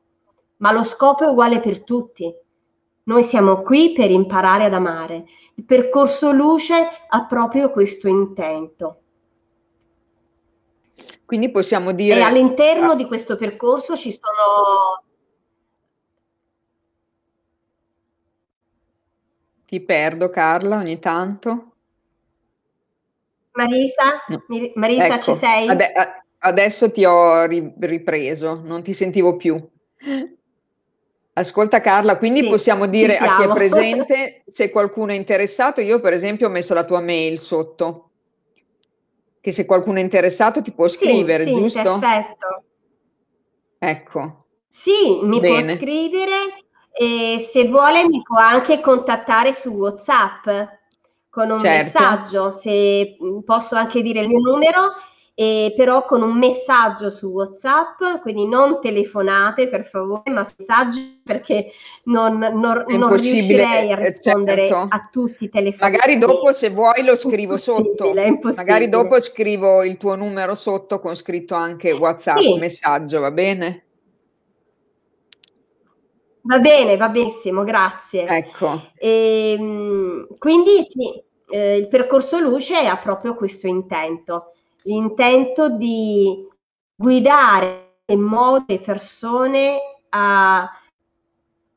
Ma 0.58 0.72
lo 0.72 0.82
scopo 0.82 1.24
è 1.24 1.28
uguale 1.28 1.60
per 1.60 1.84
tutti. 1.84 2.32
Noi 3.05 3.24
siamo 3.24 3.62
qui 3.62 3.92
per 3.92 4.11
imparare 4.11 4.64
ad 4.64 4.74
amare. 4.74 5.24
Il 5.55 5.64
percorso 5.64 6.32
luce 6.32 6.74
ha 7.09 7.24
proprio 7.24 7.70
questo 7.70 8.09
intento. 8.09 8.98
Quindi 11.24 11.50
possiamo 11.50 11.92
dire... 11.92 12.18
E 12.18 12.22
all'interno 12.22 12.92
ah. 12.92 12.94
di 12.94 13.07
questo 13.07 13.36
percorso 13.36 13.96
ci 13.96 14.11
sono... 14.12 15.03
Ti 19.66 19.80
perdo 19.80 20.28
Carla 20.28 20.76
ogni 20.76 20.98
tanto. 20.98 21.72
Marisa, 23.53 24.22
no. 24.28 24.44
Marisa 24.74 25.07
ecco, 25.07 25.20
ci 25.20 25.34
sei? 25.34 25.68
Ade- 25.68 25.92
adesso 26.38 26.90
ti 26.90 27.05
ho 27.05 27.44
ri- 27.46 27.72
ripreso, 27.78 28.61
non 28.62 28.82
ti 28.82 28.92
sentivo 28.92 29.36
più. 29.36 29.59
Ascolta 31.35 31.80
Carla, 31.80 32.18
quindi 32.18 32.43
sì, 32.43 32.49
possiamo 32.49 32.87
dire 32.87 33.16
a 33.16 33.37
chi 33.37 33.43
è 33.45 33.53
presente, 33.53 34.43
se 34.51 34.70
qualcuno 34.70 35.12
è 35.12 35.14
interessato, 35.14 35.80
io 35.80 35.99
per 36.01 36.12
esempio 36.12 36.49
ho 36.49 36.51
messo 36.51 36.74
la 36.74 36.85
tua 36.85 37.01
mail 37.01 37.39
sotto 37.39 38.11
che 39.43 39.51
se 39.51 39.66
qualcuno 39.66 39.99
è 39.99 40.03
interessato 40.03 40.62
ti 40.62 40.70
può 40.72 40.87
scrivere, 40.87 41.43
sì, 41.45 41.55
giusto? 41.55 41.99
Perfetto. 41.99 42.62
Ecco. 43.78 44.45
Sì, 44.68 45.18
mi 45.22 45.41
Bene. 45.41 45.64
può 45.64 45.76
scrivere 45.76 46.37
e 46.93 47.39
se 47.41 47.66
vuole 47.66 48.07
mi 48.07 48.22
può 48.22 48.39
anche 48.39 48.78
contattare 48.78 49.53
su 49.53 49.70
WhatsApp 49.70 50.47
con 51.28 51.51
un 51.51 51.59
certo. 51.59 51.99
messaggio, 51.99 52.51
se 52.51 53.16
posso 53.45 53.74
anche 53.74 54.01
dire 54.01 54.20
il 54.20 54.28
mio 54.28 54.39
numero 54.39 54.93
e 55.35 55.72
però 55.74 56.05
con 56.05 56.20
un 56.22 56.37
messaggio 56.37 57.09
su 57.09 57.28
WhatsApp, 57.28 58.20
quindi 58.20 58.47
non 58.47 58.80
telefonate 58.80 59.68
per 59.68 59.85
favore, 59.85 60.30
ma 60.30 60.41
messaggi 60.41 61.22
perché 61.24 61.72
non, 62.05 62.39
non, 62.39 62.85
non 62.87 63.09
riuscirei 63.09 63.93
a 63.93 63.99
eh, 63.99 64.05
rispondere 64.05 64.66
certo. 64.66 64.89
a 64.91 65.09
tutti 65.11 65.45
i 65.45 65.49
telefoni. 65.49 65.91
Magari 65.91 66.18
dopo 66.18 66.53
se 66.53 66.68
vuoi 66.68 67.03
lo 67.03 67.16
scrivo 67.16 67.57
sotto, 67.57 68.12
magari 68.43 68.89
dopo 68.91 69.18
scrivo 69.20 69.83
il 69.85 69.97
tuo 69.97 70.16
numero 70.16 70.55
sotto 70.55 71.01
con 71.01 71.14
scritto 71.14 71.55
anche 71.55 71.93
WhatsApp, 71.93 72.39
sì. 72.39 72.59
messaggio, 72.59 73.20
va 73.20 73.30
bene? 73.30 73.85
Va 76.45 76.59
bene, 76.59 76.97
va 76.97 77.09
benissimo, 77.09 77.62
grazie. 77.62 78.26
Ecco. 78.26 78.91
E, 78.97 79.55
ehm, 79.57 80.26
quindi 80.39 80.85
sì, 80.85 81.22
eh, 81.49 81.76
il 81.76 81.89
percorso 81.89 82.39
luce 82.39 82.87
ha 82.87 82.97
proprio 82.99 83.35
questo 83.35 83.68
intento 83.68 84.53
l'intento 84.85 85.70
di 85.70 86.47
guidare 86.95 88.01
in 88.07 88.20
modo 88.20 88.64
le 88.66 88.80
persone 88.80 89.78
a 90.11 90.68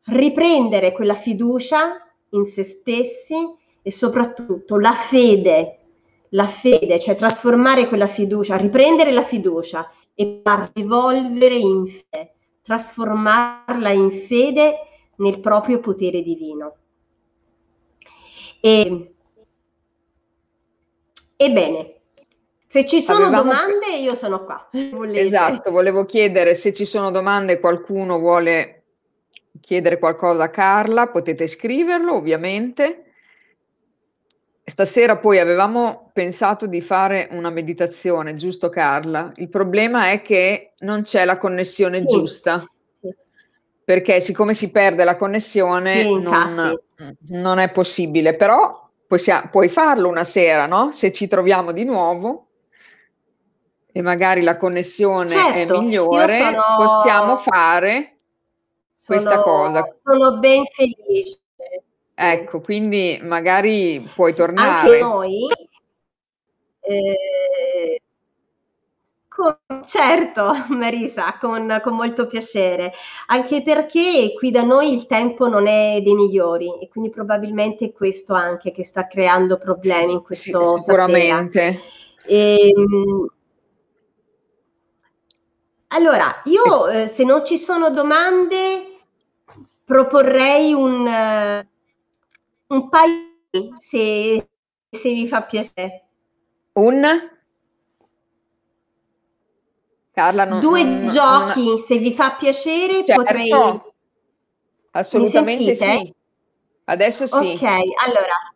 riprendere 0.05 0.91
quella 0.91 1.15
fiducia 1.15 2.01
in 2.29 2.45
se 2.45 2.63
stessi 2.63 3.35
e 3.81 3.91
soprattutto 3.91 4.77
la 4.77 4.93
fede, 4.93 5.79
la 6.29 6.47
fede, 6.47 6.99
cioè 6.99 7.15
trasformare 7.15 7.87
quella 7.87 8.07
fiducia, 8.07 8.57
riprendere 8.57 9.11
la 9.11 9.23
fiducia 9.23 9.89
e 10.13 10.41
rivolvere 10.73 11.55
in 11.55 11.85
fede, 11.85 12.33
trasformarla 12.61 13.91
in 13.91 14.11
fede 14.11 14.77
nel 15.17 15.39
proprio 15.39 15.79
potere 15.79 16.21
divino. 16.21 16.75
E, 18.59 19.13
ebbene, 21.37 21.94
se 22.67 22.85
ci 22.85 23.01
sono 23.01 23.25
Avevamo... 23.25 23.51
domande, 23.51 23.97
io 23.97 24.15
sono 24.15 24.43
qua. 24.43 24.69
Volete. 24.91 25.19
Esatto, 25.19 25.71
volevo 25.71 26.05
chiedere 26.05 26.55
se 26.55 26.73
ci 26.73 26.85
sono 26.85 27.11
domande, 27.11 27.59
qualcuno 27.59 28.19
vuole 28.19 28.83
chiedere 29.61 29.99
qualcosa 29.99 30.43
a 30.43 30.49
Carla, 30.49 31.07
potete 31.07 31.47
scriverlo 31.47 32.13
ovviamente. 32.13 33.01
Stasera 34.67 35.17
poi 35.17 35.37
avevamo 35.37 36.09
pensato 36.11 36.65
di 36.65 36.81
fare 36.81 37.27
una 37.31 37.51
meditazione, 37.51 38.33
giusto 38.33 38.69
Carla? 38.69 39.31
Il 39.35 39.49
problema 39.49 40.09
è 40.09 40.21
che 40.21 40.73
non 40.79 41.03
c'è 41.03 41.23
la 41.23 41.37
connessione 41.37 41.99
sì. 41.99 42.07
giusta, 42.07 42.65
perché 43.83 44.19
siccome 44.21 44.55
si 44.55 44.71
perde 44.71 45.03
la 45.03 45.17
connessione 45.17 46.01
sì, 46.01 46.19
non, 46.19 46.79
non, 47.27 47.59
è 47.59 47.69
possibile, 47.69 48.35
però 48.35 48.89
possiamo, 49.05 49.49
puoi 49.51 49.69
farlo 49.69 50.09
una 50.09 50.23
sera, 50.23 50.65
no? 50.65 50.91
Se 50.91 51.11
ci 51.11 51.27
troviamo 51.27 51.71
di 51.71 51.83
nuovo 51.83 52.44
e 53.97 54.01
magari 54.01 54.41
la 54.41 54.57
connessione 54.57 55.29
certo, 55.29 55.75
è 55.75 55.79
migliore, 55.79 56.37
sono, 56.37 56.61
possiamo 56.75 57.37
fare 57.37 58.17
sono, 58.93 59.19
questa 59.21 59.41
cosa. 59.41 59.95
Sono 60.03 60.37
ben 60.37 60.65
felice. 60.65 61.39
Ecco, 62.13 62.59
quindi 62.59 63.17
magari 63.23 64.05
puoi 64.13 64.33
tornare. 64.33 64.89
Anche 64.89 64.99
noi. 64.99 65.47
Eh, 66.81 68.01
con, 69.29 69.57
certo, 69.85 70.51
Marisa, 70.75 71.37
con, 71.39 71.79
con, 71.81 71.95
molto 71.95 72.27
piacere, 72.27 72.91
anche 73.27 73.63
perché 73.63 74.33
qui 74.37 74.51
da 74.51 74.63
noi 74.63 74.91
il 74.91 75.05
tempo 75.05 75.47
non 75.47 75.67
è 75.67 76.01
dei 76.01 76.15
migliori 76.15 76.81
e 76.81 76.89
quindi 76.89 77.11
probabilmente 77.11 77.85
è 77.85 77.93
questo 77.93 78.33
anche 78.33 78.73
che 78.73 78.83
sta 78.83 79.07
creando 79.07 79.57
problemi 79.57 80.11
in 80.11 80.21
questo 80.21 80.75
sì, 80.75 80.79
sicuramente. 80.79 81.81
E, 82.25 82.73
ehm, 82.75 83.29
allora, 85.87 86.41
io 86.45 86.87
eh, 86.87 87.07
se 87.07 87.23
non 87.23 87.45
ci 87.45 87.57
sono 87.57 87.89
domande 87.89 88.95
proporrei 89.85 90.73
un, 90.73 91.05
uh, 91.05 92.73
un 92.75 92.89
paio 92.89 93.77
se, 93.77 94.49
se 94.89 95.13
vi 95.13 95.27
fa 95.27 95.43
piacere. 95.43 96.07
Un? 96.73 97.03
Carla, 100.11 100.45
non, 100.45 100.59
Due 100.59 100.83
non, 100.83 101.07
giochi, 101.07 101.67
non... 101.67 101.77
se 101.77 101.97
vi 101.97 102.13
fa 102.13 102.35
piacere, 102.35 103.03
certo. 103.03 103.21
potrei... 103.21 103.51
Assolutamente 104.91 105.75
sì. 105.75 106.13
Adesso 106.85 107.27
sì. 107.27 107.53
Ok, 107.53 107.63
allora. 107.63 108.53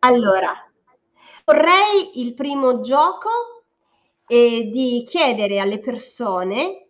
Allora, 0.00 0.70
vorrei 1.44 2.20
il 2.20 2.34
primo 2.34 2.80
gioco 2.80 3.61
e 4.32 4.70
di 4.72 5.04
chiedere 5.06 5.58
alle 5.58 5.78
persone 5.78 6.86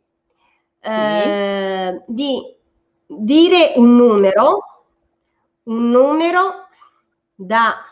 sì. 0.80 0.88
eh, 0.88 2.04
di 2.06 2.56
dire 3.04 3.72
un 3.74 3.96
numero, 3.96 4.84
un 5.64 5.90
numero 5.90 6.68
da 7.34 7.84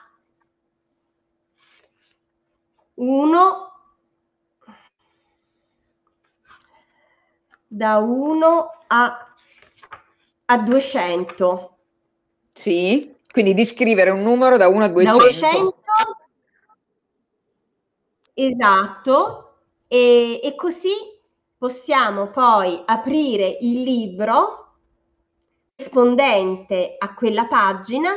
1 2.95 3.73
da 7.67 7.97
1 7.99 8.71
a, 8.87 9.35
a 10.45 10.59
200. 10.59 11.77
Sì, 12.53 13.17
quindi 13.33 13.55
di 13.55 13.65
scrivere 13.65 14.11
un 14.11 14.23
numero 14.23 14.57
da 14.57 14.69
1 14.69 14.85
a 14.85 14.89
200. 14.89 15.19
Da 15.19 15.25
200 15.25 16.20
Esatto, 18.47 19.57
e, 19.87 20.41
e 20.43 20.55
così 20.55 20.95
possiamo 21.59 22.29
poi 22.29 22.83
aprire 22.87 23.59
il 23.61 23.83
libro 23.83 24.77
rispondente 25.77 26.97
a 26.99 27.15
quella 27.15 27.47
pagina 27.47 28.11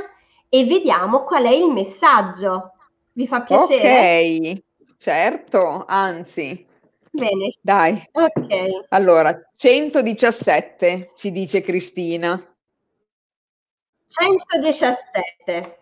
e 0.48 0.66
vediamo 0.66 1.24
qual 1.24 1.44
è 1.44 1.52
il 1.52 1.72
messaggio. 1.72 2.74
Vi 3.12 3.28
fa 3.28 3.42
piacere? 3.42 4.38
Ok, 4.52 4.64
certo, 4.98 5.84
anzi, 5.88 6.68
Bene. 7.16 7.56
Dai. 7.62 8.10
Ok. 8.12 8.88
Allora, 8.90 9.50
117 9.52 11.12
ci 11.14 11.32
dice 11.32 11.62
Cristina. 11.62 12.36
117. 14.08 15.78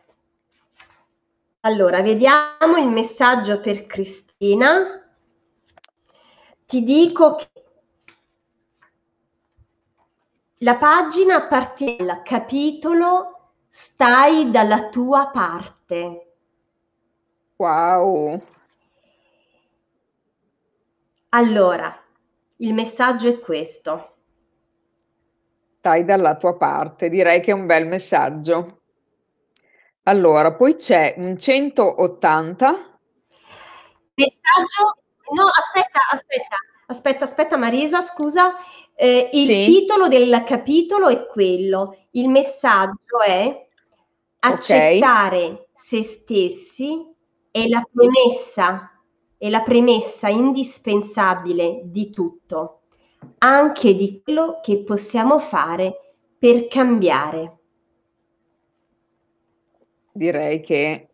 Allora, 1.61 2.01
vediamo 2.01 2.75
il 2.77 2.87
messaggio 2.87 3.61
per 3.61 3.85
Cristina. 3.85 4.30
Ti 6.65 6.83
dico 6.83 7.35
che 7.35 7.47
la 10.57 10.77
pagina 10.77 11.35
appartiene 11.35 12.11
al 12.11 12.23
capitolo 12.23 13.31
Stai 13.73 14.51
dalla 14.51 14.89
tua 14.89 15.29
parte. 15.31 16.33
Wow. 17.55 18.43
Allora, 21.29 22.03
il 22.57 22.73
messaggio 22.73 23.29
è 23.29 23.39
questo. 23.39 24.15
Stai 25.67 26.03
dalla 26.03 26.35
tua 26.35 26.57
parte, 26.57 27.07
direi 27.07 27.39
che 27.39 27.51
è 27.51 27.53
un 27.53 27.65
bel 27.65 27.87
messaggio. 27.87 28.81
Allora, 30.03 30.53
poi 30.53 30.75
c'è 30.75 31.13
un 31.15 31.37
180. 31.37 32.90
Messaggio, 34.15 34.97
no, 35.33 35.45
aspetta, 35.45 35.99
aspetta, 36.11 36.55
aspetta, 36.87 37.23
aspetta 37.25 37.57
Marisa, 37.57 38.01
scusa. 38.01 38.53
Eh, 38.95 39.29
il 39.33 39.45
Sì. 39.45 39.65
titolo 39.65 40.07
del 40.07 40.43
capitolo 40.45 41.07
è 41.07 41.25
quello. 41.27 41.97
Il 42.11 42.29
messaggio 42.29 43.19
è 43.25 43.67
accettare 44.39 45.69
se 45.73 46.03
stessi 46.03 47.09
è 47.49 47.67
la 47.67 47.83
premessa, 47.91 48.91
è 49.37 49.49
la 49.49 49.61
premessa 49.61 50.27
indispensabile 50.29 51.81
di 51.85 52.09
tutto, 52.11 52.81
anche 53.39 53.95
di 53.95 54.21
quello 54.23 54.59
che 54.61 54.83
possiamo 54.83 55.39
fare 55.39 56.15
per 56.37 56.67
cambiare. 56.67 57.57
Direi 60.13 60.61
che 60.61 61.10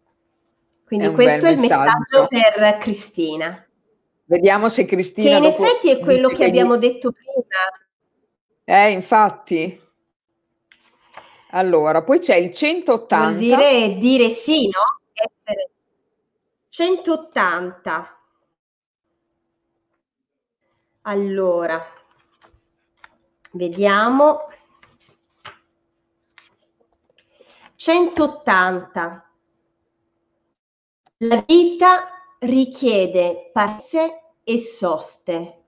Quindi 0.88 1.08
È 1.08 1.12
questo 1.12 1.48
è 1.48 1.52
il 1.52 1.60
messaggio 1.60 2.22
messaggio. 2.22 2.28
per 2.30 2.78
Cristina, 2.78 3.68
vediamo 4.24 4.70
se 4.70 4.86
che 4.86 4.96
Cristina 4.96 5.36
in 5.36 5.44
dopo 5.44 5.66
effetti 5.66 5.92
è 5.92 6.00
quello 6.00 6.30
che 6.30 6.46
abbiamo 6.46 6.78
detto 6.78 7.12
prima. 7.12 7.44
Eh, 8.64 8.92
infatti. 8.92 9.82
Allora, 11.50 12.04
poi 12.04 12.20
c'è 12.20 12.36
il 12.36 12.54
180. 12.54 13.28
Vuol 13.28 13.38
dire 13.38 13.98
dire 13.98 14.30
sì, 14.30 14.70
no? 14.70 15.02
Essere 15.12 15.72
180. 16.70 18.18
Allora, 21.02 21.86
vediamo. 23.52 24.48
180. 27.76 29.27
La 31.22 31.44
vita 31.48 32.10
richiede 32.42 33.50
parse 33.52 34.34
e 34.44 34.60
soste. 34.60 35.64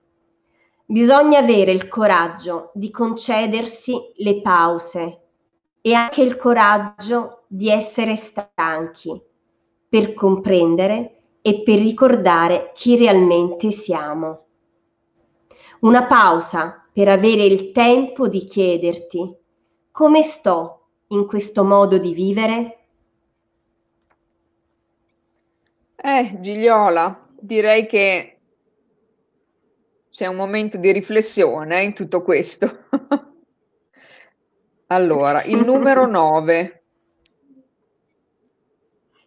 Bisogna 0.86 1.40
avere 1.40 1.72
il 1.72 1.88
coraggio 1.88 2.70
di 2.72 2.88
concedersi 2.92 4.12
le 4.18 4.42
pause 4.42 5.22
e 5.80 5.92
anche 5.92 6.22
il 6.22 6.36
coraggio 6.36 7.42
di 7.48 7.68
essere 7.68 8.14
stanchi 8.14 9.20
per 9.88 10.14
comprendere 10.14 11.22
e 11.42 11.62
per 11.62 11.80
ricordare 11.80 12.70
chi 12.72 12.96
realmente 12.96 13.72
siamo. 13.72 14.44
Una 15.80 16.04
pausa 16.04 16.88
per 16.92 17.08
avere 17.08 17.42
il 17.42 17.72
tempo 17.72 18.28
di 18.28 18.44
chiederti 18.44 19.36
come 19.90 20.22
sto 20.22 20.90
in 21.08 21.26
questo 21.26 21.64
modo 21.64 21.98
di 21.98 22.14
vivere? 22.14 22.79
Eh, 26.02 26.38
Gigliola, 26.40 27.28
direi 27.38 27.86
che 27.86 28.38
c'è 30.08 30.26
un 30.26 30.36
momento 30.36 30.78
di 30.78 30.92
riflessione 30.92 31.82
in 31.82 31.94
tutto 31.94 32.22
questo. 32.22 32.86
Allora, 34.92 35.44
il 35.44 35.64
numero 35.64 36.04
9. 36.10 36.82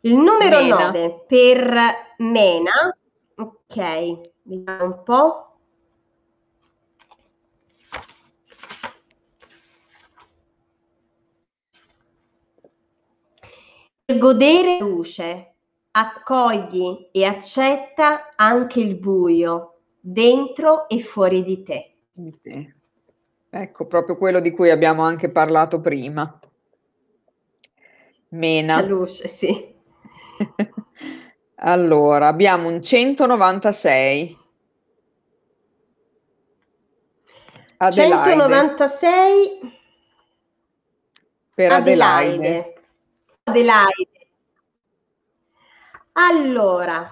Il 0.01 0.15
numero 0.15 0.59
Mena. 0.59 0.91
9 0.91 1.23
per 1.25 1.79
Mena. 2.17 2.97
Ok, 3.35 4.31
vediamo 4.41 4.83
un 4.83 5.03
po'. 5.03 5.57
Per 14.03 14.17
godere 14.17 14.79
la 14.79 14.85
luce, 14.85 15.52
accogli 15.95 17.09
e 17.11 17.25
accetta 17.25 18.31
anche 18.35 18.79
il 18.79 18.95
buio, 18.95 19.81
dentro 19.99 20.87
e 20.89 20.99
fuori 20.99 21.43
di 21.43 21.63
te. 21.63 21.95
Ecco, 23.49 23.87
proprio 23.87 24.17
quello 24.17 24.39
di 24.39 24.51
cui 24.51 24.69
abbiamo 24.69 25.03
anche 25.03 25.29
parlato 25.29 25.79
prima. 25.79 26.39
Mena. 28.29 28.81
La 28.81 28.87
luce, 28.87 29.27
sì. 29.27 29.71
Allora, 31.65 32.27
abbiamo 32.27 32.67
un 32.67 32.81
196. 32.81 34.37
Adelaide. 37.77 38.29
196 38.31 39.59
Per 41.53 41.71
Adelaide. 41.71 42.35
Adelaide. 42.35 42.73
Adelaide. 43.43 44.12
Allora, 46.13 47.11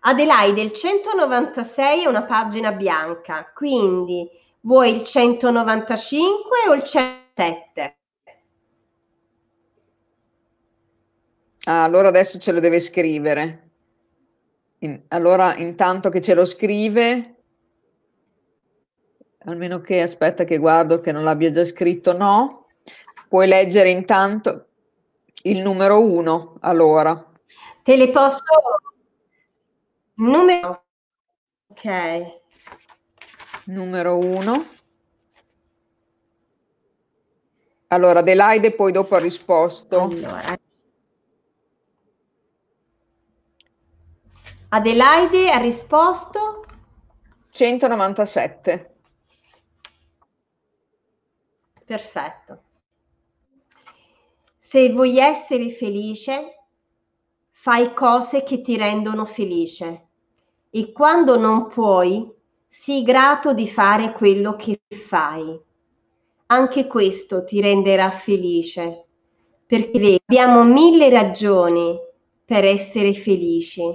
Adelaide, 0.00 0.62
il 0.62 0.72
196 0.72 2.04
è 2.04 2.06
una 2.06 2.22
pagina 2.24 2.72
bianca, 2.72 3.50
quindi 3.54 4.28
vuoi 4.60 4.94
il 4.94 5.04
195 5.04 6.68
o 6.68 6.74
il 6.74 6.82
107? 6.82 7.96
Ah, 11.64 11.82
allora 11.82 12.08
adesso 12.08 12.38
ce 12.38 12.52
lo 12.52 12.60
deve 12.60 12.78
scrivere. 12.78 13.70
In- 14.78 15.02
allora, 15.08 15.56
intanto 15.56 16.08
che 16.10 16.20
ce 16.20 16.34
lo 16.34 16.44
scrive, 16.44 17.34
almeno 19.46 19.80
che 19.80 20.00
aspetta 20.00 20.44
che 20.44 20.58
guardo 20.58 21.00
che 21.00 21.10
non 21.10 21.24
l'abbia 21.24 21.50
già 21.50 21.64
scritto, 21.64 22.16
no. 22.16 22.65
Puoi 23.28 23.46
leggere 23.46 23.90
intanto 23.90 24.66
il 25.42 25.58
numero 25.58 26.00
1, 26.00 26.56
allora. 26.60 27.32
Te 27.82 27.96
le 27.96 28.10
posso... 28.10 28.42
Numero... 30.14 30.84
Ok. 31.68 32.40
Numero 33.64 34.18
1. 34.18 34.66
Allora, 37.88 38.20
Adelaide 38.20 38.72
poi 38.74 38.92
dopo 38.92 39.14
ha 39.14 39.18
risposto. 39.18 40.00
Allora. 40.00 40.58
Adelaide 44.68 45.50
ha 45.50 45.58
risposto 45.58 46.64
197. 47.50 48.94
perfetto. 51.86 52.65
Se 54.68 54.90
vuoi 54.90 55.16
essere 55.16 55.70
felice, 55.70 56.56
fai 57.52 57.94
cose 57.94 58.42
che 58.42 58.62
ti 58.62 58.76
rendono 58.76 59.24
felice 59.24 60.08
e 60.70 60.90
quando 60.90 61.38
non 61.38 61.68
puoi, 61.68 62.28
sii 62.66 63.04
grato 63.04 63.54
di 63.54 63.68
fare 63.68 64.10
quello 64.10 64.56
che 64.56 64.80
fai. 64.88 65.56
Anche 66.46 66.88
questo 66.88 67.44
ti 67.44 67.60
renderà 67.60 68.10
felice, 68.10 69.04
perché 69.64 70.18
abbiamo 70.26 70.64
mille 70.64 71.10
ragioni 71.10 71.96
per 72.44 72.64
essere 72.64 73.14
felici, 73.14 73.88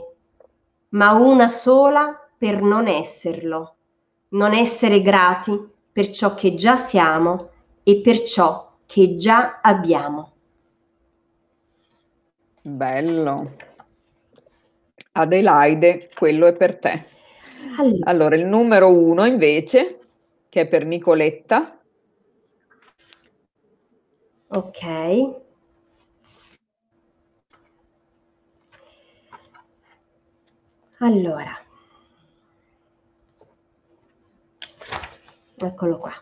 ma 0.91 1.11
una 1.11 1.49
sola 1.49 2.17
per 2.37 2.61
non 2.61 2.87
esserlo, 2.87 3.75
non 4.29 4.53
essere 4.53 5.01
grati 5.01 5.51
per 5.91 6.09
ciò 6.09 6.33
che 6.33 6.55
già 6.55 6.77
siamo 6.77 7.49
e 7.83 7.97
per 7.97 8.23
ciò 8.23 8.77
che 8.85 9.17
già 9.17 9.59
abbiamo. 9.61 10.31
Bello. 12.63 13.55
Adelaide, 15.13 16.09
quello 16.15 16.47
è 16.47 16.55
per 16.55 16.77
te. 16.79 17.05
Allora, 17.77 18.09
Allora, 18.09 18.35
il 18.35 18.45
numero 18.45 18.89
1 18.89 19.25
invece, 19.25 19.99
che 20.49 20.61
è 20.61 20.67
per 20.67 20.85
Nicoletta, 20.85 21.79
ok. 24.49 24.81
Allora, 30.99 31.59
eccolo 35.57 35.97
qua. 35.97 36.13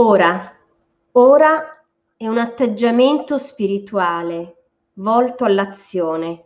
Ora, 0.00 0.56
ora 1.12 1.84
è 2.16 2.28
un 2.28 2.38
atteggiamento 2.38 3.36
spirituale 3.36 4.66
volto 4.92 5.44
all'azione, 5.44 6.44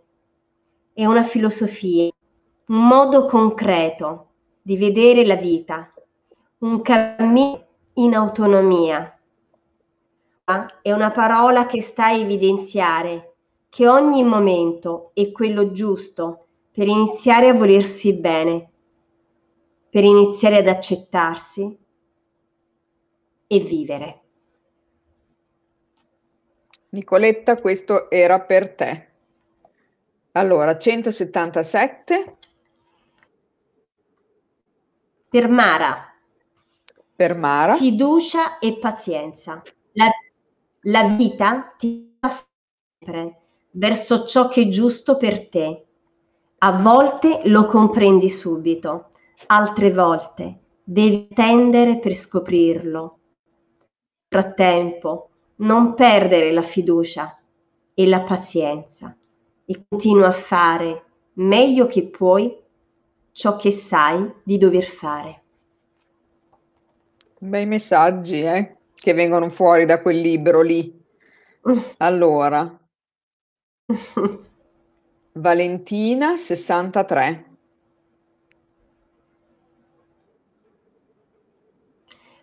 è 0.95 1.05
una 1.05 1.23
filosofia, 1.23 2.11
un 2.69 2.87
modo 2.87 3.27
concreto 3.27 4.29
di 4.63 4.79
vedere 4.79 5.27
la 5.27 5.35
vita, 5.35 5.93
un 6.61 6.81
cammino 6.81 7.67
in 7.93 8.15
autonomia. 8.15 9.21
È 10.81 10.91
una 10.91 11.11
parola 11.11 11.67
che 11.67 11.83
sta 11.83 12.07
a 12.07 12.13
evidenziare 12.15 13.35
che 13.69 13.87
ogni 13.87 14.25
momento 14.25 15.11
è 15.13 15.31
quello 15.31 15.73
giusto 15.73 16.47
per 16.73 16.89
iniziare 16.89 17.51
a 17.51 17.55
volersi 17.55 18.15
bene, 18.15 18.71
per 19.91 20.05
iniziare 20.05 20.57
ad 20.57 20.69
accettarsi 20.69 21.81
e 23.53 23.59
vivere. 23.61 24.21
Nicoletta, 26.91 27.61
questo 27.61 28.11
era 28.11 28.41
per 28.41 28.75
te. 28.75 29.09
Allora, 30.33 30.79
177. 30.79 32.37
Per 35.29 35.49
Mara. 35.51 36.15
Per 37.15 37.37
Mara. 37.37 37.77
Fiducia 37.77 38.59
e 38.59 38.79
pazienza. 38.79 39.63
La, 39.93 40.09
la 40.85 41.09
vita 41.09 41.75
ti 41.77 42.17
va 42.19 42.31
sempre 42.31 43.41
verso 43.73 44.25
ciò 44.25 44.49
che 44.49 44.63
è 44.63 44.69
giusto 44.69 45.19
per 45.19 45.51
te. 45.51 45.87
A 46.59 46.73
volte 46.73 47.43
lo 47.45 47.67
comprendi 47.67 48.31
subito, 48.31 49.11
altre 49.49 49.93
volte 49.93 50.61
devi 50.85 51.29
tendere 51.29 51.99
per 51.99 52.15
scoprirlo 52.15 53.19
frattempo 54.33 55.29
non 55.57 55.93
perdere 55.93 56.53
la 56.53 56.63
fiducia 56.63 57.39
e 57.93 58.07
la 58.07 58.23
pazienza 58.23 59.15
e 59.67 59.85
continua 59.87 60.29
a 60.29 60.33
fare 60.33 61.05
meglio 61.35 61.87
che 61.87 62.09
puoi 62.09 62.59
ciò 63.33 63.57
che 63.57 63.71
sai 63.71 64.33
di 64.43 64.57
dover 64.57 64.85
fare. 64.85 65.43
Bei 67.39 67.67
messaggi, 67.67 68.41
eh, 68.41 68.77
che 68.95 69.13
vengono 69.13 69.51
fuori 69.51 69.85
da 69.85 70.01
quel 70.01 70.19
libro 70.19 70.63
lì. 70.63 70.99
Allora, 71.99 72.81
Valentina 75.33 76.37
63. 76.39 77.51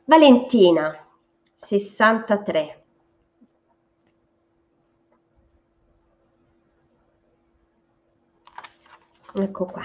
Valentina 0.05 1.08
63. 1.69 2.83
Ecco 9.35 9.65
qua. 9.65 9.83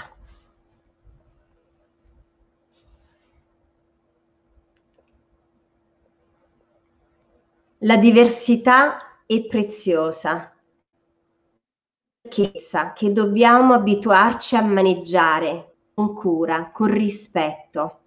La 7.81 7.99
diversità 7.99 9.21
è 9.27 9.45
preziosa, 9.45 10.57
che 12.31 13.13
dobbiamo 13.13 13.75
abituarci 13.75 14.57
a 14.57 14.63
maneggiare 14.63 15.75
con 15.93 16.15
cura, 16.15 16.71
con 16.71 16.91
rispetto. 16.91 18.04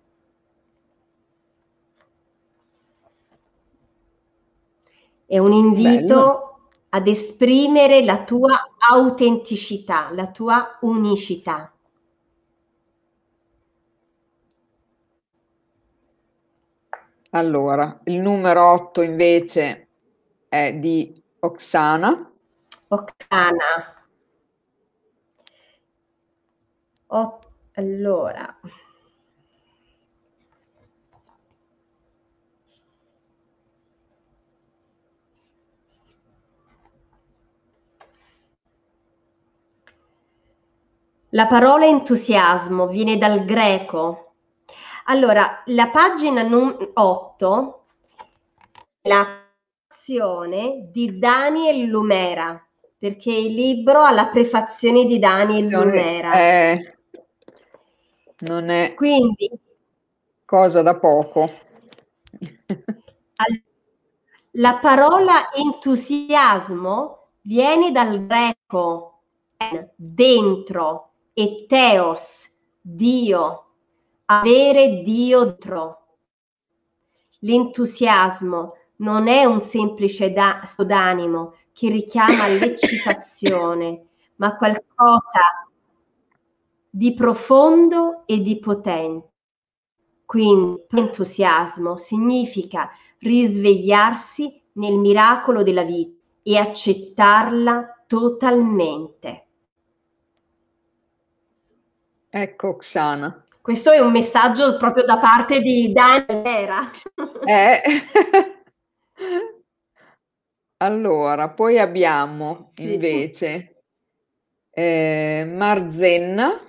È 5.30 5.38
un 5.38 5.52
invito 5.52 6.06
Bello. 6.06 6.60
ad 6.90 7.08
esprimere 7.08 8.02
la 8.02 8.24
tua 8.24 8.70
autenticità, 8.78 10.10
la 10.14 10.32
tua 10.32 10.78
unicità. 10.82 11.70
Allora, 17.32 18.00
il 18.06 18.22
numero 18.22 18.72
8 18.72 19.02
invece 19.02 19.90
è 20.48 20.74
di 20.76 21.14
Oksana. 21.40 22.32
Oksana. 22.88 24.06
O- 27.08 27.40
allora, 27.74 28.60
La 41.38 41.46
parola 41.46 41.86
entusiasmo 41.86 42.88
viene 42.88 43.20
dal 43.20 43.46
greco. 43.46 44.34
Allora, 45.06 45.62
la 45.68 45.90
pagina 45.90 46.42
8 46.94 47.86
la 49.04 49.46
prefazione 49.86 50.90
di 50.92 51.20
Daniel 51.20 51.84
Lumera, 51.84 52.60
perché 52.98 53.32
il 53.32 53.54
libro 53.54 54.02
ha 54.02 54.12
la 54.12 54.30
prefazione 54.30 55.06
di 55.06 55.20
Daniel 55.20 55.66
non 55.66 55.84
Lumera. 55.84 56.32
È, 56.32 56.96
non 58.40 58.72
è 58.72 58.96
Quindi, 58.96 59.52
cosa 60.44 60.82
da 60.82 60.98
poco. 60.98 61.52
la 64.54 64.78
parola 64.82 65.54
entusiasmo 65.54 67.28
viene 67.42 67.92
dal 67.92 68.26
greco 68.26 69.22
dentro, 69.96 71.07
e 71.40 71.68
teos, 71.68 72.50
Dio, 72.82 73.66
avere 74.26 75.04
Dio 75.04 75.44
dentro. 75.46 76.08
L'entusiasmo 77.42 78.74
non 78.98 79.28
è 79.28 79.46
un 79.46 79.62
semplice 79.62 80.32
da- 80.32 80.64
d'animo 80.76 81.54
che 81.74 81.90
richiama 81.90 82.48
l'eccitazione, 82.58 84.08
ma 84.38 84.56
qualcosa 84.56 85.70
di 86.90 87.14
profondo 87.14 88.24
e 88.26 88.42
di 88.42 88.58
potente. 88.58 89.30
Quindi 90.26 90.86
entusiasmo 90.90 91.98
significa 91.98 92.90
risvegliarsi 93.20 94.60
nel 94.74 94.98
miracolo 94.98 95.62
della 95.62 95.84
vita 95.84 96.20
e 96.42 96.58
accettarla 96.58 98.06
totalmente. 98.08 99.47
Ecco, 102.30 102.68
Oksana. 102.70 103.44
Questo 103.62 103.92
è 103.92 104.00
un 104.00 104.12
messaggio 104.12 104.78
proprio 104.78 105.04
da 105.04 105.18
parte 105.18 105.60
di 105.60 105.92
Daniela. 105.92 106.90
Eh. 107.46 107.82
allora, 110.78 111.50
poi 111.50 111.80
abbiamo 111.80 112.72
sì. 112.76 112.94
invece 112.94 113.78
eh, 114.78 115.44
Marzenna. 115.52 116.62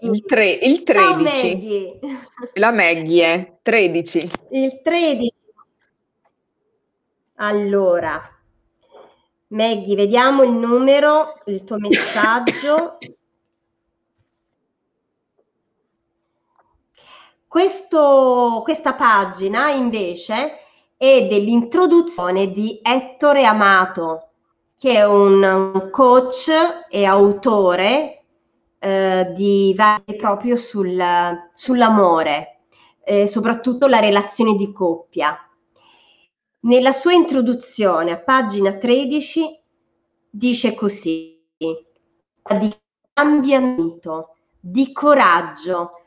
Il, 0.00 0.24
tre, 0.26 0.50
il 0.50 0.82
13. 0.82 1.22
Maggie. 1.22 1.98
La 2.54 2.70
Maggie 2.70 3.24
è 3.24 3.58
13. 3.62 4.28
Il 4.50 4.82
13. 4.82 5.34
Allora, 7.36 8.30
Maggie, 9.48 9.94
vediamo 9.94 10.42
il 10.42 10.52
numero, 10.52 11.40
il 11.46 11.64
tuo 11.64 11.78
messaggio. 11.78 12.98
Questo, 17.56 18.60
questa 18.64 18.92
pagina 18.92 19.70
invece 19.70 20.58
è 20.94 21.26
dell'introduzione 21.26 22.52
di 22.52 22.78
Ettore 22.82 23.46
Amato, 23.46 24.32
che 24.76 24.96
è 24.96 25.06
un 25.06 25.88
coach 25.90 26.50
e 26.90 27.06
autore 27.06 28.24
eh, 28.78 29.32
di 29.34 29.74
proprio 30.18 30.56
sul, 30.56 31.02
sull'amore, 31.54 32.60
eh, 33.02 33.26
soprattutto 33.26 33.86
la 33.86 34.00
relazione 34.00 34.54
di 34.54 34.70
coppia. 34.70 35.34
Nella 36.60 36.92
sua 36.92 37.14
introduzione 37.14 38.10
a 38.12 38.18
pagina 38.18 38.74
13 38.74 39.62
dice 40.28 40.74
così, 40.74 41.42
di 41.56 42.76
cambiamento, 43.14 44.36
di 44.60 44.92
coraggio, 44.92 46.02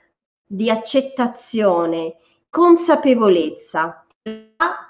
di 0.51 0.67
accettazione 0.71 2.15
consapevolezza, 2.49 4.03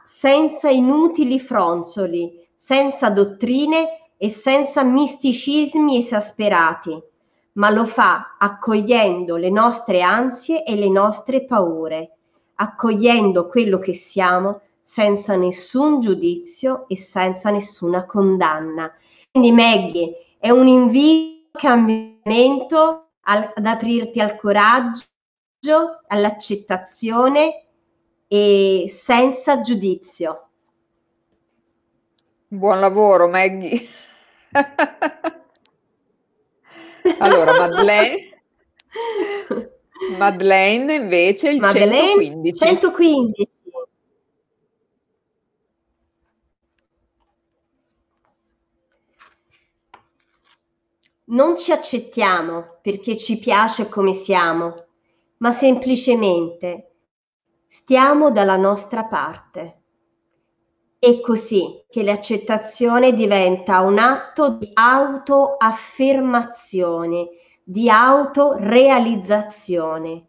senza 0.05 0.69
inutili 0.69 1.37
fronzoli, 1.37 2.47
senza 2.55 3.09
dottrine 3.09 4.13
e 4.15 4.29
senza 4.29 4.83
misticismi 4.83 5.97
esasperati, 5.97 6.97
ma 7.53 7.69
lo 7.71 7.83
fa 7.83 8.37
accogliendo 8.39 9.35
le 9.35 9.49
nostre 9.49 10.01
ansie 10.01 10.63
e 10.63 10.75
le 10.75 10.89
nostre 10.89 11.43
paure, 11.43 12.15
accogliendo 12.55 13.47
quello 13.47 13.79
che 13.79 13.93
siamo 13.93 14.61
senza 14.81 15.35
nessun 15.35 15.99
giudizio 15.99 16.85
e 16.87 16.95
senza 16.95 17.49
nessuna 17.49 18.05
condanna. 18.05 18.89
Quindi 19.29 19.51
Maggie 19.51 20.37
è 20.39 20.51
un 20.51 20.67
invito 20.67 21.49
al 21.51 21.61
cambiamento, 21.61 23.09
ad 23.23 23.65
aprirti 23.65 24.21
al 24.21 24.37
coraggio, 24.37 25.03
all'accettazione 26.07 27.65
e 28.27 28.85
senza 28.87 29.59
giudizio. 29.59 30.49
Buon 32.47 32.79
lavoro 32.79 33.27
Maggie. 33.27 33.87
allora, 37.19 37.59
Madeleine, 37.59 38.41
Madeleine 40.17 40.95
invece 40.95 41.49
il 41.49 41.59
Madeleine, 41.59 42.51
115. 42.51 42.53
115. 42.53 43.57
Non 51.31 51.57
ci 51.57 51.71
accettiamo 51.71 52.79
perché 52.81 53.15
ci 53.15 53.37
piace 53.37 53.87
come 53.87 54.13
siamo, 54.13 54.87
ma 55.39 55.51
semplicemente 55.51 56.93
stiamo 57.67 58.31
dalla 58.31 58.55
nostra 58.55 59.03
parte. 59.05 59.81
È 60.97 61.19
così 61.21 61.85
che 61.87 62.01
l'accettazione 62.03 63.13
diventa 63.13 63.81
un 63.81 63.99
atto 63.99 64.57
di 64.57 64.71
autoaffermazione, 64.73 67.29
di 67.63 67.87
autorealizzazione. 67.89 70.25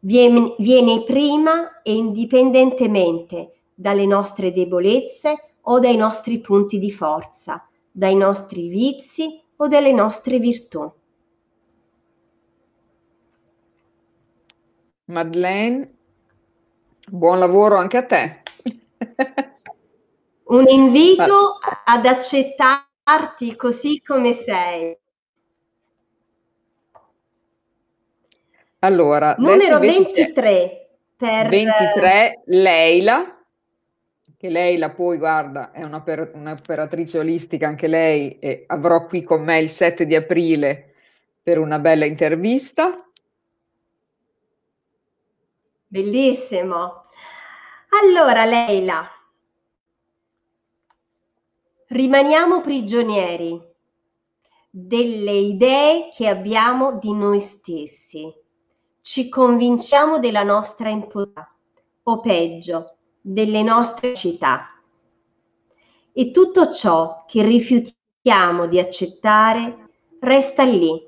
Viene, 0.00 0.54
viene 0.58 1.04
prima 1.04 1.82
e 1.82 1.94
indipendentemente 1.94 3.52
dalle 3.74 4.06
nostre 4.06 4.52
debolezze 4.52 5.58
o 5.60 5.78
dai 5.78 5.96
nostri 5.96 6.40
punti 6.40 6.78
di 6.78 6.90
forza, 6.90 7.68
dai 7.92 8.16
nostri 8.16 8.68
vizi 8.68 9.42
o 9.56 9.68
delle 9.68 9.92
nostre 9.92 10.38
virtù. 10.38 10.90
Madeleine, 15.06 15.88
buon 17.08 17.38
lavoro 17.38 17.76
anche 17.76 17.96
a 17.96 18.04
te. 18.04 18.42
Un 20.44 20.66
invito 20.68 21.58
ad 21.84 22.06
accettarti 22.06 23.56
così 23.56 24.02
come 24.04 24.32
sei. 24.32 24.98
Allora, 28.80 29.34
numero 29.38 29.78
23 29.78 30.88
per 31.16 31.48
23 31.48 32.42
Leila 32.46 33.36
che 34.36 34.50
lei 34.50 34.76
la 34.76 34.90
poi 34.90 35.16
guarda 35.16 35.70
è 35.72 35.82
un'operatrice 35.82 37.18
olistica 37.18 37.66
anche 37.66 37.86
lei 37.86 38.38
e 38.38 38.64
avrò 38.66 39.06
qui 39.06 39.22
con 39.22 39.42
me 39.42 39.60
il 39.60 39.70
7 39.70 40.04
di 40.04 40.14
aprile 40.14 40.94
per 41.42 41.58
una 41.58 41.78
bella 41.78 42.04
intervista. 42.04 43.05
Bellissimo. 45.88 47.04
Allora 48.02 48.44
Leila, 48.44 49.08
rimaniamo 51.86 52.60
prigionieri 52.60 53.60
delle 54.68 55.32
idee 55.32 56.08
che 56.12 56.26
abbiamo 56.26 56.98
di 56.98 57.12
noi 57.12 57.40
stessi. 57.40 58.34
Ci 59.00 59.28
convinciamo 59.28 60.18
della 60.18 60.42
nostra 60.42 60.88
impotenza 60.88 61.54
o 62.02 62.20
peggio, 62.20 62.96
delle 63.20 63.62
nostre 63.62 64.14
città. 64.14 64.80
E 66.12 66.30
tutto 66.32 66.72
ciò 66.72 67.24
che 67.26 67.42
rifiutiamo 67.42 68.66
di 68.66 68.80
accettare 68.80 69.88
resta 70.18 70.64
lì 70.64 71.00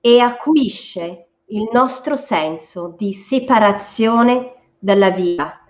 e 0.00 0.20
acuisce 0.20 1.27
il 1.50 1.66
nostro 1.72 2.16
senso 2.16 2.94
di 2.98 3.14
separazione 3.14 4.72
dalla 4.78 5.10
vita, 5.10 5.64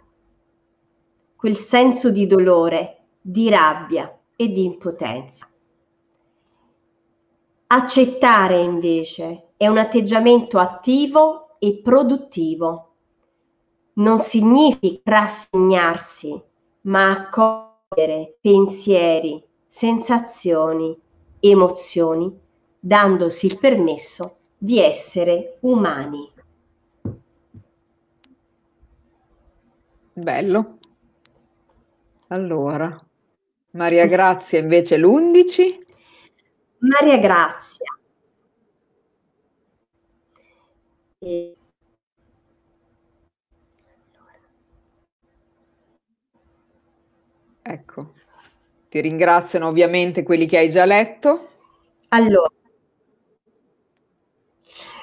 quel 1.37 1.57
senso 1.57 2.11
di 2.11 2.27
dolore, 2.27 3.05
di 3.21 3.49
rabbia 3.49 4.13
e 4.35 4.49
di 4.49 4.65
impotenza. 4.65 5.49
Accettare 7.69 8.59
invece 8.59 9.51
è 9.57 9.69
un 9.69 9.79
atteggiamento 9.79 10.59
attivo 10.59 11.59
e 11.61 11.81
produttivo 11.81 12.95
non 13.95 14.21
significa 14.23 15.01
rassegnarsi, 15.05 16.41
ma 16.83 17.11
accogliere 17.11 18.37
pensieri, 18.41 19.41
sensazioni, 19.65 20.97
emozioni, 21.39 22.37
dandosi 22.81 23.47
il 23.47 23.59
permesso 23.59 24.38
di 24.59 24.81
essere 24.81 25.59
umani. 25.61 26.31
Bello. 30.13 30.79
Allora, 32.29 33.01
Maria 33.71 34.07
Grazia 34.07 34.59
invece 34.59 34.99
l'11. 34.99 35.79
Maria 36.79 37.19
Grazia. 37.19 37.87
E 41.21 41.59
Ecco, 47.71 48.15
ti 48.89 48.99
ringraziano 49.03 49.69
ovviamente 49.69 50.23
quelli 50.23 50.47
che 50.47 50.57
hai 50.57 50.71
già 50.71 50.87
letto. 50.87 51.51
Allora, 52.09 52.51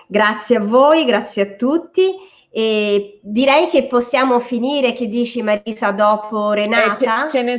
grazie 0.07 0.57
a 0.57 0.61
voi, 0.61 1.05
grazie 1.05 1.41
a 1.41 1.55
tutti. 1.55 2.15
E 2.49 3.19
direi 3.21 3.67
che 3.67 3.87
possiamo 3.87 4.39
finire, 4.39 4.93
che 4.93 5.07
dici 5.07 5.41
Marisa, 5.41 5.91
dopo 5.91 6.51
Renata? 6.53 7.25
Eh, 7.25 7.29
ce, 7.29 7.37
ce 7.37 7.43
ne, 7.43 7.55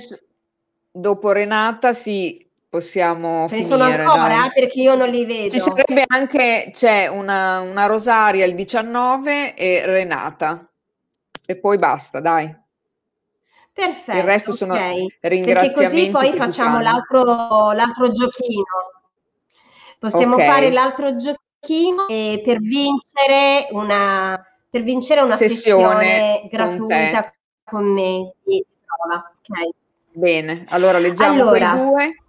dopo 0.91 1.33
Renata 1.33 1.93
sì, 1.93 2.47
possiamo 2.67 3.47
Ce 3.49 3.57
ne 3.57 3.63
sono 3.63 3.85
ancora 3.85 4.27
dai. 4.27 4.51
perché 4.55 4.81
io 4.81 4.95
non 4.95 5.09
li 5.09 5.27
vedo. 5.27 5.51
Ci 5.51 5.59
sarebbe 5.59 6.05
anche, 6.07 6.71
c'è 6.73 7.09
una, 7.09 7.61
una 7.61 7.87
Rosaria 7.87 8.47
il 8.47 8.55
19 8.55 9.55
e 9.55 9.85
Renata. 9.85 10.67
E 11.45 11.57
poi 11.57 11.79
basta, 11.79 12.21
dai. 12.21 12.55
Perfetto. 13.73 14.17
Il 14.17 14.25
resto 14.25 14.53
sono 14.53 14.73
okay. 14.73 15.07
ringraziamenti. 15.21 15.79
Perché 15.79 15.91
così 15.91 16.11
poi 16.11 16.33
facciamo 16.33 16.81
l'altro, 16.81 17.73
l'altro 17.73 18.11
giochino. 18.11 18.65
Possiamo 19.99 20.35
okay. 20.35 20.47
fare 20.47 20.71
l'altro 20.71 21.17
giochino 21.17 21.45
e 22.09 22.43
per 22.45 22.59
vincere 22.59 23.69
una, 23.71 24.45
per 24.69 24.83
vincere 24.83 25.21
una 25.21 25.37
sessione, 25.37 26.05
sessione 26.05 26.49
gratuita 26.51 27.35
con, 27.65 27.83
con 27.83 27.93
me. 27.93 28.35
Okay. 28.45 29.71
Bene, 30.13 30.65
allora 30.69 30.99
leggiamo 30.99 31.43
allora, 31.43 31.71
quei 31.71 31.87
due. 31.87 32.23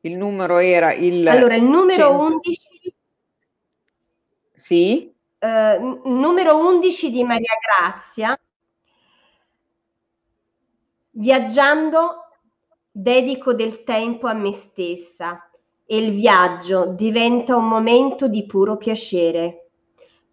Il 0.00 0.16
numero 0.16 0.58
era 0.58 0.92
il... 0.92 1.26
Allora, 1.26 1.54
il 1.54 1.64
numero 1.64 2.08
100. 2.08 2.22
11... 2.24 2.94
Sì? 4.54 5.14
Uh, 5.38 6.08
numero 6.08 6.56
11 6.66 7.10
di 7.10 7.22
Maria 7.22 7.52
Grazia 7.60 8.38
Viaggiando 11.16 12.28
dedico 12.90 13.54
del 13.54 13.84
tempo 13.84 14.26
a 14.26 14.32
me 14.32 14.52
stessa 14.52 15.48
e 15.86 15.96
il 15.96 16.12
viaggio 16.12 16.86
diventa 16.86 17.56
un 17.56 17.68
momento 17.68 18.28
di 18.28 18.46
puro 18.46 18.76
piacere. 18.76 19.68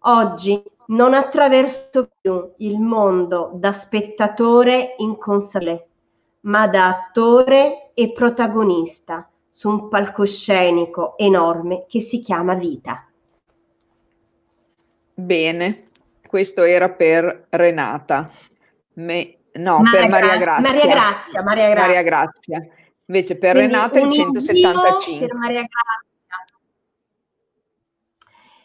Oggi 0.00 0.62
non 0.86 1.14
attraverso 1.14 2.10
più 2.20 2.52
il 2.58 2.78
mondo 2.78 3.50
da 3.54 3.72
spettatore 3.72 4.94
inconsapevole, 4.98 5.86
ma 6.40 6.66
da 6.66 6.88
attore 6.88 7.90
e 7.94 8.12
protagonista 8.12 9.28
su 9.48 9.68
un 9.68 9.88
palcoscenico 9.88 11.16
enorme 11.18 11.84
che 11.88 12.00
si 12.00 12.20
chiama 12.20 12.54
vita. 12.54 13.06
Bene, 15.14 15.88
questo 16.26 16.62
era 16.62 16.90
per 16.90 17.46
Renata. 17.50 18.30
Me 18.94 19.36
No, 19.54 19.80
Maria 19.80 20.00
per 20.00 20.08
Maria 20.08 20.36
Grazia. 20.38 20.62
Maria 20.62 20.86
Grazia, 20.86 21.42
Maria 21.42 21.68
Grazia. 21.68 21.86
Maria 21.86 22.02
Grazia. 22.02 22.68
Invece 23.12 23.36
per 23.36 23.52
Quindi 23.52 23.72
Renata 23.74 24.00
il 24.00 24.10
175. 24.10 25.26
Per 25.26 25.36
Maria 25.36 25.60
Grazia. 25.60 26.58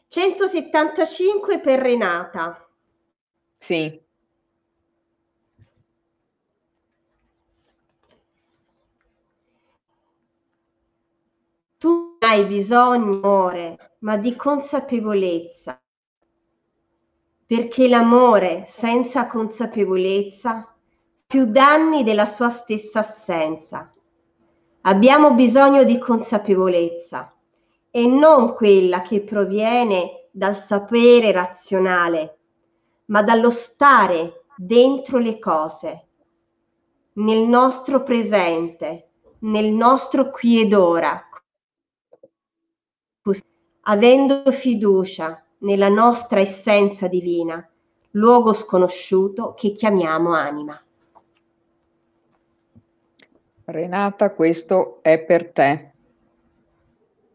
175 0.07 1.59
per 1.59 1.79
Renata. 1.81 2.65
Sì. 3.57 4.01
Tu 11.77 12.17
hai 12.19 12.45
bisogno, 12.45 13.17
amore, 13.17 13.95
ma 13.99 14.15
di 14.15 14.33
consapevolezza. 14.37 15.77
Perché 17.45 17.87
l'amore 17.89 18.63
senza 18.65 19.27
consapevolezza 19.27 20.73
più 21.27 21.45
danni 21.47 22.03
della 22.05 22.25
sua 22.25 22.49
stessa 22.49 22.99
assenza. 22.99 23.91
Abbiamo 24.87 25.33
bisogno 25.33 25.83
di 25.83 25.99
consapevolezza 25.99 27.35
e 27.91 28.07
non 28.07 28.53
quella 28.53 29.01
che 29.01 29.19
proviene 29.19 30.29
dal 30.31 30.55
sapere 30.55 31.33
razionale, 31.33 32.37
ma 33.07 33.21
dallo 33.21 33.49
stare 33.49 34.45
dentro 34.55 35.17
le 35.17 35.39
cose, 35.39 36.07
nel 37.15 37.45
nostro 37.49 38.01
presente, 38.01 39.09
nel 39.39 39.73
nostro 39.73 40.29
qui 40.29 40.61
ed 40.61 40.73
ora, 40.73 41.21
avendo 43.81 44.49
fiducia 44.53 45.43
nella 45.59 45.89
nostra 45.89 46.39
essenza 46.39 47.09
divina, 47.09 47.69
luogo 48.11 48.53
sconosciuto 48.53 49.53
che 49.53 49.73
chiamiamo 49.73 50.33
anima. 50.33 50.81
Renata, 53.69 54.31
questo 54.31 54.99
è 55.01 55.25
per 55.25 55.51
te. 55.51 55.91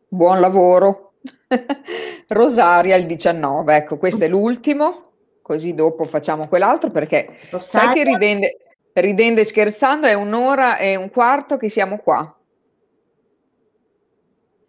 Buon 0.08 0.40
lavoro. 0.40 1.12
Rosaria 2.28 2.96
il 2.96 3.04
19, 3.04 3.76
ecco, 3.76 3.98
questo 3.98 4.24
è 4.24 4.28
l'ultimo, 4.28 5.12
così 5.42 5.74
dopo 5.74 6.04
facciamo 6.04 6.48
quell'altro 6.48 6.90
perché 6.90 7.36
Rosaria. 7.50 7.60
sai 7.60 7.94
che 7.94 8.04
ridendo, 8.04 8.46
ridendo 8.94 9.42
e 9.42 9.44
scherzando 9.44 10.06
è 10.06 10.14
un'ora 10.14 10.78
e 10.78 10.96
un 10.96 11.10
quarto 11.10 11.58
che 11.58 11.68
siamo 11.68 11.98
qua. 11.98 12.20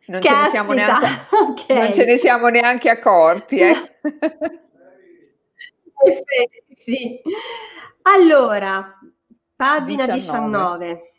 Non 0.08 0.22
ce, 0.22 0.36
ne 0.36 0.48
siamo 0.48 0.74
neanche, 0.74 1.08
okay. 1.32 1.78
non 1.78 1.94
ce 1.94 2.04
ne 2.04 2.18
siamo 2.18 2.50
neanche 2.50 2.90
accorti. 2.90 3.60
Eh? 3.60 3.76
sì. 6.76 7.22
Allora, 8.02 9.00
pagina 9.56 10.06
19. 10.08 10.18
19. 10.18 11.13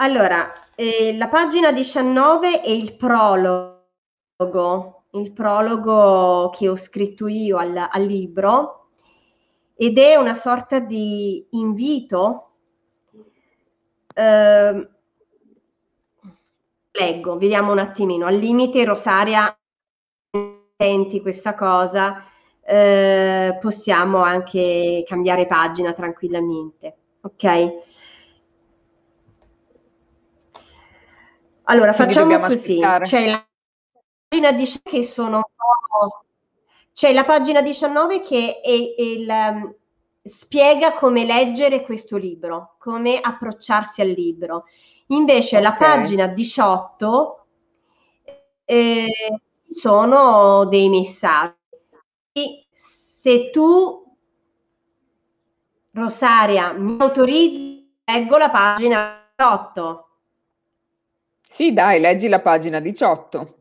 Allora, 0.00 0.52
eh, 0.76 1.16
la 1.16 1.26
pagina 1.28 1.72
19 1.72 2.60
è 2.60 2.70
il 2.70 2.96
prologo, 2.96 3.86
il 5.12 5.32
prologo 5.32 6.50
che 6.50 6.68
ho 6.68 6.76
scritto 6.76 7.26
io 7.26 7.56
al, 7.56 7.88
al 7.90 8.04
libro 8.04 8.90
ed 9.74 9.98
è 9.98 10.14
una 10.14 10.36
sorta 10.36 10.78
di 10.78 11.44
invito. 11.50 12.50
Eh, 14.14 14.88
leggo, 16.92 17.36
vediamo 17.36 17.72
un 17.72 17.78
attimino. 17.80 18.26
Al 18.26 18.36
limite, 18.36 18.84
Rosaria, 18.84 19.52
senti 20.76 21.20
questa 21.20 21.54
cosa, 21.54 22.22
eh, 22.64 23.58
possiamo 23.60 24.18
anche 24.18 25.02
cambiare 25.06 25.48
pagina 25.48 25.92
tranquillamente. 25.92 26.96
Ok? 27.22 28.06
Allora, 31.70 31.92
Quindi 31.92 32.12
facciamo 32.12 32.40
così. 32.40 32.80
C'è 33.02 33.26
la 33.26 33.46
pagina 34.28 34.52
19 34.52 34.80
che 34.82 35.02
sono 35.02 35.42
c'è 36.98 37.12
la 37.12 37.24
pagina 37.24 37.62
19 37.62 38.22
che 38.22 38.60
è, 38.60 38.68
è 38.68 38.72
il, 38.72 39.28
um, 39.28 39.74
spiega 40.24 40.94
come 40.94 41.24
leggere 41.24 41.82
questo 41.82 42.16
libro, 42.16 42.74
come 42.78 43.20
approcciarsi 43.20 44.00
al 44.00 44.08
libro. 44.08 44.64
Invece 45.08 45.58
okay. 45.58 45.70
la 45.70 45.76
pagina 45.76 46.26
18 46.26 47.46
eh, 48.64 49.06
sono 49.68 50.64
dei 50.64 50.88
messaggi. 50.88 51.54
Se 52.72 53.50
tu, 53.50 54.16
Rosaria, 55.92 56.72
mi 56.72 56.96
autorizzi, 56.98 57.94
leggo 58.04 58.38
la 58.38 58.50
pagina 58.50 59.30
18. 59.36 60.07
Sì, 61.50 61.72
dai, 61.72 61.98
leggi 62.00 62.28
la 62.28 62.40
pagina 62.40 62.78
18. 62.78 63.54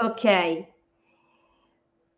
Ok. 0.00 0.24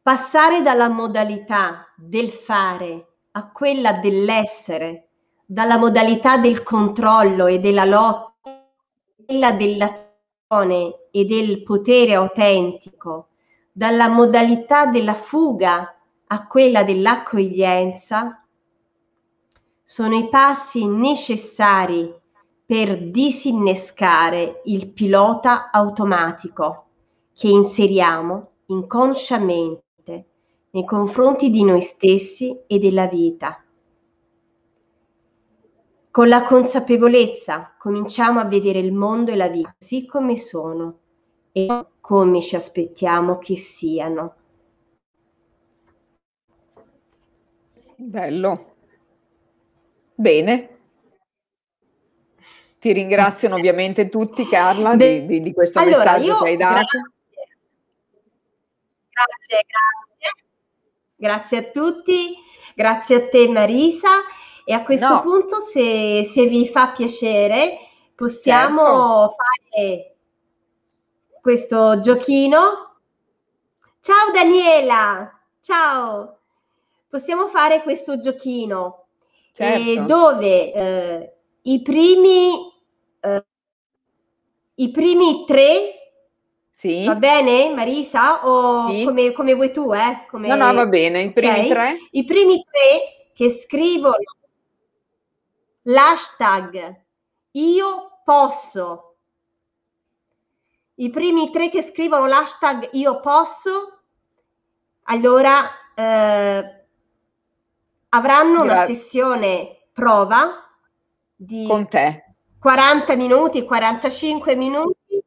Passare 0.02 0.60
dalla 0.62 0.88
modalità 0.88 1.92
del 1.96 2.30
fare 2.30 3.06
a 3.32 3.50
quella 3.50 3.94
dell'essere, 3.94 5.08
dalla 5.46 5.76
modalità 5.78 6.36
del 6.36 6.62
controllo 6.62 7.46
e 7.46 7.58
della 7.58 7.84
lotta, 7.84 8.68
quella 9.24 9.52
dell'azione 9.52 11.08
e 11.10 11.24
del 11.24 11.62
potere 11.62 12.14
autentico, 12.14 13.28
dalla 13.72 14.08
modalità 14.08 14.86
della 14.86 15.14
fuga 15.14 15.94
a 16.26 16.46
quella 16.46 16.84
dell'accoglienza, 16.84 18.43
sono 19.86 20.16
i 20.16 20.30
passi 20.30 20.86
necessari 20.86 22.10
per 22.64 23.10
disinnescare 23.10 24.62
il 24.64 24.90
pilota 24.90 25.70
automatico 25.70 26.86
che 27.34 27.48
inseriamo 27.48 28.52
inconsciamente 28.66 29.82
nei 30.70 30.84
confronti 30.86 31.50
di 31.50 31.62
noi 31.64 31.82
stessi 31.82 32.58
e 32.66 32.78
della 32.78 33.06
vita. 33.06 33.62
Con 36.10 36.28
la 36.28 36.42
consapevolezza 36.42 37.74
cominciamo 37.76 38.40
a 38.40 38.44
vedere 38.44 38.78
il 38.78 38.92
mondo 38.92 39.32
e 39.32 39.36
la 39.36 39.48
vita 39.48 39.74
così 39.78 40.06
come 40.06 40.36
sono 40.38 40.98
e 41.52 41.86
come 42.00 42.40
ci 42.40 42.56
aspettiamo 42.56 43.36
che 43.36 43.56
siano. 43.56 44.34
Bello. 47.96 48.73
Bene. 50.14 50.68
Ti 52.78 52.92
ringraziano 52.92 53.56
ovviamente 53.56 54.08
tutti 54.08 54.46
Carla 54.46 54.94
di, 54.94 55.26
di, 55.26 55.42
di 55.42 55.52
questo 55.52 55.80
allora, 55.80 56.18
messaggio 56.18 56.42
che 56.42 56.48
hai 56.48 56.56
dato. 56.56 56.98
Grazie, 59.10 59.64
grazie, 59.66 60.44
grazie. 61.16 61.58
a 61.58 61.62
tutti, 61.70 62.34
grazie 62.74 63.16
a 63.16 63.28
te 63.28 63.48
Marisa 63.48 64.08
e 64.64 64.72
a 64.72 64.82
questo 64.82 65.08
no. 65.08 65.22
punto 65.22 65.60
se, 65.60 66.24
se, 66.24 66.46
vi 66.46 66.66
fa 66.66 66.88
piacere 66.88 67.78
possiamo 68.14 69.28
certo. 69.28 69.36
fare 69.36 70.16
questo 71.40 72.00
giochino. 72.00 72.96
Ciao 74.00 74.30
Daniela, 74.32 75.40
ciao. 75.60 76.38
Possiamo 77.08 77.46
fare 77.46 77.82
questo 77.82 78.18
giochino 78.18 79.03
certo. 79.54 79.90
eh, 79.90 80.04
dove 80.04 80.72
eh, 80.72 81.36
i 81.62 81.80
primi 81.80 82.72
eh, 83.20 83.44
i 84.74 84.90
primi 84.90 85.44
tre 85.46 85.94
sì. 86.68 87.06
Va 87.06 87.14
bene, 87.14 87.72
Marisa? 87.72 88.46
O 88.46 88.88
sì. 88.88 89.04
come, 89.04 89.32
come, 89.32 89.54
vuoi 89.54 89.72
tu, 89.72 89.94
eh? 89.94 90.26
Come... 90.28 90.48
No, 90.48 90.56
no, 90.56 90.74
va 90.74 90.86
bene. 90.86 91.22
I 91.22 91.32
primi 91.32 91.50
okay. 91.50 91.68
tre? 91.68 91.98
I 92.10 92.24
primi 92.24 92.62
tre 92.68 93.30
che 93.32 93.48
scrivono 93.48 94.16
l'hashtag 95.82 97.02
io 97.52 98.20
posso. 98.24 99.16
I 100.96 101.10
primi 101.10 101.50
tre 101.50 101.70
che 101.70 101.82
scrivono 101.82 102.26
l'hashtag 102.26 102.90
io 102.92 103.20
posso, 103.20 104.00
allora 105.04 105.62
eh, 105.94 106.83
avranno 108.14 108.62
Gra- 108.62 108.72
una 108.72 108.84
sessione 108.84 109.88
prova 109.92 110.64
di 111.34 111.66
con 111.66 111.88
te. 111.88 112.34
40 112.58 113.16
minuti, 113.16 113.64
45 113.64 114.54
minuti 114.54 115.22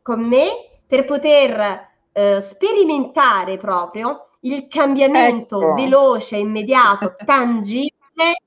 con 0.00 0.26
me 0.26 0.80
per 0.86 1.04
poter 1.04 1.88
eh, 2.12 2.40
sperimentare 2.40 3.58
proprio 3.58 4.30
il 4.40 4.68
cambiamento 4.68 5.60
ecco. 5.60 5.74
veloce, 5.74 6.36
immediato, 6.38 7.16
tangibile 7.24 8.42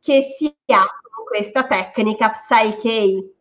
che 0.00 0.20
si 0.20 0.54
ha 0.66 0.84
con 1.14 1.24
questa 1.24 1.66
tecnica 1.66 2.30
Psyche. 2.30 3.34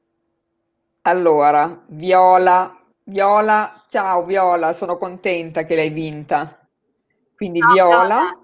Allora, 1.01 1.83
Viola, 1.87 2.79
Viola, 3.03 3.83
ciao 3.89 4.23
Viola, 4.23 4.71
sono 4.73 4.97
contenta 4.97 5.65
che 5.65 5.75
l'hai 5.75 5.89
vinta. 5.89 6.57
Quindi 7.35 7.59
ciao, 7.59 7.73
Viola, 7.73 8.05
Viola 8.05 8.40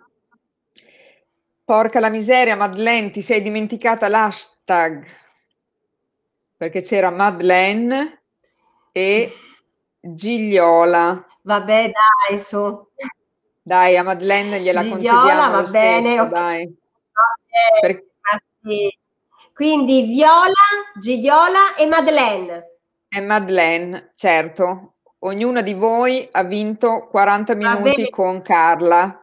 Porca 1.68 1.99
la 1.99 2.07
miseria, 2.07 2.56
Madeleine, 2.56 3.10
ti 3.10 3.22
sei 3.22 3.41
dimenticata 3.41 4.07
l'hashtag. 4.07 5.06
Perché 6.56 6.80
c'era 6.80 7.10
Madeleine 7.10 8.23
e 8.94 9.34
Gigliola. 9.99 11.27
Vabbè, 11.41 11.91
dai, 11.91 12.39
su. 12.39 12.88
Dai, 13.61 13.98
a 13.98 14.03
Madeleine 14.03 14.61
gliela 14.61 14.81
Gigliola, 14.81 14.95
concediamo 14.95 15.61
va 15.61 15.69
bene, 15.69 16.02
stesso, 16.02 16.22
okay. 16.22 16.30
dai. 16.30 16.61
Okay. 16.61 17.81
Per... 17.81 18.03
Sì. 18.64 18.98
Quindi 19.53 20.03
Viola, 20.03 20.53
Gigliola 20.98 21.76
e 21.76 21.85
Madeleine. 21.85 22.77
E 23.10 23.19
Madeleine, 23.19 24.14
certo. 24.15 24.94
Ognuna 25.19 25.61
di 25.61 25.73
voi 25.73 26.30
ha 26.31 26.44
vinto 26.44 27.10
40 27.10 27.56
minuti 27.56 28.10
con 28.10 28.41
Carla. 28.41 29.22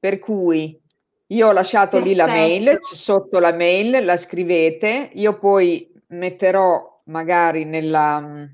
Per 0.00 0.18
cui 0.18 0.82
io 1.28 1.48
ho 1.48 1.52
lasciato 1.52 1.98
Perfetto. 1.98 2.10
lì 2.10 2.14
la 2.14 2.26
mail, 2.26 2.78
sotto 2.80 3.38
la 3.38 3.52
mail 3.52 4.04
la 4.04 4.16
scrivete, 4.16 5.10
io 5.14 5.38
poi 5.38 5.90
metterò 6.08 7.00
magari 7.04 7.64
nella, 7.64 8.48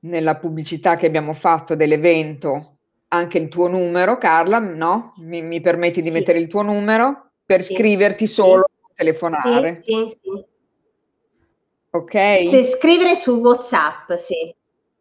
nella 0.00 0.36
pubblicità 0.36 0.96
che 0.96 1.06
abbiamo 1.06 1.34
fatto 1.34 1.74
dell'evento 1.74 2.76
anche 3.08 3.38
il 3.38 3.48
tuo 3.48 3.68
numero, 3.68 4.16
Carla, 4.16 4.58
no? 4.58 5.14
Mi, 5.18 5.42
mi 5.42 5.60
permetti 5.60 6.00
di 6.00 6.10
sì. 6.10 6.18
mettere 6.18 6.38
il 6.38 6.48
tuo 6.48 6.62
numero 6.62 7.32
per 7.44 7.62
sì. 7.62 7.74
scriverti 7.74 8.26
solo, 8.26 8.68
sì. 8.70 8.94
telefonare. 8.94 9.80
Sì, 9.82 10.06
sì. 10.08 10.44
Ok? 11.90 12.44
Se 12.44 12.62
scrivere 12.62 13.14
su 13.14 13.38
WhatsApp, 13.40 14.12
sì. 14.12 14.54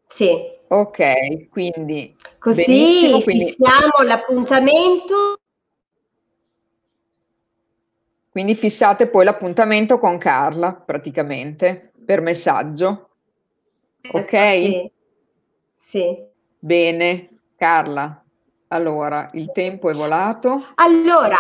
Sì. 0.07 0.60
Ok, 0.68 1.49
quindi 1.49 2.15
così 2.38 2.64
quindi... 2.64 3.22
fissiamo 3.23 4.03
l'appuntamento 4.03 5.40
quindi 8.31 8.55
fissate 8.55 9.07
poi 9.07 9.25
l'appuntamento 9.25 9.99
con 9.99 10.17
Carla, 10.17 10.71
praticamente, 10.71 11.91
per 12.05 12.21
messaggio. 12.21 13.09
Ok? 14.09 14.31
Sì. 14.31 14.91
sì. 15.77 16.23
Bene, 16.57 17.29
Carla. 17.57 18.23
Allora, 18.69 19.27
il 19.33 19.51
tempo 19.51 19.89
è 19.89 19.93
volato. 19.93 20.67
Allora. 20.75 21.35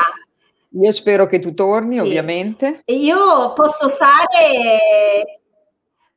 Io 0.81 0.91
spero 0.91 1.27
che 1.27 1.39
tu 1.39 1.53
torni, 1.53 1.95
sì. 1.95 2.01
ovviamente. 2.01 2.81
Io 2.87 3.53
posso 3.53 3.87
fare 3.87 5.39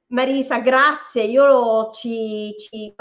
Marisa, 0.09 0.59
grazie. 0.59 1.23
Io 1.23 1.91
ci, 1.93 2.53
ci 2.59 2.95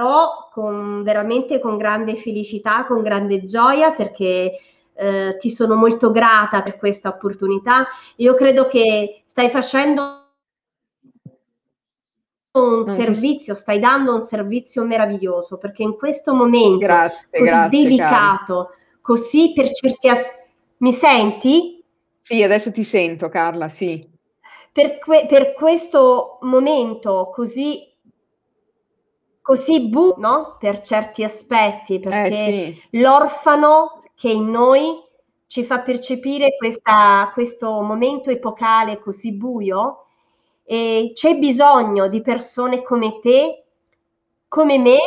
con, 0.51 1.01
veramente 1.01 1.59
con 1.59 1.77
grande 1.77 2.13
felicità, 2.15 2.85
con 2.85 3.01
grande 3.01 3.45
gioia 3.45 3.93
perché 3.93 4.59
eh, 4.95 5.38
ti 5.40 5.49
sono 5.49 5.76
molto 5.76 6.11
grata 6.11 6.61
per 6.61 6.78
questa 6.78 7.10
opportunità. 7.10 7.86
Io 8.18 8.34
credo 8.36 8.68
che 8.68 9.24
stai 9.26 9.49
facendo 9.49 10.22
un 12.53 12.84
non 12.86 12.90
servizio, 12.90 13.56
stai 13.56 13.80
dando 13.80 14.14
un 14.14 14.22
servizio 14.22 14.86
meraviglioso 14.86 15.57
perché 15.57 15.82
in 15.84 15.95
questo 15.95 16.36
momento 16.36 16.78
grazie, 16.86 17.28
così 17.32 17.52
grazie, 17.52 17.82
delicato, 17.82 18.65
Carla. 18.65 18.70
così 19.02 19.53
per 19.53 19.72
certi 19.72 20.07
aspetti. 20.10 20.41
Mi 20.78 20.94
senti? 20.94 21.84
Sì, 22.22 22.44
adesso 22.44 22.72
ti 22.72 22.84
sento, 22.84 23.30
Carla, 23.30 23.70
sì. 23.70 24.07
Per, 24.72 24.98
que- 24.99 25.26
per 25.28 25.53
questo 25.53 26.38
momento 26.41 27.30
così 27.34 27.91
così 29.41 29.88
bu, 29.90 30.15
no? 30.18 30.56
Per 30.57 30.80
certi 30.80 31.24
aspetti, 31.24 31.99
perché 31.99 32.28
eh, 32.28 32.76
sì. 32.90 32.99
l'orfano 32.99 34.02
che 34.23 34.29
in 34.29 34.49
noi 34.49 35.03
ci 35.47 35.65
fa 35.65 35.81
percepire 35.81 36.55
questa, 36.55 37.29
questo 37.33 37.81
momento 37.81 38.29
epocale 38.29 38.97
così 38.97 39.33
buio 39.33 40.05
e 40.63 41.11
c'è 41.13 41.35
bisogno 41.35 42.07
di 42.07 42.21
persone 42.21 42.83
come 42.83 43.19
te, 43.19 43.65
come 44.47 44.79
me 44.79 44.99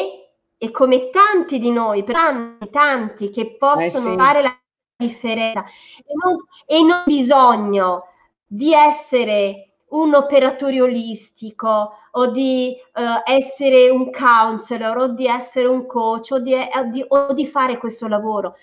e 0.59 0.71
come 0.71 1.09
tanti 1.09 1.59
di 1.59 1.71
noi, 1.71 2.05
tanti, 2.05 2.69
tanti 2.69 3.31
che 3.31 3.57
possono 3.57 4.09
eh 4.09 4.11
sì. 4.11 4.17
fare 4.19 4.43
la 4.43 4.61
differenza 4.99 5.65
e 5.65 6.13
non, 6.23 6.37
e 6.67 6.83
non 6.83 7.03
bisogno 7.07 8.09
di 8.47 8.75
essere 8.75 9.77
un 9.89 10.15
operatore 10.15 10.83
olistico 10.83 11.93
o 12.11 12.27
di 12.27 12.77
uh, 12.97 13.23
essere 13.25 13.89
un 13.89 14.11
counselor 14.11 14.97
o 14.99 15.09
di 15.09 15.27
essere 15.27 15.69
un 15.69 15.87
coach 15.87 16.33
o 16.33 16.39
di, 16.39 16.55
o 16.55 16.83
di, 16.91 17.03
o 17.09 17.33
di 17.33 17.47
fare 17.47 17.79
questo 17.79 18.09
lavoro 18.09 18.57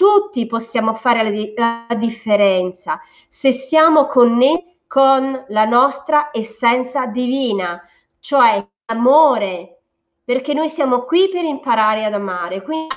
tutti 0.00 0.46
possiamo 0.46 0.94
fare 0.94 1.52
la, 1.54 1.86
la 1.88 1.94
differenza 1.94 2.98
se 3.28 3.52
siamo 3.52 4.06
connessi 4.06 4.78
con 4.86 5.44
la 5.48 5.66
nostra 5.66 6.30
essenza 6.32 7.04
divina, 7.04 7.86
cioè 8.18 8.66
amore, 8.86 9.82
perché 10.24 10.54
noi 10.54 10.70
siamo 10.70 11.02
qui 11.02 11.28
per 11.28 11.44
imparare 11.44 12.06
ad 12.06 12.14
amare. 12.14 12.62
Quindi 12.62 12.88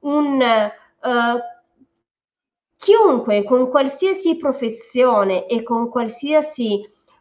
un 0.00 0.40
uh, 0.40 1.38
chiunque 2.78 3.44
con 3.44 3.68
qualsiasi 3.68 4.38
professione 4.38 5.46
e 5.46 5.62
con 5.62 5.90
qualsiasi 5.90 6.80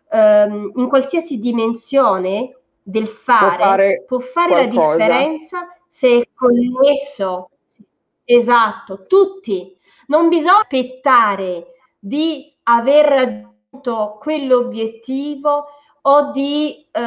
um, 0.10 0.72
in 0.74 0.88
qualsiasi 0.88 1.38
dimensione 1.40 2.58
del 2.82 3.10
fare 3.10 3.58
può 3.58 3.66
fare, 3.66 4.04
può 4.08 4.20
fare 4.20 4.56
la 4.56 4.66
differenza 4.68 5.68
se 5.90 6.22
è 6.22 6.30
connesso 6.34 7.50
Esatto, 8.30 9.06
tutti. 9.08 9.74
Non 10.08 10.28
bisogna 10.28 10.60
aspettare 10.60 11.76
di 11.98 12.54
aver 12.64 13.06
raggiunto 13.06 14.18
quell'obiettivo 14.20 15.66
o 16.02 16.32
di 16.32 16.86
eh, 16.92 17.00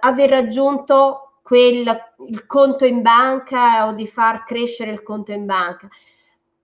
aver 0.00 0.30
raggiunto 0.30 1.40
quel, 1.42 1.84
il 2.26 2.46
conto 2.46 2.86
in 2.86 3.02
banca 3.02 3.86
o 3.86 3.92
di 3.92 4.06
far 4.06 4.44
crescere 4.44 4.92
il 4.92 5.02
conto 5.02 5.32
in 5.32 5.44
banca. 5.44 5.88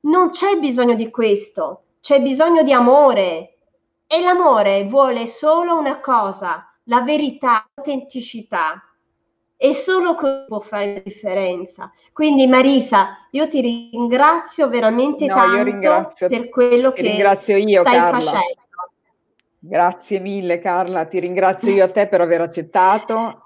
Non 0.00 0.30
c'è 0.30 0.56
bisogno 0.58 0.94
di 0.94 1.10
questo, 1.10 1.82
c'è 2.00 2.22
bisogno 2.22 2.62
di 2.62 2.72
amore 2.72 3.56
e 4.06 4.20
l'amore 4.22 4.84
vuole 4.84 5.26
solo 5.26 5.76
una 5.76 6.00
cosa, 6.00 6.66
la 6.84 7.02
verità, 7.02 7.68
l'autenticità 7.74 8.82
e 9.60 9.74
solo 9.74 10.14
così 10.14 10.44
può 10.46 10.60
fare 10.60 10.94
la 10.94 11.00
differenza. 11.00 11.92
Quindi 12.12 12.46
Marisa, 12.46 13.26
io 13.32 13.48
ti 13.48 13.60
ringrazio 13.60 14.68
veramente 14.68 15.26
no, 15.26 15.34
tanto 15.34 16.28
per 16.28 16.48
quello 16.48 16.92
che 16.92 17.02
ringrazio 17.02 17.56
io, 17.56 17.80
stai 17.80 17.94
Carla. 17.96 18.20
facendo. 18.20 18.66
Grazie 19.58 20.20
mille 20.20 20.60
Carla, 20.60 21.06
ti 21.06 21.18
ringrazio 21.18 21.72
io 21.72 21.84
a 21.84 21.90
te 21.90 22.06
per 22.06 22.20
aver 22.20 22.40
accettato. 22.40 23.42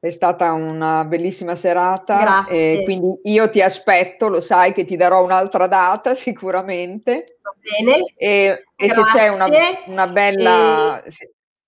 È 0.00 0.10
stata 0.10 0.52
una 0.52 1.04
bellissima 1.04 1.54
serata 1.54 2.18
Grazie. 2.18 2.80
e 2.80 2.82
quindi 2.82 3.20
io 3.22 3.48
ti 3.48 3.62
aspetto, 3.62 4.26
lo 4.26 4.40
sai 4.40 4.72
che 4.72 4.84
ti 4.84 4.96
darò 4.96 5.22
un'altra 5.22 5.68
data 5.68 6.12
sicuramente. 6.16 7.38
Va 7.40 7.54
bene. 7.60 8.12
E, 8.16 8.64
e 8.74 8.88
se 8.88 9.04
c'è 9.04 9.28
una, 9.28 9.46
una 9.86 10.08
bella... 10.08 11.02
E 11.04 11.12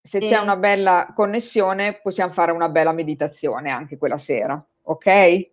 se 0.06 0.20
c'è 0.20 0.36
una 0.38 0.56
bella 0.56 1.12
connessione 1.14 1.98
possiamo 2.02 2.30
fare 2.30 2.52
una 2.52 2.68
bella 2.68 2.92
meditazione 2.92 3.70
anche 3.70 3.96
quella 3.96 4.18
sera, 4.18 4.62
ok? 4.82 5.50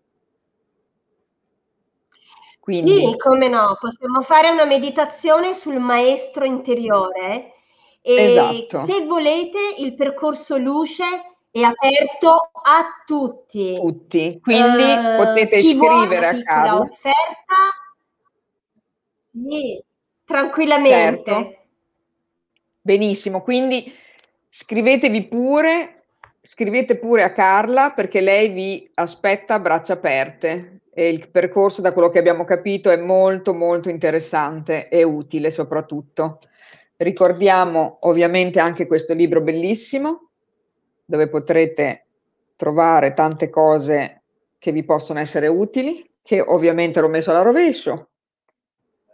Quindi... 2.60 3.00
Sì, 3.00 3.16
come 3.16 3.48
no, 3.48 3.78
possiamo 3.80 4.22
fare 4.24 4.50
una 4.50 4.66
meditazione 4.66 5.54
sul 5.54 5.80
maestro 5.80 6.44
interiore 6.44 7.54
e 8.02 8.14
esatto. 8.14 8.84
se 8.84 9.06
volete 9.06 9.58
il 9.78 9.96
percorso 9.96 10.58
luce 10.58 11.06
è 11.50 11.62
aperto 11.62 12.52
a 12.62 13.04
tutti. 13.06 13.76
Tutti, 13.76 14.38
quindi 14.42 14.84
uh, 14.84 15.16
potete 15.16 15.64
scrivere 15.64 16.28
a 16.28 16.44
Carla. 16.44 16.78
offerta, 16.78 17.56
sì, 19.32 19.82
tranquillamente. 20.26 21.32
Certo. 21.32 21.60
Benissimo, 22.82 23.42
quindi 23.44 24.00
Scrivetevi 24.54 25.30
pure, 25.30 26.04
scrivete 26.42 26.98
pure 26.98 27.24
a 27.24 27.32
Carla 27.32 27.92
perché 27.92 28.20
lei 28.20 28.50
vi 28.50 28.90
aspetta 28.96 29.54
a 29.54 29.60
braccia 29.60 29.94
aperte 29.94 30.82
e 30.94 31.08
il 31.08 31.30
percorso, 31.30 31.80
da 31.80 31.94
quello 31.94 32.10
che 32.10 32.20
abbiamo 32.20 32.44
capito, 32.44 32.90
è 32.90 32.98
molto 32.98 33.54
molto 33.54 33.90
interessante 33.90 34.90
e 34.90 35.04
utile 35.04 35.52
soprattutto. 35.52 36.40
Ricordiamo 36.98 38.00
ovviamente 38.02 38.60
anche 38.60 38.88
questo 38.88 39.14
libro 39.14 39.40
bellissimo 39.40 40.32
dove 41.06 41.30
potrete 41.30 42.08
trovare 42.58 43.14
tante 43.14 43.50
cose 43.50 44.24
che 44.60 44.74
vi 44.74 44.84
possono 44.84 45.20
essere 45.20 45.48
utili, 45.48 46.06
che 46.22 46.42
ovviamente 46.42 47.00
l'ho 47.00 47.08
messo 47.08 47.32
alla 47.32 47.42
rovescio. 47.42 48.10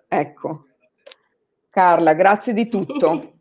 Ecco. 0.07 0.65
Carla, 1.69 2.13
grazie 2.15 2.53
di 2.53 2.67
tutto. 2.69 3.33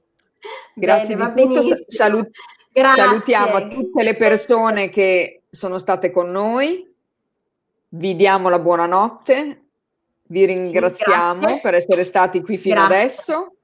Grazie 0.78 1.16
Bene, 1.16 1.32
di 1.32 1.43
tutto. 1.43 1.62
Salut- 1.86 2.31
salutiamo 2.93 3.69
tutte 3.69 4.03
le 4.03 4.15
persone 4.15 4.90
che 4.90 5.44
sono 5.48 5.78
state 5.78 6.11
con 6.11 6.31
noi. 6.31 6.86
Vi 7.89 8.15
diamo 8.15 8.51
la 8.51 8.59
buonanotte 8.59 9.62
Vi 10.27 10.44
ringraziamo 10.44 11.48
sì, 11.48 11.61
per 11.62 11.74
essere 11.74 12.05
stati 12.05 12.43
qui 12.43 12.59
fino 12.59 12.74
grazie. 12.74 12.94
adesso. 12.94 13.55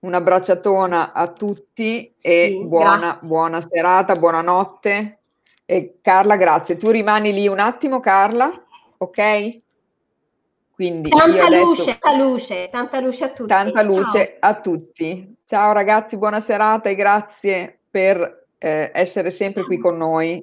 Un 0.00 0.14
abbracciatona 0.14 1.12
a 1.12 1.28
tutti 1.28 2.12
e 2.20 2.56
sì, 2.56 2.64
buona, 2.64 3.18
buona 3.22 3.60
serata, 3.60 4.16
buonanotte. 4.16 5.18
E 5.64 5.98
Carla, 6.02 6.36
grazie. 6.36 6.76
Tu 6.76 6.90
rimani 6.90 7.32
lì 7.32 7.46
un 7.46 7.60
attimo, 7.60 8.00
Carla, 8.00 8.50
ok? 8.96 9.60
Quindi 10.78 11.08
tanta 11.10 11.46
adesso... 11.46 11.64
luce, 11.64 11.98
tanta 11.98 12.16
luce, 12.16 12.68
tanta 12.70 13.00
luce 13.00 13.24
a 13.24 13.32
tutti. 13.32 13.48
Tanta 13.48 13.82
luce 13.82 14.38
Ciao. 14.38 14.50
a 14.50 14.60
tutti. 14.60 15.36
Ciao 15.44 15.72
ragazzi, 15.72 16.16
buona 16.16 16.38
serata 16.38 16.88
e 16.88 16.94
grazie 16.94 17.80
per 17.90 18.46
eh, 18.58 18.92
essere 18.94 19.32
sempre 19.32 19.64
qui 19.64 19.76
con 19.76 19.96
noi. 19.96 20.40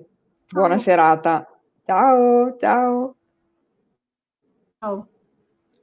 Buona 0.51 0.77
serata. 0.77 1.47
Ciao, 1.85 2.57
ciao. 2.59 3.15
Ciao. 4.77 5.07